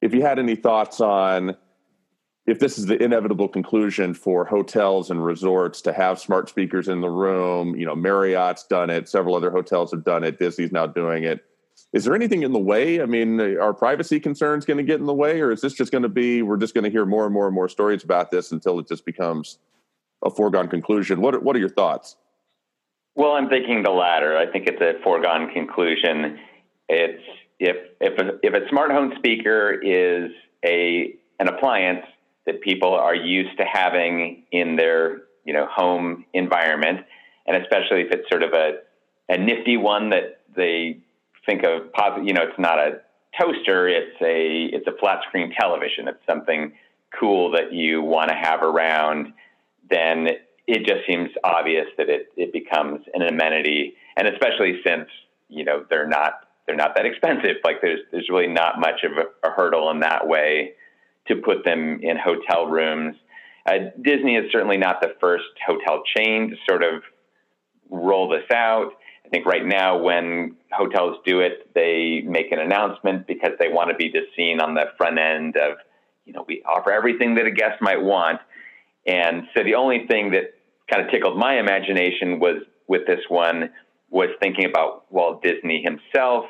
if 0.00 0.14
you 0.14 0.22
had 0.22 0.38
any 0.38 0.56
thoughts 0.56 1.00
on 1.00 1.56
if 2.46 2.58
this 2.60 2.78
is 2.78 2.86
the 2.86 3.00
inevitable 3.02 3.46
conclusion 3.46 4.14
for 4.14 4.46
hotels 4.46 5.10
and 5.10 5.22
resorts 5.22 5.82
to 5.82 5.92
have 5.92 6.18
smart 6.18 6.48
speakers 6.48 6.88
in 6.88 7.02
the 7.02 7.10
room, 7.10 7.76
you 7.76 7.84
know, 7.84 7.94
Marriott's 7.94 8.64
done 8.64 8.88
it, 8.88 9.06
several 9.06 9.34
other 9.34 9.50
hotels 9.50 9.90
have 9.90 10.02
done 10.02 10.24
it, 10.24 10.38
Disney's 10.38 10.72
now 10.72 10.86
doing 10.86 11.24
it. 11.24 11.44
Is 11.92 12.04
there 12.04 12.14
anything 12.14 12.44
in 12.44 12.52
the 12.52 12.58
way? 12.58 13.02
I 13.02 13.04
mean, 13.04 13.38
are 13.38 13.74
privacy 13.74 14.18
concerns 14.18 14.64
going 14.64 14.78
to 14.78 14.82
get 14.82 14.98
in 14.98 15.04
the 15.04 15.12
way, 15.12 15.42
or 15.42 15.50
is 15.50 15.60
this 15.60 15.74
just 15.74 15.92
going 15.92 16.02
to 16.02 16.08
be 16.08 16.40
we're 16.40 16.56
just 16.56 16.72
going 16.72 16.84
to 16.84 16.90
hear 16.90 17.04
more 17.04 17.26
and 17.26 17.34
more 17.34 17.46
and 17.46 17.54
more 17.54 17.68
stories 17.68 18.02
about 18.02 18.30
this 18.30 18.50
until 18.50 18.78
it 18.78 18.88
just 18.88 19.04
becomes 19.04 19.58
a 20.24 20.30
foregone 20.30 20.68
conclusion. 20.68 21.20
What 21.20 21.42
what 21.42 21.54
are 21.54 21.60
your 21.60 21.68
thoughts? 21.68 22.16
Well, 23.18 23.32
I'm 23.32 23.48
thinking 23.48 23.82
the 23.82 23.90
latter. 23.90 24.38
I 24.38 24.46
think 24.46 24.68
it's 24.68 24.80
a 24.80 25.02
foregone 25.02 25.50
conclusion. 25.52 26.38
It's 26.88 27.20
if 27.58 27.76
if 28.00 28.16
a, 28.16 28.38
if 28.44 28.54
a 28.54 28.68
smart 28.68 28.92
home 28.92 29.12
speaker 29.18 29.72
is 29.72 30.30
a 30.64 31.14
an 31.40 31.48
appliance 31.48 32.06
that 32.46 32.60
people 32.60 32.94
are 32.94 33.16
used 33.16 33.58
to 33.58 33.64
having 33.64 34.44
in 34.52 34.76
their 34.76 35.22
you 35.44 35.52
know 35.52 35.66
home 35.68 36.26
environment, 36.32 37.00
and 37.48 37.56
especially 37.56 38.02
if 38.02 38.12
it's 38.12 38.28
sort 38.30 38.44
of 38.44 38.52
a 38.52 38.78
a 39.28 39.36
nifty 39.36 39.76
one 39.76 40.10
that 40.10 40.42
they 40.54 40.98
think 41.44 41.64
of 41.64 41.92
positive, 41.92 42.24
you 42.24 42.34
know 42.34 42.42
it's 42.42 42.58
not 42.60 42.78
a 42.78 43.00
toaster 43.36 43.88
it's 43.88 44.16
a 44.22 44.66
it's 44.72 44.86
a 44.86 44.96
flat 45.00 45.22
screen 45.26 45.52
television 45.58 46.06
it's 46.08 46.24
something 46.24 46.72
cool 47.18 47.50
that 47.50 47.72
you 47.72 48.00
want 48.00 48.28
to 48.30 48.34
have 48.34 48.62
around 48.62 49.32
then 49.90 50.28
it 50.68 50.86
just 50.86 51.06
seems 51.06 51.30
obvious 51.42 51.86
that 51.96 52.10
it, 52.10 52.28
it 52.36 52.52
becomes 52.52 53.00
an 53.14 53.22
amenity. 53.22 53.94
And 54.16 54.28
especially 54.28 54.80
since, 54.86 55.08
you 55.48 55.64
know, 55.64 55.84
they're 55.88 56.06
not 56.06 56.34
they're 56.66 56.76
not 56.76 56.94
that 56.96 57.06
expensive. 57.06 57.56
Like 57.64 57.80
there's 57.80 58.00
there's 58.12 58.28
really 58.28 58.46
not 58.46 58.78
much 58.78 59.02
of 59.02 59.12
a, 59.12 59.48
a 59.48 59.50
hurdle 59.50 59.90
in 59.90 60.00
that 60.00 60.28
way 60.28 60.74
to 61.26 61.36
put 61.36 61.64
them 61.64 62.00
in 62.02 62.18
hotel 62.18 62.66
rooms. 62.66 63.16
Uh, 63.66 63.90
Disney 64.00 64.36
is 64.36 64.52
certainly 64.52 64.76
not 64.76 65.00
the 65.00 65.14
first 65.20 65.44
hotel 65.66 66.02
chain 66.16 66.50
to 66.50 66.56
sort 66.68 66.82
of 66.82 67.02
roll 67.90 68.28
this 68.28 68.44
out. 68.54 68.92
I 69.24 69.30
think 69.30 69.46
right 69.46 69.64
now, 69.64 69.98
when 69.98 70.56
hotels 70.72 71.18
do 71.26 71.40
it, 71.40 71.70
they 71.74 72.22
make 72.26 72.52
an 72.52 72.60
announcement 72.60 73.26
because 73.26 73.52
they 73.58 73.68
want 73.68 73.90
to 73.90 73.96
be 73.96 74.10
just 74.10 74.34
seen 74.36 74.60
on 74.60 74.74
the 74.74 74.86
front 74.96 75.18
end 75.18 75.56
of, 75.56 75.78
you 76.24 76.32
know, 76.32 76.44
we 76.48 76.62
offer 76.62 76.90
everything 76.90 77.34
that 77.34 77.46
a 77.46 77.50
guest 77.50 77.80
might 77.82 78.00
want. 78.00 78.40
And 79.06 79.44
so 79.54 79.64
the 79.64 79.74
only 79.74 80.06
thing 80.06 80.30
that 80.32 80.57
kind 80.90 81.04
of 81.04 81.10
tickled 81.10 81.38
my 81.38 81.58
imagination 81.58 82.40
was 82.40 82.62
with 82.88 83.06
this 83.06 83.20
one 83.28 83.70
was 84.10 84.30
thinking 84.40 84.64
about 84.64 85.10
Walt 85.12 85.42
Disney 85.42 85.82
himself, 85.82 86.46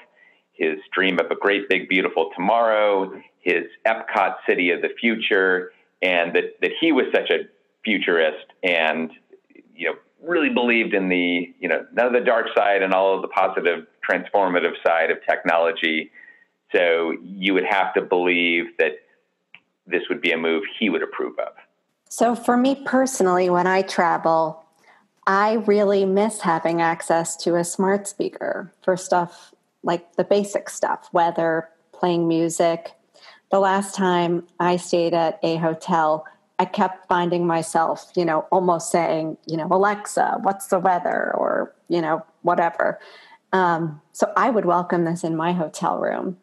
his 0.52 0.78
dream 0.92 1.18
of 1.18 1.30
a 1.30 1.34
great 1.34 1.68
big 1.68 1.88
beautiful 1.88 2.30
tomorrow, 2.36 3.12
his 3.40 3.64
Epcot 3.86 4.36
city 4.48 4.70
of 4.70 4.82
the 4.82 4.90
future, 5.00 5.72
and 6.02 6.34
that, 6.34 6.60
that 6.62 6.70
he 6.80 6.92
was 6.92 7.06
such 7.12 7.30
a 7.30 7.48
futurist 7.84 8.46
and 8.62 9.10
you 9.74 9.86
know 9.86 9.94
really 10.22 10.50
believed 10.50 10.94
in 10.94 11.08
the 11.08 11.54
you 11.60 11.68
know 11.68 11.86
none 11.92 12.06
of 12.06 12.12
the 12.12 12.20
dark 12.20 12.46
side 12.56 12.82
and 12.82 12.92
all 12.92 13.14
of 13.14 13.22
the 13.22 13.28
positive 13.28 13.86
transformative 14.08 14.74
side 14.86 15.10
of 15.10 15.18
technology. 15.28 16.10
So 16.74 17.14
you 17.22 17.54
would 17.54 17.64
have 17.68 17.94
to 17.94 18.02
believe 18.02 18.64
that 18.78 18.92
this 19.86 20.02
would 20.08 20.20
be 20.20 20.32
a 20.32 20.36
move 20.36 20.62
he 20.78 20.90
would 20.90 21.02
approve 21.02 21.38
of. 21.38 21.52
So, 22.08 22.34
for 22.34 22.56
me 22.56 22.74
personally, 22.74 23.50
when 23.50 23.66
I 23.66 23.82
travel, 23.82 24.64
I 25.26 25.54
really 25.66 26.06
miss 26.06 26.40
having 26.40 26.80
access 26.80 27.36
to 27.38 27.56
a 27.56 27.64
smart 27.64 28.08
speaker 28.08 28.72
for 28.82 28.96
stuff 28.96 29.54
like 29.82 30.16
the 30.16 30.24
basic 30.24 30.70
stuff, 30.70 31.10
weather, 31.12 31.68
playing 31.92 32.26
music. 32.26 32.92
The 33.50 33.60
last 33.60 33.94
time 33.94 34.46
I 34.58 34.78
stayed 34.78 35.12
at 35.12 35.38
a 35.42 35.56
hotel, 35.56 36.24
I 36.58 36.64
kept 36.64 37.08
finding 37.08 37.46
myself, 37.46 38.10
you 38.16 38.24
know, 38.24 38.46
almost 38.50 38.90
saying, 38.90 39.36
you 39.46 39.58
know, 39.58 39.68
Alexa, 39.70 40.38
what's 40.40 40.68
the 40.68 40.78
weather? 40.78 41.34
Or, 41.36 41.74
you 41.88 42.00
know, 42.00 42.24
whatever. 42.40 42.98
Um, 43.52 44.00
so 44.12 44.32
I 44.34 44.48
would 44.48 44.64
welcome 44.64 45.04
this 45.04 45.24
in 45.24 45.36
my 45.36 45.52
hotel 45.52 45.98
room. 45.98 46.38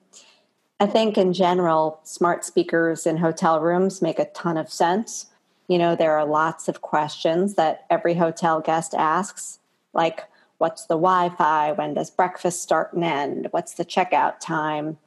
I 0.80 0.86
think 0.86 1.18
in 1.18 1.34
general, 1.34 1.99
smart 2.03 2.45
speakers 2.45 3.07
in 3.07 3.18
hotel 3.18 3.59
rooms 3.59 4.01
make 4.01 4.20
a 4.20 4.26
ton 4.26 4.57
of 4.57 4.72
sense 4.72 5.28
you 5.68 5.78
know, 5.78 5.95
there 5.95 6.18
are 6.18 6.26
lots 6.26 6.68
of 6.68 6.82
questions 6.82 7.55
that 7.55 7.86
every 7.89 8.13
hotel 8.13 8.61
guest 8.61 8.93
asks, 8.93 9.59
like 9.93 10.24
what's 10.57 10.86
the 10.86 10.95
Wi 10.95 11.30
Fi? 11.30 11.72
When 11.72 11.93
does 11.93 12.09
breakfast 12.09 12.61
start 12.61 12.93
and 12.93 13.03
end? 13.03 13.47
What's 13.51 13.74
the 13.74 13.86
checkout 13.86 14.39
time? 14.39 14.97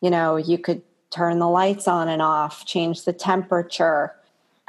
You 0.00 0.10
know, 0.10 0.36
you 0.36 0.58
could 0.58 0.82
turn 1.10 1.38
the 1.38 1.48
lights 1.48 1.88
on 1.88 2.08
and 2.08 2.22
off, 2.22 2.64
change 2.64 3.04
the 3.04 3.12
temperature, 3.12 4.14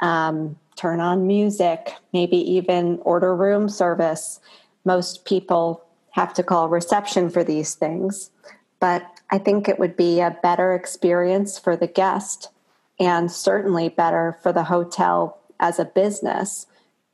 um, 0.00 0.56
turn 0.76 1.00
on 1.00 1.26
music, 1.26 1.94
maybe 2.12 2.36
even 2.36 2.98
order 3.02 3.34
room 3.34 3.68
service. 3.68 4.40
Most 4.84 5.24
people 5.24 5.84
have 6.10 6.34
to 6.34 6.42
call 6.42 6.68
reception 6.68 7.30
for 7.30 7.42
these 7.42 7.74
things, 7.74 8.30
but 8.80 9.04
I 9.30 9.38
think 9.38 9.68
it 9.68 9.78
would 9.78 9.96
be 9.96 10.20
a 10.20 10.36
better 10.42 10.74
experience 10.74 11.58
for 11.58 11.76
the 11.76 11.86
guest 11.86 12.48
and 12.98 13.30
certainly 13.30 13.88
better 13.88 14.38
for 14.42 14.52
the 14.52 14.64
hotel 14.64 15.38
as 15.60 15.78
a 15.78 15.84
business 15.84 16.66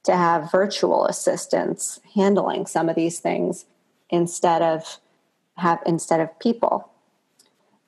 to 0.05 0.17
have 0.17 0.51
virtual 0.51 1.07
assistants 1.07 2.01
handling 2.15 2.67
some 2.67 2.89
of 2.89 2.97
these 2.97 3.21
things 3.21 3.67
instead 4.09 4.63
of 4.63 4.99
have 5.57 5.81
instead 5.87 6.21
of 6.21 6.39
people. 6.39 6.91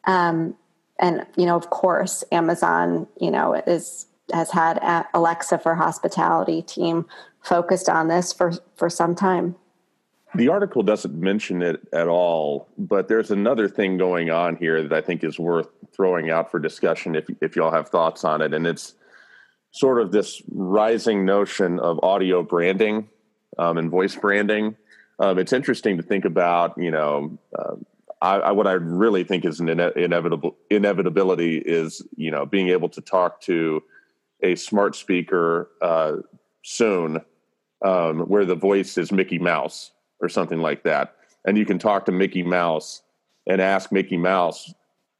Um, 0.04 0.56
and 1.02 1.26
you 1.36 1.44
know 1.44 1.56
of 1.56 1.68
course 1.68 2.24
amazon 2.32 3.06
you 3.20 3.30
know 3.30 3.54
is 3.66 4.06
has 4.32 4.50
had 4.50 4.78
alexa 5.12 5.58
for 5.58 5.74
hospitality 5.74 6.62
team 6.62 7.04
focused 7.42 7.88
on 7.88 8.08
this 8.08 8.32
for 8.32 8.52
for 8.76 8.88
some 8.88 9.14
time 9.14 9.54
the 10.34 10.48
article 10.48 10.82
doesn't 10.82 11.14
mention 11.14 11.62
it 11.62 11.80
at 11.92 12.08
all, 12.08 12.68
but 12.78 13.08
there's 13.08 13.30
another 13.30 13.68
thing 13.68 13.98
going 13.98 14.30
on 14.30 14.56
here 14.56 14.82
that 14.82 14.92
I 14.92 15.00
think 15.00 15.24
is 15.24 15.38
worth 15.38 15.68
throwing 15.94 16.30
out 16.30 16.50
for 16.50 16.58
discussion 16.58 17.14
if 17.14 17.26
if 17.40 17.54
y'all 17.56 17.72
have 17.72 17.88
thoughts 17.88 18.24
on 18.24 18.40
it, 18.40 18.54
and 18.54 18.66
it's 18.66 18.94
sort 19.72 20.00
of 20.00 20.10
this 20.10 20.42
rising 20.50 21.24
notion 21.24 21.78
of 21.78 22.02
audio 22.02 22.42
branding 22.42 23.08
um, 23.58 23.78
and 23.78 23.90
voice 23.90 24.16
branding. 24.16 24.76
Um, 25.18 25.38
it's 25.38 25.52
interesting 25.52 25.98
to 25.98 26.02
think 26.02 26.24
about. 26.24 26.78
You 26.78 26.90
know, 26.90 27.38
uh, 27.58 27.74
I, 28.22 28.36
I, 28.36 28.50
what 28.52 28.66
I 28.66 28.72
really 28.72 29.24
think 29.24 29.44
is 29.44 29.60
an 29.60 29.68
ine- 29.68 29.92
inevitable 29.96 30.56
inevitability 30.70 31.58
is 31.58 32.02
you 32.16 32.30
know 32.30 32.46
being 32.46 32.68
able 32.68 32.88
to 32.90 33.02
talk 33.02 33.42
to 33.42 33.82
a 34.42 34.54
smart 34.54 34.96
speaker 34.96 35.70
uh, 35.82 36.16
soon, 36.64 37.20
um, 37.84 38.20
where 38.20 38.46
the 38.46 38.54
voice 38.54 38.96
is 38.96 39.12
Mickey 39.12 39.38
Mouse 39.38 39.90
or 40.22 40.28
something 40.28 40.60
like 40.60 40.84
that. 40.84 41.16
And 41.44 41.58
you 41.58 41.66
can 41.66 41.78
talk 41.78 42.06
to 42.06 42.12
Mickey 42.12 42.42
Mouse 42.42 43.02
and 43.46 43.60
ask 43.60 43.92
Mickey 43.92 44.16
Mouse, 44.16 44.72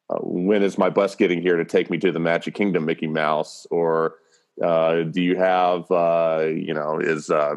uh, 0.09 0.18
when 0.20 0.62
is 0.62 0.78
my 0.78 0.88
bus 0.88 1.14
getting 1.16 1.42
here 1.42 1.57
to 1.57 1.64
take 1.64 1.90
me 1.90 1.98
to 1.98 2.12
the 2.12 2.20
Magic 2.20 2.55
Kingdom, 2.55 2.86
Mickey 2.86 3.09
Mouse? 3.09 3.66
Or 3.70 4.14
uh, 4.62 5.03
do 5.03 5.20
you 5.20 5.36
have, 5.36 5.90
uh, 5.90 6.46
you 6.46 6.72
know, 6.72 6.98
is, 7.00 7.28
uh, 7.28 7.57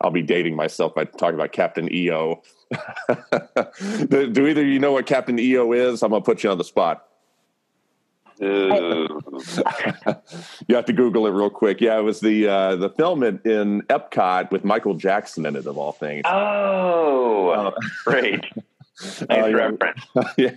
I'll 0.00 0.10
be 0.10 0.22
dating 0.22 0.56
myself 0.56 0.94
by 0.94 1.04
talking 1.04 1.36
about 1.36 1.52
Captain 1.52 1.92
EO. 1.92 2.42
Do 4.08 4.46
either 4.46 4.64
you 4.64 4.80
know 4.80 4.90
what 4.90 5.06
Captain 5.06 5.38
EO 5.38 5.72
is? 5.72 6.02
I'm 6.02 6.10
gonna 6.10 6.22
put 6.22 6.42
you 6.42 6.50
on 6.50 6.58
the 6.58 6.64
spot. 6.64 7.06
you 10.68 10.76
have 10.76 10.84
to 10.86 10.92
Google 10.92 11.26
it 11.26 11.30
real 11.30 11.50
quick. 11.50 11.80
Yeah, 11.80 11.98
it 11.98 12.02
was 12.02 12.20
the 12.20 12.48
uh, 12.48 12.76
the 12.76 12.90
film 12.90 13.22
in, 13.22 13.40
in 13.44 13.82
Epcot 13.82 14.50
with 14.50 14.64
Michael 14.64 14.94
Jackson 14.94 15.46
in 15.46 15.56
it, 15.56 15.66
of 15.66 15.78
all 15.78 15.92
things. 15.92 16.22
Oh, 16.26 17.48
uh, 17.48 17.70
great! 18.04 18.44
Nice 19.28 19.52
uh, 19.52 19.56
reference. 19.56 20.00
yeah, 20.36 20.50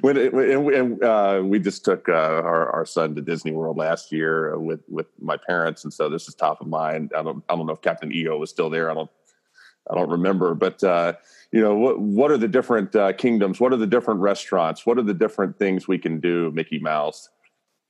when, 0.00 0.16
it, 0.16 0.32
when 0.32 1.02
uh, 1.02 1.40
we 1.42 1.58
just 1.58 1.84
took 1.84 2.08
uh, 2.08 2.12
our, 2.12 2.68
our 2.70 2.84
son 2.84 3.14
to 3.14 3.22
Disney 3.22 3.52
World 3.52 3.78
last 3.78 4.12
year 4.12 4.58
with 4.58 4.80
with 4.88 5.06
my 5.20 5.36
parents, 5.36 5.84
and 5.84 5.92
so 5.92 6.10
this 6.10 6.28
is 6.28 6.34
top 6.34 6.60
of 6.60 6.66
mind. 6.66 7.12
I 7.16 7.22
don't 7.22 7.42
I 7.48 7.56
don't 7.56 7.64
know 7.64 7.72
if 7.72 7.80
Captain 7.80 8.12
EO 8.12 8.38
was 8.38 8.50
still 8.50 8.68
there. 8.68 8.90
I 8.90 8.94
don't 8.94 9.10
I 9.90 9.94
don't 9.94 10.10
remember, 10.10 10.54
but 10.54 10.82
uh, 10.84 11.14
you 11.52 11.60
know 11.62 11.74
what 11.74 11.98
what 11.98 12.30
are 12.30 12.36
the 12.36 12.48
different 12.48 12.94
uh, 12.94 13.12
kingdoms? 13.14 13.60
What 13.60 13.72
are 13.72 13.76
the 13.76 13.86
different 13.86 14.20
restaurants? 14.20 14.84
What 14.84 14.98
are 14.98 15.02
the 15.02 15.14
different 15.14 15.58
things 15.58 15.88
we 15.88 15.96
can 15.96 16.20
do? 16.20 16.50
Mickey 16.50 16.80
Mouse 16.80 17.30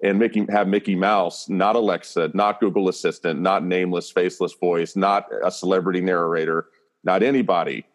and 0.02 0.18
Mickey 0.18 0.46
have 0.50 0.68
Mickey 0.68 0.94
Mouse, 0.94 1.48
not 1.48 1.76
Alexa, 1.76 2.30
not 2.34 2.60
Google 2.60 2.88
Assistant, 2.88 3.40
not 3.40 3.64
nameless, 3.64 4.10
faceless 4.10 4.52
voice, 4.52 4.94
not 4.94 5.26
a 5.44 5.50
celebrity 5.50 6.00
narrator, 6.00 6.66
not 7.04 7.22
anybody 7.22 7.86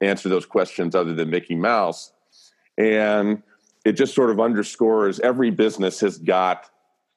answer 0.00 0.28
those 0.28 0.44
questions 0.44 0.94
other 0.94 1.14
than 1.14 1.30
Mickey 1.30 1.54
Mouse. 1.54 2.12
And 2.76 3.42
it 3.84 3.92
just 3.92 4.14
sort 4.14 4.30
of 4.30 4.40
underscores 4.40 5.18
every 5.20 5.50
business 5.50 6.00
has 6.00 6.18
got 6.18 6.68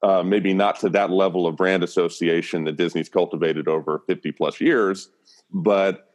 uh, 0.01 0.23
maybe 0.23 0.53
not 0.53 0.79
to 0.79 0.89
that 0.89 1.09
level 1.09 1.45
of 1.45 1.57
brand 1.57 1.83
association 1.83 2.63
that 2.63 2.77
Disney's 2.77 3.09
cultivated 3.09 3.67
over 3.67 4.03
50 4.07 4.31
plus 4.31 4.61
years, 4.61 5.09
but 5.51 6.13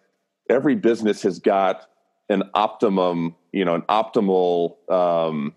every 0.48 0.74
business 0.74 1.22
has 1.22 1.38
got 1.38 1.86
an 2.30 2.44
optimum, 2.54 3.34
you 3.52 3.64
know, 3.64 3.74
an 3.74 3.82
optimal 3.82 4.76
um, 4.90 5.54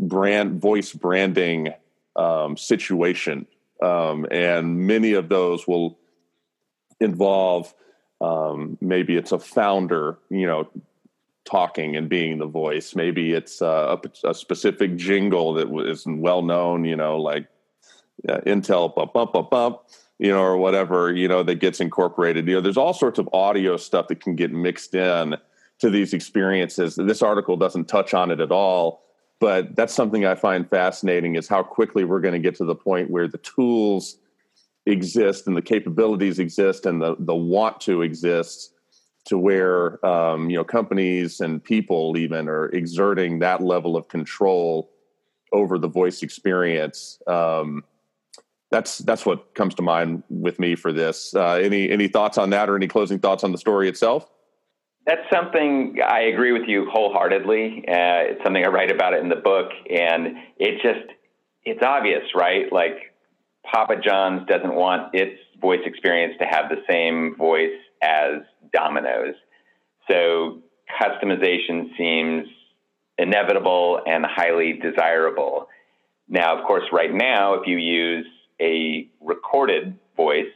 brand 0.00 0.60
voice 0.60 0.92
branding 0.92 1.72
um, 2.16 2.56
situation. 2.56 3.46
Um, 3.82 4.26
and 4.30 4.86
many 4.86 5.12
of 5.12 5.28
those 5.28 5.66
will 5.66 5.98
involve 7.00 7.72
um, 8.20 8.76
maybe 8.80 9.16
it's 9.16 9.32
a 9.32 9.38
founder, 9.38 10.18
you 10.28 10.46
know, 10.46 10.68
talking 11.44 11.96
and 11.96 12.08
being 12.08 12.38
the 12.38 12.46
voice. 12.46 12.94
Maybe 12.94 13.32
it's 13.32 13.60
a, 13.60 13.98
a 14.24 14.34
specific 14.34 14.96
jingle 14.96 15.54
that 15.54 15.68
is 15.88 16.04
well 16.06 16.42
known, 16.42 16.84
you 16.84 16.96
know, 16.96 17.18
like 17.18 17.46
uh, 18.28 18.40
Intel 18.46 18.94
bump 18.94 19.14
bump 19.14 19.32
bump 19.32 19.50
bump, 19.50 19.80
you 20.18 20.30
know, 20.30 20.42
or 20.42 20.58
whatever, 20.58 21.12
you 21.12 21.28
know, 21.28 21.42
that 21.42 21.56
gets 21.56 21.80
incorporated. 21.80 22.46
You 22.46 22.56
know, 22.56 22.60
there's 22.60 22.76
all 22.76 22.92
sorts 22.92 23.18
of 23.18 23.28
audio 23.32 23.78
stuff 23.78 24.08
that 24.08 24.20
can 24.20 24.36
get 24.36 24.52
mixed 24.52 24.94
in 24.94 25.36
to 25.78 25.88
these 25.88 26.12
experiences. 26.12 26.96
This 26.96 27.22
article 27.22 27.56
doesn't 27.56 27.86
touch 27.86 28.12
on 28.12 28.30
it 28.30 28.40
at 28.40 28.52
all, 28.52 29.02
but 29.40 29.74
that's 29.74 29.94
something 29.94 30.26
I 30.26 30.34
find 30.34 30.68
fascinating 30.68 31.34
is 31.34 31.48
how 31.48 31.62
quickly 31.62 32.04
we're 32.04 32.20
going 32.20 32.34
to 32.34 32.38
get 32.38 32.54
to 32.56 32.64
the 32.64 32.74
point 32.74 33.10
where 33.10 33.26
the 33.26 33.38
tools 33.38 34.18
exist 34.86 35.46
and 35.46 35.56
the 35.56 35.62
capabilities 35.62 36.38
exist 36.38 36.86
and 36.86 37.02
the 37.02 37.16
the 37.18 37.34
want 37.34 37.80
to 37.82 38.02
exist 38.02 38.74
to 39.26 39.38
where 39.38 40.04
um, 40.06 40.50
you 40.50 40.56
know 40.56 40.64
companies 40.64 41.40
and 41.40 41.62
people 41.62 42.16
even 42.16 42.48
are 42.48 42.68
exerting 42.68 43.38
that 43.40 43.62
level 43.62 43.96
of 43.96 44.08
control 44.08 44.90
over 45.52 45.78
the 45.78 45.88
voice 45.88 46.22
experience. 46.22 47.20
Um, 47.26 47.84
that's 48.70 48.98
that's 48.98 49.26
what 49.26 49.54
comes 49.54 49.74
to 49.74 49.82
mind 49.82 50.22
with 50.28 50.58
me 50.58 50.76
for 50.76 50.92
this. 50.92 51.34
Uh, 51.34 51.54
any 51.54 51.90
any 51.90 52.08
thoughts 52.08 52.38
on 52.38 52.50
that, 52.50 52.68
or 52.68 52.76
any 52.76 52.88
closing 52.88 53.18
thoughts 53.18 53.42
on 53.42 53.52
the 53.52 53.58
story 53.58 53.88
itself? 53.88 54.30
That's 55.06 55.22
something 55.32 55.96
I 56.06 56.24
agree 56.32 56.52
with 56.52 56.68
you 56.68 56.86
wholeheartedly. 56.90 57.84
Uh, 57.88 58.32
it's 58.32 58.44
something 58.44 58.64
I 58.64 58.68
write 58.68 58.90
about 58.90 59.14
it 59.14 59.20
in 59.20 59.28
the 59.28 59.36
book, 59.36 59.70
and 59.88 60.36
it 60.58 60.82
just 60.82 61.12
it's 61.64 61.82
obvious, 61.82 62.22
right? 62.34 62.70
Like 62.72 63.14
Papa 63.64 63.94
John's 64.04 64.46
doesn't 64.46 64.74
want 64.74 65.14
its 65.14 65.38
voice 65.60 65.80
experience 65.84 66.34
to 66.40 66.46
have 66.46 66.70
the 66.70 66.82
same 66.88 67.34
voice 67.36 67.76
as 68.02 68.42
Domino's. 68.72 69.34
So 70.10 70.62
customization 71.00 71.96
seems 71.96 72.46
inevitable 73.18 74.00
and 74.06 74.24
highly 74.26 74.80
desirable. 74.82 75.66
Now, 76.28 76.58
of 76.58 76.66
course, 76.66 76.84
right 76.92 77.12
now, 77.12 77.54
if 77.54 77.66
you 77.66 77.76
use 77.76 78.26
a 78.60 79.08
recorded 79.20 79.98
voice, 80.16 80.52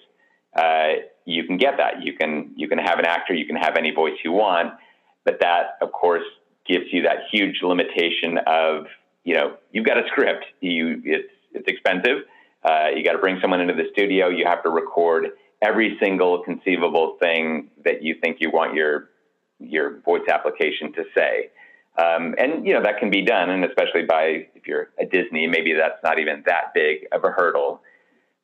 uh, 0.57 0.89
you 1.25 1.45
can 1.45 1.57
get 1.57 1.77
that. 1.79 2.03
You 2.03 2.15
can 2.15 2.53
you 2.57 2.69
can 2.69 2.79
have 2.79 2.99
an 2.99 3.07
actor, 3.07 3.35
you 3.35 3.47
can 3.47 3.57
have 3.57 3.77
any 3.77 3.91
voice 3.91 4.15
you 4.25 4.33
want, 4.33 4.75
but 5.25 5.41
that, 5.41 5.79
of 5.81 5.93
course, 5.93 6.25
gives 6.67 6.87
you 6.93 7.03
that 7.03 7.19
huge 7.31 7.61
limitation 7.63 8.39
of 8.47 8.87
you 9.25 9.35
know 9.35 9.57
you've 9.73 9.87
got 9.87 9.99
a 9.99 10.07
script. 10.09 10.45
You 10.61 11.01
it's 11.05 11.33
it's 11.53 11.69
expensive. 11.69 12.25
Uh, 12.65 12.89
you 12.97 13.05
got 13.05 13.13
to 13.13 13.19
bring 13.19 13.39
someone 13.41 13.61
into 13.61 13.75
the 13.75 13.89
studio. 13.93 14.29
You 14.29 14.47
have 14.47 14.63
to 14.63 14.71
record 14.71 15.29
every 15.63 15.97
single 16.03 16.43
conceivable 16.43 17.17
thing 17.21 17.71
that 17.85 18.03
you 18.03 18.17
think 18.23 18.39
you 18.41 18.51
want 18.51 18.75
your 18.75 19.11
your 19.59 20.01
voice 20.01 20.27
application 20.29 20.93
to 20.93 21.05
say. 21.17 21.51
Um, 21.97 22.35
and 22.39 22.67
you 22.67 22.75
know 22.75 22.83
that 22.83 22.99
can 22.99 23.11
be 23.11 23.23
done, 23.23 23.51
and 23.51 23.65
especially 23.65 24.05
by 24.05 24.49
if 24.55 24.67
you're 24.67 24.89
a 24.99 25.07
Disney, 25.07 25.47
maybe 25.47 25.73
that's 25.75 26.03
not 26.03 26.19
even 26.19 26.43
that 26.47 26.75
big 26.75 27.07
of 27.13 27.25
a 27.25 27.31
hurdle. 27.31 27.83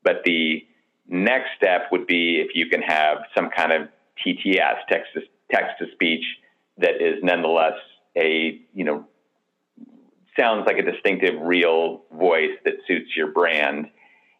But 0.03 0.23
the 0.25 0.65
next 1.09 1.51
step 1.57 1.83
would 1.93 2.07
be 2.07 2.41
if 2.41 2.55
you 2.55 2.67
can 2.69 2.83
have 2.83 3.19
some 3.35 3.51
kind 3.51 3.73
of 3.73 3.89
TTS, 4.25 4.77
text 4.89 5.11
to, 5.15 5.23
text 5.51 5.75
to 5.79 5.87
speech, 5.93 6.25
that 6.79 7.01
is 7.01 7.23
nonetheless 7.23 7.75
a 8.17 8.61
you 8.75 8.85
know 8.85 9.07
sounds 10.39 10.65
like 10.67 10.79
a 10.79 10.83
distinctive, 10.83 11.35
real 11.41 12.03
voice 12.13 12.57
that 12.65 12.75
suits 12.87 13.11
your 13.17 13.29
brand. 13.29 13.91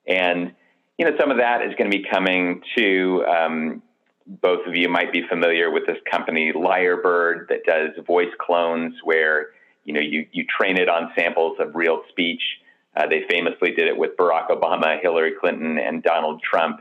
And 0.07 0.55
you 0.99 1.07
know, 1.07 1.17
some 1.19 1.31
of 1.31 1.39
that 1.39 1.63
is 1.63 1.75
going 1.77 1.91
to 1.91 1.97
be 1.97 2.05
coming 2.11 2.63
to 2.77 3.25
um, 3.25 3.83
both 4.27 4.67
of 4.67 4.77
you 4.77 4.89
might 4.89 5.13
be 5.13 5.23
familiar 5.29 5.71
with 5.71 5.87
this 5.87 5.97
company 6.11 6.53
Lyrebird 6.55 7.49
that 7.49 7.65
does 7.67 7.91
voice 8.07 8.33
clones 8.39 8.95
where 9.03 9.49
you 9.85 9.95
know 9.95 10.01
you 10.01 10.27
you 10.33 10.45
train 10.45 10.77
it 10.77 10.89
on 10.89 11.11
samples 11.17 11.57
of 11.59 11.75
real 11.75 12.03
speech. 12.11 12.43
Uh, 13.01 13.07
they 13.09 13.23
famously 13.31 13.71
did 13.71 13.89
it 13.89 13.97
with 13.97 14.17
Barack 14.19 14.49
Obama, 14.51 15.01
Hillary 15.01 15.33
Clinton, 15.41 15.79
and 15.79 16.03
Donald 16.03 16.43
Trump. 16.43 16.81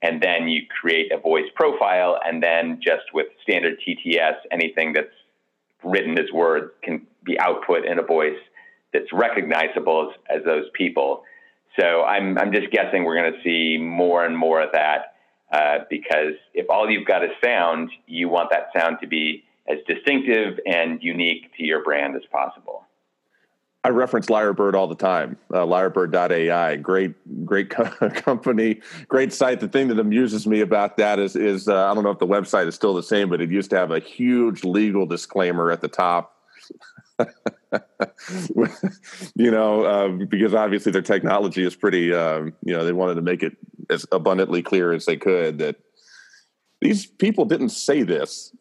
And 0.00 0.22
then 0.22 0.46
you 0.46 0.62
create 0.80 1.10
a 1.10 1.18
voice 1.18 1.50
profile, 1.56 2.20
and 2.24 2.40
then 2.40 2.80
just 2.80 3.12
with 3.12 3.26
standard 3.42 3.78
TTS, 3.80 4.34
anything 4.52 4.92
that's 4.92 5.08
written 5.82 6.18
as 6.18 6.30
words 6.32 6.70
can 6.82 7.06
be 7.24 7.38
output 7.40 7.84
in 7.84 7.98
a 7.98 8.02
voice 8.02 8.38
that's 8.92 9.12
recognizable 9.12 10.12
as, 10.30 10.38
as 10.38 10.44
those 10.44 10.66
people. 10.74 11.24
So 11.80 12.04
I'm, 12.04 12.38
I'm 12.38 12.52
just 12.52 12.70
guessing 12.70 13.04
we're 13.04 13.20
going 13.20 13.32
to 13.32 13.42
see 13.42 13.82
more 13.82 14.24
and 14.24 14.36
more 14.36 14.62
of 14.62 14.70
that 14.72 15.16
uh, 15.50 15.84
because 15.90 16.34
if 16.54 16.66
all 16.70 16.88
you've 16.88 17.06
got 17.06 17.24
is 17.24 17.30
sound, 17.44 17.90
you 18.06 18.28
want 18.28 18.50
that 18.52 18.68
sound 18.78 18.98
to 19.00 19.08
be 19.08 19.42
as 19.68 19.78
distinctive 19.88 20.60
and 20.64 21.02
unique 21.02 21.50
to 21.56 21.64
your 21.64 21.82
brand 21.82 22.14
as 22.14 22.22
possible. 22.30 22.85
I 23.86 23.90
reference 23.90 24.26
Lyrebird 24.26 24.74
all 24.74 24.88
the 24.88 24.96
time. 24.96 25.36
Uh, 25.54 25.58
Lyrebird.ai, 25.58 26.74
great, 26.74 27.46
great 27.46 27.70
co- 27.70 28.10
company, 28.10 28.80
great 29.06 29.32
site. 29.32 29.60
The 29.60 29.68
thing 29.68 29.86
that 29.86 30.00
amuses 30.00 30.44
me 30.44 30.60
about 30.60 30.96
that 30.96 31.20
is, 31.20 31.36
is 31.36 31.68
uh, 31.68 31.88
I 31.88 31.94
don't 31.94 32.02
know 32.02 32.10
if 32.10 32.18
the 32.18 32.26
website 32.26 32.66
is 32.66 32.74
still 32.74 32.94
the 32.94 33.02
same, 33.04 33.30
but 33.30 33.40
it 33.40 33.48
used 33.48 33.70
to 33.70 33.76
have 33.76 33.92
a 33.92 34.00
huge 34.00 34.64
legal 34.64 35.06
disclaimer 35.06 35.70
at 35.70 35.82
the 35.82 35.88
top 35.88 36.32
you 39.36 39.52
know, 39.52 39.84
uh, 39.84 40.08
because 40.08 40.52
obviously 40.52 40.90
their 40.90 41.00
technology 41.00 41.64
is 41.64 41.76
pretty, 41.76 42.12
um, 42.12 42.52
you 42.64 42.74
know, 42.74 42.84
they 42.84 42.92
wanted 42.92 43.14
to 43.14 43.22
make 43.22 43.44
it 43.44 43.56
as 43.88 44.04
abundantly 44.10 44.62
clear 44.62 44.92
as 44.92 45.06
they 45.06 45.16
could 45.16 45.58
that 45.58 45.76
these 46.80 47.06
people 47.06 47.44
didn't 47.44 47.68
say 47.68 48.02
this. 48.02 48.52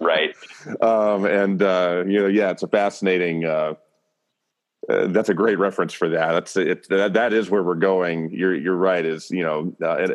right. 0.00 0.34
Um, 0.82 1.24
and, 1.24 1.62
uh, 1.62 2.02
you 2.08 2.20
know, 2.20 2.26
yeah, 2.26 2.50
it's 2.50 2.64
a 2.64 2.68
fascinating, 2.68 3.44
uh, 3.44 3.74
uh, 4.88 5.06
that's 5.08 5.28
a 5.28 5.34
great 5.34 5.58
reference 5.58 5.92
for 5.92 6.08
that. 6.08 6.32
That's 6.32 6.56
it. 6.56 6.88
That, 6.88 7.12
that 7.12 7.32
is 7.32 7.50
where 7.50 7.62
we're 7.62 7.74
going. 7.74 8.30
You're 8.30 8.54
you're 8.54 8.76
right. 8.76 9.04
Is 9.04 9.30
you 9.30 9.42
know 9.42 9.74
uh, 9.84 10.08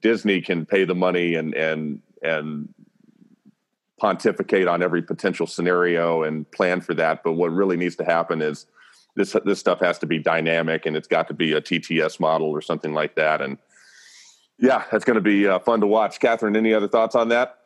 Disney 0.00 0.40
can 0.40 0.66
pay 0.66 0.84
the 0.84 0.94
money 0.94 1.34
and 1.34 1.54
and 1.54 2.02
and 2.22 2.68
pontificate 3.98 4.68
on 4.68 4.82
every 4.82 5.02
potential 5.02 5.46
scenario 5.46 6.22
and 6.22 6.50
plan 6.50 6.80
for 6.80 6.94
that. 6.94 7.22
But 7.22 7.32
what 7.32 7.50
really 7.52 7.76
needs 7.76 7.96
to 7.96 8.04
happen 8.04 8.42
is 8.42 8.66
this 9.16 9.34
this 9.44 9.58
stuff 9.58 9.80
has 9.80 9.98
to 10.00 10.06
be 10.06 10.18
dynamic 10.18 10.84
and 10.84 10.94
it's 10.94 11.08
got 11.08 11.28
to 11.28 11.34
be 11.34 11.54
a 11.54 11.60
TTS 11.60 12.20
model 12.20 12.48
or 12.48 12.60
something 12.60 12.92
like 12.92 13.14
that. 13.16 13.40
And 13.40 13.56
yeah, 14.58 14.84
that's 14.92 15.04
going 15.04 15.14
to 15.14 15.22
be 15.22 15.46
uh, 15.46 15.58
fun 15.60 15.80
to 15.80 15.86
watch. 15.86 16.20
Katherine, 16.20 16.56
any 16.56 16.74
other 16.74 16.88
thoughts 16.88 17.14
on 17.14 17.28
that? 17.30 17.58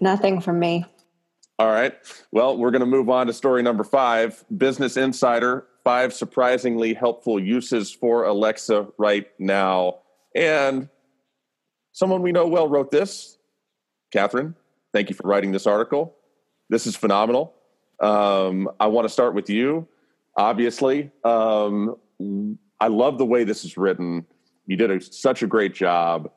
Nothing 0.00 0.40
from 0.40 0.58
me. 0.58 0.86
All 1.58 1.70
right. 1.70 1.94
Well, 2.32 2.56
we're 2.56 2.70
going 2.70 2.80
to 2.80 2.86
move 2.86 3.10
on 3.10 3.26
to 3.26 3.32
story 3.32 3.62
number 3.62 3.84
five 3.84 4.42
Business 4.56 4.96
Insider 4.96 5.66
five 5.84 6.12
surprisingly 6.12 6.94
helpful 6.94 7.40
uses 7.40 7.92
for 7.92 8.24
Alexa 8.24 8.88
right 8.98 9.28
now. 9.38 9.98
And 10.34 10.88
Someone 11.92 12.22
we 12.22 12.32
know 12.32 12.46
well 12.46 12.68
wrote 12.68 12.90
this. 12.90 13.38
Katherine, 14.12 14.54
thank 14.92 15.10
you 15.10 15.14
for 15.14 15.28
writing 15.28 15.52
this 15.52 15.66
article. 15.66 16.16
This 16.70 16.86
is 16.86 16.96
phenomenal. 16.96 17.54
Um, 18.00 18.70
I 18.80 18.86
want 18.86 19.06
to 19.06 19.12
start 19.12 19.34
with 19.34 19.50
you. 19.50 19.86
Obviously, 20.36 21.10
um, 21.22 21.96
I 22.80 22.88
love 22.88 23.18
the 23.18 23.26
way 23.26 23.44
this 23.44 23.64
is 23.64 23.76
written. 23.76 24.26
You 24.66 24.76
did 24.76 24.90
a, 24.90 25.00
such 25.02 25.42
a 25.42 25.46
great 25.46 25.74
job. 25.74 26.30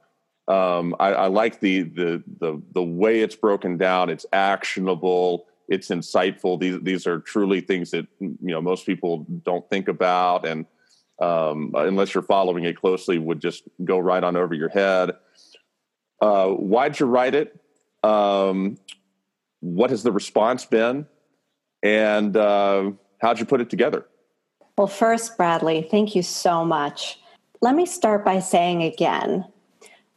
Um, 0.50 0.94
I, 1.00 1.14
I, 1.14 1.28
like 1.28 1.60
the, 1.60 1.84
the 1.84 2.24
the 2.40 2.62
the 2.74 2.84
way 2.84 3.22
it's 3.22 3.36
broken 3.36 3.78
down. 3.78 4.10
It's 4.10 4.26
actionable. 4.32 5.48
It's 5.68 5.90
insightful. 5.90 6.60
These 6.60 6.82
these 6.82 7.08
are 7.08 7.20
truly 7.20 7.62
things 7.62 7.92
that 7.92 8.08
you 8.20 8.36
know 8.40 8.62
most 8.62 8.86
people 8.86 9.26
don't 9.44 9.68
think 9.70 9.88
about, 9.88 10.46
and 10.46 10.66
um, 11.20 11.72
unless 11.76 12.14
you're 12.14 12.24
following 12.24 12.64
it 12.66 12.80
closely, 12.80 13.18
would 13.18 13.42
just 13.42 13.64
go 13.84 13.98
right 13.98 14.24
on 14.24 14.36
over 14.36 14.54
your 14.54 14.70
head. 14.70 15.12
Uh, 16.22 16.50
why'd 16.50 17.00
you 17.00 17.06
write 17.06 17.36
it? 17.36 17.60
Um, 18.04 18.78
what 19.62 19.90
has 19.90 20.04
the 20.04 20.12
response 20.12 20.66
been? 20.66 21.08
And 21.82 22.36
uh, 22.38 22.92
how'd 23.20 23.40
you 23.40 23.46
put 23.46 23.62
it 23.62 23.70
together? 23.70 24.06
Well, 24.78 24.88
first, 24.88 25.38
Bradley, 25.38 25.88
thank 25.90 26.16
you 26.16 26.22
so 26.22 26.66
much. 26.66 27.20
Let 27.62 27.76
me 27.76 27.86
start 27.86 28.26
by 28.26 28.40
saying 28.40 28.84
again 28.84 29.46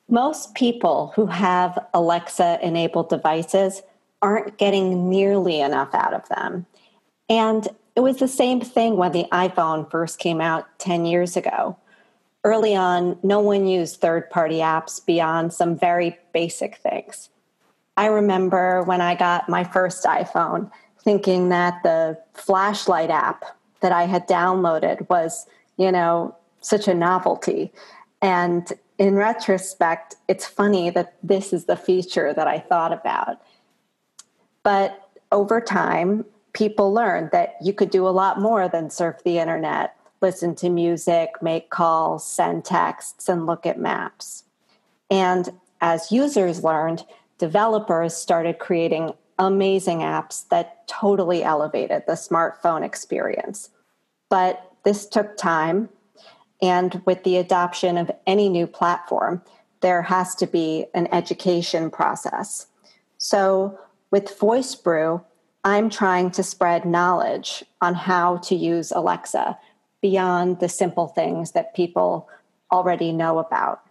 most 0.08 0.54
people 0.54 1.12
who 1.14 1.26
have 1.26 1.78
Alexa 1.94 2.58
enabled 2.62 3.10
devices 3.10 3.82
aren't 4.22 4.58
getting 4.58 5.08
nearly 5.08 5.60
enough 5.60 5.94
out 5.94 6.14
of 6.14 6.28
them. 6.28 6.66
And 7.28 7.68
it 7.94 8.00
was 8.00 8.18
the 8.18 8.28
same 8.28 8.60
thing 8.60 8.96
when 8.96 9.12
the 9.12 9.26
iPhone 9.32 9.90
first 9.90 10.18
came 10.18 10.40
out 10.40 10.66
10 10.78 11.04
years 11.04 11.36
ago. 11.36 11.76
Early 12.44 12.74
on, 12.74 13.18
no 13.22 13.40
one 13.40 13.66
used 13.66 14.00
third 14.00 14.30
party 14.30 14.58
apps 14.58 15.04
beyond 15.04 15.52
some 15.52 15.76
very 15.76 16.16
basic 16.32 16.76
things. 16.76 17.28
I 17.96 18.06
remember 18.06 18.84
when 18.84 19.00
I 19.00 19.16
got 19.16 19.48
my 19.48 19.64
first 19.64 20.04
iPhone 20.04 20.70
thinking 21.02 21.48
that 21.48 21.82
the 21.82 22.18
flashlight 22.34 23.10
app 23.10 23.44
that 23.80 23.92
I 23.92 24.04
had 24.04 24.28
downloaded 24.28 25.08
was, 25.08 25.46
you 25.76 25.90
know, 25.90 26.36
such 26.60 26.86
a 26.86 26.94
novelty. 26.94 27.72
And 28.22 28.72
in 28.98 29.14
retrospect, 29.14 30.16
it's 30.28 30.46
funny 30.46 30.90
that 30.90 31.16
this 31.22 31.52
is 31.52 31.64
the 31.64 31.76
feature 31.76 32.32
that 32.32 32.46
I 32.46 32.58
thought 32.58 32.92
about. 32.92 33.40
But 34.62 35.08
over 35.32 35.60
time, 35.60 36.24
people 36.52 36.92
learned 36.92 37.30
that 37.32 37.56
you 37.62 37.72
could 37.72 37.90
do 37.90 38.06
a 38.06 38.10
lot 38.10 38.40
more 38.40 38.68
than 38.68 38.90
surf 38.90 39.16
the 39.24 39.38
internet, 39.38 39.94
listen 40.20 40.54
to 40.56 40.68
music, 40.68 41.30
make 41.40 41.70
calls, 41.70 42.26
send 42.26 42.64
texts, 42.64 43.28
and 43.28 43.46
look 43.46 43.66
at 43.66 43.78
maps. 43.78 44.44
And 45.10 45.50
as 45.80 46.10
users 46.10 46.64
learned, 46.64 47.04
developers 47.38 48.14
started 48.14 48.58
creating 48.58 49.12
amazing 49.38 49.98
apps 49.98 50.48
that 50.48 50.86
totally 50.88 51.44
elevated 51.44 52.02
the 52.06 52.14
smartphone 52.14 52.84
experience. 52.84 53.70
But 54.28 54.72
this 54.84 55.06
took 55.06 55.36
time. 55.36 55.88
And 56.60 57.00
with 57.06 57.22
the 57.22 57.36
adoption 57.36 57.96
of 57.96 58.10
any 58.26 58.48
new 58.48 58.66
platform, 58.66 59.42
there 59.80 60.02
has 60.02 60.34
to 60.36 60.46
be 60.46 60.86
an 60.92 61.06
education 61.12 61.88
process. 61.90 62.66
So 63.18 63.78
with 64.10 64.38
Voicebrew, 64.38 65.24
I'm 65.64 65.90
trying 65.90 66.30
to 66.32 66.42
spread 66.42 66.84
knowledge 66.84 67.64
on 67.80 67.94
how 67.94 68.38
to 68.38 68.54
use 68.54 68.92
Alexa 68.92 69.58
beyond 70.00 70.60
the 70.60 70.68
simple 70.68 71.08
things 71.08 71.52
that 71.52 71.74
people 71.74 72.28
already 72.72 73.12
know 73.12 73.38
about. 73.38 73.82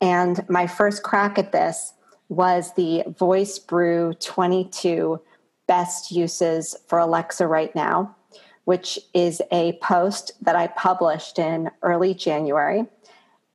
And 0.00 0.48
my 0.48 0.66
first 0.66 1.02
crack 1.02 1.38
at 1.38 1.52
this 1.52 1.92
was 2.28 2.72
the 2.74 3.04
Voicebrew 3.06 4.18
22 4.20 5.20
best 5.66 6.10
uses 6.10 6.76
for 6.86 6.98
Alexa 6.98 7.46
right 7.46 7.74
now, 7.74 8.14
which 8.64 8.98
is 9.14 9.42
a 9.50 9.74
post 9.82 10.32
that 10.40 10.56
I 10.56 10.68
published 10.68 11.38
in 11.38 11.70
early 11.82 12.14
January. 12.14 12.86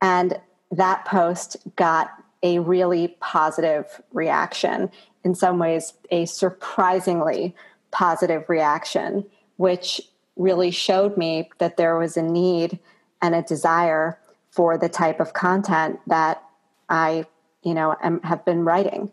And 0.00 0.40
that 0.70 1.04
post 1.06 1.56
got 1.76 2.10
a 2.42 2.60
really 2.60 3.16
positive 3.20 4.00
reaction. 4.12 4.90
In 5.24 5.34
some 5.34 5.58
ways, 5.58 5.94
a 6.10 6.26
surprisingly 6.26 7.54
positive 7.90 8.48
reaction, 8.48 9.24
which 9.56 10.00
really 10.36 10.70
showed 10.70 11.16
me 11.16 11.50
that 11.58 11.76
there 11.76 11.98
was 11.98 12.16
a 12.16 12.22
need 12.22 12.78
and 13.20 13.34
a 13.34 13.42
desire 13.42 14.18
for 14.50 14.78
the 14.78 14.88
type 14.88 15.20
of 15.20 15.32
content 15.32 15.98
that 16.06 16.42
I 16.88 17.26
you 17.62 17.74
know 17.74 17.96
am, 18.02 18.20
have 18.22 18.44
been 18.44 18.64
writing. 18.64 19.10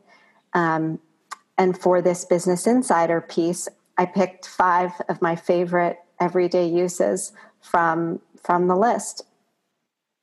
Um, 0.54 1.00
and 1.58 1.78
for 1.78 2.02
this 2.02 2.26
business 2.26 2.68
insider 2.68 3.22
piece 3.22 3.68
i 3.98 4.06
picked 4.06 4.48
five 4.48 4.92
of 5.10 5.22
my 5.22 5.36
favorite 5.36 5.98
everyday 6.20 6.68
uses 6.68 7.32
from 7.62 8.20
from 8.44 8.68
the 8.68 8.76
list. 8.76 9.24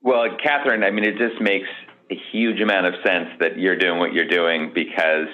Well 0.02 0.26
katherine 0.42 0.84
i 0.84 0.90
mean 0.90 1.04
it 1.04 1.18
just 1.18 1.40
makes 1.40 1.68
a 2.10 2.18
huge 2.30 2.60
amount 2.60 2.86
of 2.86 2.94
sense 3.04 3.28
that 3.40 3.58
you're 3.58 3.76
doing 3.76 3.98
what 3.98 4.12
you're 4.12 4.28
doing 4.28 4.72
because 4.74 5.28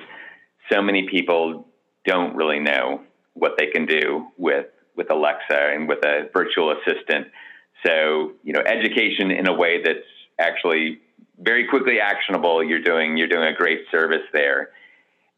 so 0.71 0.83
many 0.83 1.09
people 1.09 1.67
don't 2.07 2.37
really 2.37 2.61
know 2.61 3.03
what 3.35 3.53
they 3.59 3.67
can 3.67 3.87
do 3.87 4.27
with 4.37 4.67
with 4.97 5.11
alexa 5.11 5.59
and 5.73 5.89
with 5.89 6.05
a 6.05 6.29
virtual 6.33 6.73
assistant 6.73 7.29
so 7.87 8.33
you 8.43 8.53
know 8.53 8.61
education 8.61 9.31
in 9.31 9.49
a 9.49 9.53
way 9.53 9.83
that's 9.83 9.99
actually 10.39 11.01
very 11.41 11.67
quickly 11.67 12.01
actionable. 12.01 12.63
You're 12.63 12.83
doing 12.83 13.17
you're 13.17 13.29
doing 13.29 13.49
a 13.49 13.55
great 13.55 13.83
service 13.91 14.27
there. 14.33 14.71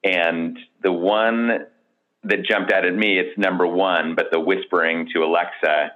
And 0.03 0.59
the 0.83 0.93
one 0.93 1.67
that 2.25 2.45
jumped 2.45 2.73
out 2.73 2.85
at 2.85 2.95
me, 2.95 3.19
it's 3.19 3.37
number 3.39 3.67
one, 3.67 4.15
but 4.15 4.27
the 4.31 4.41
whispering 4.41 5.09
to 5.15 5.23
Alexa, 5.23 5.93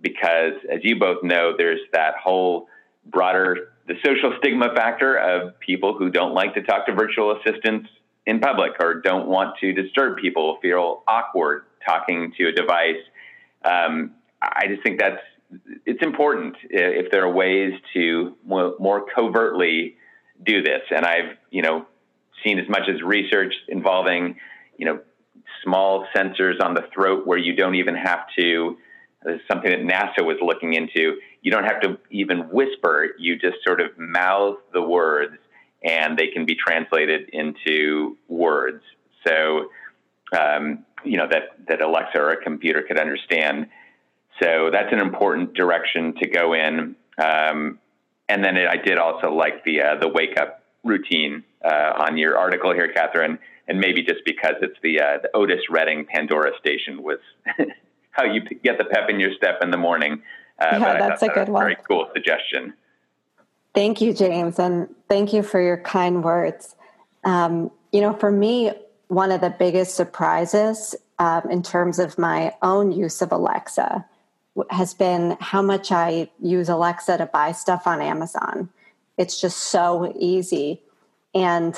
because 0.00 0.54
as 0.72 0.80
you 0.82 0.98
both 0.98 1.22
know, 1.22 1.54
there's 1.56 1.80
that 1.92 2.14
whole 2.22 2.68
broader 3.06 3.68
the 3.86 3.94
social 4.04 4.34
stigma 4.38 4.74
factor 4.74 5.14
of 5.14 5.60
people 5.60 5.94
who 5.96 6.08
don't 6.08 6.32
like 6.32 6.54
to 6.54 6.62
talk 6.62 6.86
to 6.86 6.94
virtual 6.94 7.36
assistants 7.36 7.88
in 8.26 8.40
public 8.40 8.72
or 8.80 9.00
don't 9.00 9.28
want 9.28 9.58
to 9.60 9.72
disturb 9.72 10.18
people, 10.18 10.58
feel 10.62 11.02
awkward 11.06 11.64
talking 11.86 12.32
to 12.38 12.48
a 12.48 12.52
device. 12.52 13.02
Um, 13.64 14.12
I 14.40 14.66
just 14.68 14.82
think 14.82 15.00
that's 15.00 15.20
it's 15.86 16.02
important 16.02 16.56
if 16.68 17.10
there 17.12 17.24
are 17.24 17.32
ways 17.32 17.72
to 17.94 18.34
more, 18.44 18.74
more 18.78 19.06
covertly 19.14 19.96
do 20.44 20.62
this. 20.62 20.80
And 20.90 21.04
I've, 21.04 21.36
you 21.50 21.62
know, 21.62 21.86
seen 22.44 22.58
as 22.58 22.68
much 22.68 22.88
as 22.88 23.02
research 23.02 23.54
involving, 23.68 24.36
you 24.76 24.86
know, 24.86 25.00
small 25.62 26.06
sensors 26.16 26.62
on 26.62 26.74
the 26.74 26.82
throat 26.92 27.26
where 27.26 27.38
you 27.38 27.54
don't 27.54 27.76
even 27.76 27.94
have 27.94 28.20
to, 28.38 28.76
this 29.24 29.36
is 29.36 29.40
something 29.50 29.70
that 29.70 29.80
NASA 29.80 30.24
was 30.24 30.36
looking 30.42 30.74
into. 30.74 31.18
You 31.40 31.50
don't 31.50 31.64
have 31.64 31.80
to 31.82 31.98
even 32.10 32.50
whisper. 32.50 33.10
You 33.18 33.36
just 33.38 33.58
sort 33.66 33.80
of 33.80 33.96
mouth 33.96 34.56
the 34.72 34.82
words 34.82 35.36
and 35.84 36.18
they 36.18 36.28
can 36.28 36.46
be 36.46 36.54
translated 36.54 37.28
into 37.32 38.16
words. 38.28 38.82
So, 39.26 39.70
um, 40.38 40.84
you 41.04 41.18
know, 41.18 41.28
that, 41.30 41.66
that 41.68 41.82
Alexa 41.82 42.18
or 42.18 42.30
a 42.30 42.42
computer 42.42 42.82
could 42.82 42.98
understand. 42.98 43.68
So 44.42 44.70
that's 44.72 44.92
an 44.92 45.00
important 45.00 45.54
direction 45.54 46.14
to 46.20 46.28
go 46.28 46.54
in. 46.54 46.96
Um, 47.22 47.78
and 48.28 48.44
then 48.44 48.56
it, 48.56 48.66
I 48.68 48.76
did 48.76 48.98
also 48.98 49.30
like 49.30 49.64
the 49.64 49.82
uh, 49.82 50.00
the 50.00 50.08
wake 50.08 50.38
up 50.40 50.64
routine 50.82 51.44
uh, 51.64 51.92
on 52.08 52.16
your 52.16 52.38
article 52.38 52.72
here, 52.72 52.90
Katherine. 52.92 53.38
And 53.68 53.78
maybe 53.78 54.02
just 54.02 54.24
because 54.24 54.54
it's 54.62 54.76
the 54.82 55.00
uh, 55.00 55.18
the 55.22 55.30
Otis 55.34 55.60
Redding 55.70 56.06
Pandora 56.06 56.52
station 56.58 57.02
was 57.02 57.18
how 58.10 58.24
you 58.24 58.42
get 58.42 58.78
the 58.78 58.84
pep 58.84 59.08
in 59.08 59.20
your 59.20 59.32
step 59.34 59.60
in 59.62 59.70
the 59.70 59.76
morning. 59.76 60.22
Uh, 60.58 60.78
yeah, 60.80 60.98
that's 60.98 61.22
a 61.22 61.28
good 61.28 61.48
one. 61.48 61.62
Very 61.62 61.76
cool 61.88 62.08
suggestion. 62.14 62.74
Thank 63.74 64.00
you, 64.00 64.14
James, 64.14 64.58
and 64.58 64.88
thank 65.08 65.32
you 65.32 65.42
for 65.42 65.60
your 65.60 65.78
kind 65.78 66.22
words. 66.22 66.76
Um, 67.24 67.70
you 67.92 68.00
know, 68.00 68.12
for 68.12 68.30
me, 68.30 68.72
one 69.08 69.32
of 69.32 69.40
the 69.40 69.50
biggest 69.50 69.96
surprises 69.96 70.94
um, 71.18 71.42
in 71.50 71.62
terms 71.62 71.98
of 71.98 72.16
my 72.16 72.54
own 72.62 72.92
use 72.92 73.20
of 73.20 73.32
Alexa 73.32 74.04
has 74.70 74.94
been 74.94 75.36
how 75.40 75.60
much 75.60 75.90
I 75.90 76.30
use 76.40 76.68
Alexa 76.68 77.18
to 77.18 77.26
buy 77.26 77.50
stuff 77.50 77.86
on 77.86 78.00
Amazon. 78.00 78.68
It's 79.18 79.40
just 79.40 79.58
so 79.58 80.14
easy. 80.18 80.80
And 81.34 81.76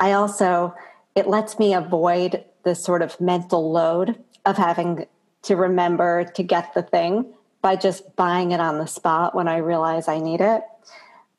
I 0.00 0.12
also, 0.12 0.74
it 1.14 1.28
lets 1.28 1.58
me 1.58 1.74
avoid 1.74 2.44
the 2.64 2.74
sort 2.74 3.02
of 3.02 3.20
mental 3.20 3.70
load 3.70 4.18
of 4.44 4.56
having 4.56 5.06
to 5.42 5.56
remember 5.56 6.24
to 6.34 6.42
get 6.42 6.74
the 6.74 6.82
thing 6.82 7.32
by 7.62 7.76
just 7.76 8.16
buying 8.16 8.50
it 8.50 8.60
on 8.60 8.78
the 8.78 8.86
spot 8.86 9.34
when 9.34 9.46
I 9.46 9.58
realize 9.58 10.08
I 10.08 10.18
need 10.18 10.40
it. 10.40 10.62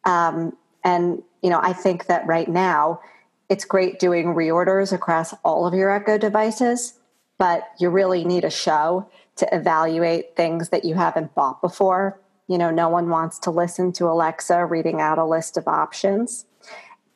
Um, 0.05 0.55
and, 0.83 1.21
you 1.41 1.49
know, 1.49 1.59
I 1.61 1.73
think 1.73 2.05
that 2.05 2.25
right 2.27 2.47
now 2.47 3.01
it's 3.49 3.65
great 3.65 3.99
doing 3.99 4.27
reorders 4.27 4.93
across 4.93 5.33
all 5.43 5.67
of 5.67 5.73
your 5.73 5.91
Echo 5.91 6.17
devices, 6.17 6.93
but 7.37 7.63
you 7.79 7.89
really 7.89 8.23
need 8.23 8.45
a 8.45 8.49
show 8.49 9.09
to 9.35 9.47
evaluate 9.53 10.35
things 10.35 10.69
that 10.69 10.85
you 10.85 10.95
haven't 10.95 11.35
bought 11.35 11.61
before 11.61 12.19
You 12.47 12.57
know, 12.57 12.69
no 12.69 12.89
one 12.89 13.09
wants 13.09 13.39
to 13.39 13.51
listen 13.51 13.91
to 13.93 14.05
Alexa 14.05 14.65
reading 14.65 15.01
out 15.01 15.17
a 15.17 15.25
list 15.25 15.57
of 15.57 15.67
options. 15.67 16.45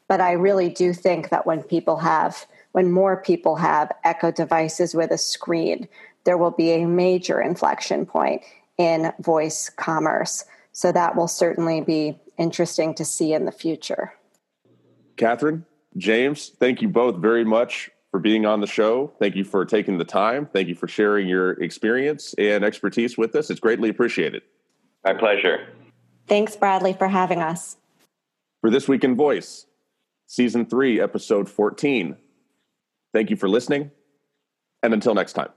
But 0.07 0.21
I 0.21 0.31
really 0.31 0.69
do 0.69 0.91
think 0.91 1.29
that 1.29 1.45
when 1.45 1.61
people 1.61 1.97
have, 1.97 2.47
when 2.71 2.91
more 2.91 3.21
people 3.21 3.55
have 3.57 3.91
Echo 4.03 4.31
devices 4.31 4.95
with 4.95 5.11
a 5.11 5.17
screen, 5.19 5.87
there 6.23 6.37
will 6.37 6.51
be 6.51 6.71
a 6.71 6.87
major 6.87 7.39
inflection 7.39 8.05
point 8.05 8.41
in 8.77 9.13
voice 9.19 9.69
commerce. 9.69 10.45
So 10.71 10.91
that 10.91 11.15
will 11.15 11.27
certainly 11.27 11.81
be 11.81 12.17
interesting 12.39 12.95
to 12.95 13.05
see 13.05 13.33
in 13.33 13.45
the 13.45 13.51
future. 13.51 14.13
Catherine, 15.17 15.65
James, 15.97 16.49
thank 16.59 16.81
you 16.81 16.87
both 16.87 17.17
very 17.17 17.43
much 17.43 17.91
for 18.09 18.19
being 18.19 18.45
on 18.45 18.61
the 18.61 18.67
show. 18.67 19.11
Thank 19.19 19.35
you 19.35 19.43
for 19.43 19.65
taking 19.65 19.97
the 19.97 20.05
time. 20.05 20.47
Thank 20.51 20.67
you 20.67 20.75
for 20.75 20.87
sharing 20.87 21.27
your 21.27 21.51
experience 21.61 22.33
and 22.37 22.63
expertise 22.63 23.17
with 23.17 23.35
us. 23.35 23.49
It's 23.49 23.59
greatly 23.59 23.89
appreciated. 23.89 24.41
My 25.03 25.13
pleasure. 25.13 25.67
Thanks, 26.27 26.55
Bradley, 26.55 26.93
for 26.93 27.07
having 27.07 27.39
us. 27.39 27.77
For 28.61 28.69
This 28.69 28.87
Week 28.87 29.03
in 29.03 29.15
Voice, 29.15 29.65
Season 30.27 30.65
3, 30.65 30.99
Episode 31.01 31.49
14. 31.49 32.15
Thank 33.13 33.29
you 33.29 33.35
for 33.35 33.49
listening, 33.49 33.91
and 34.83 34.93
until 34.93 35.15
next 35.15 35.33
time. 35.33 35.49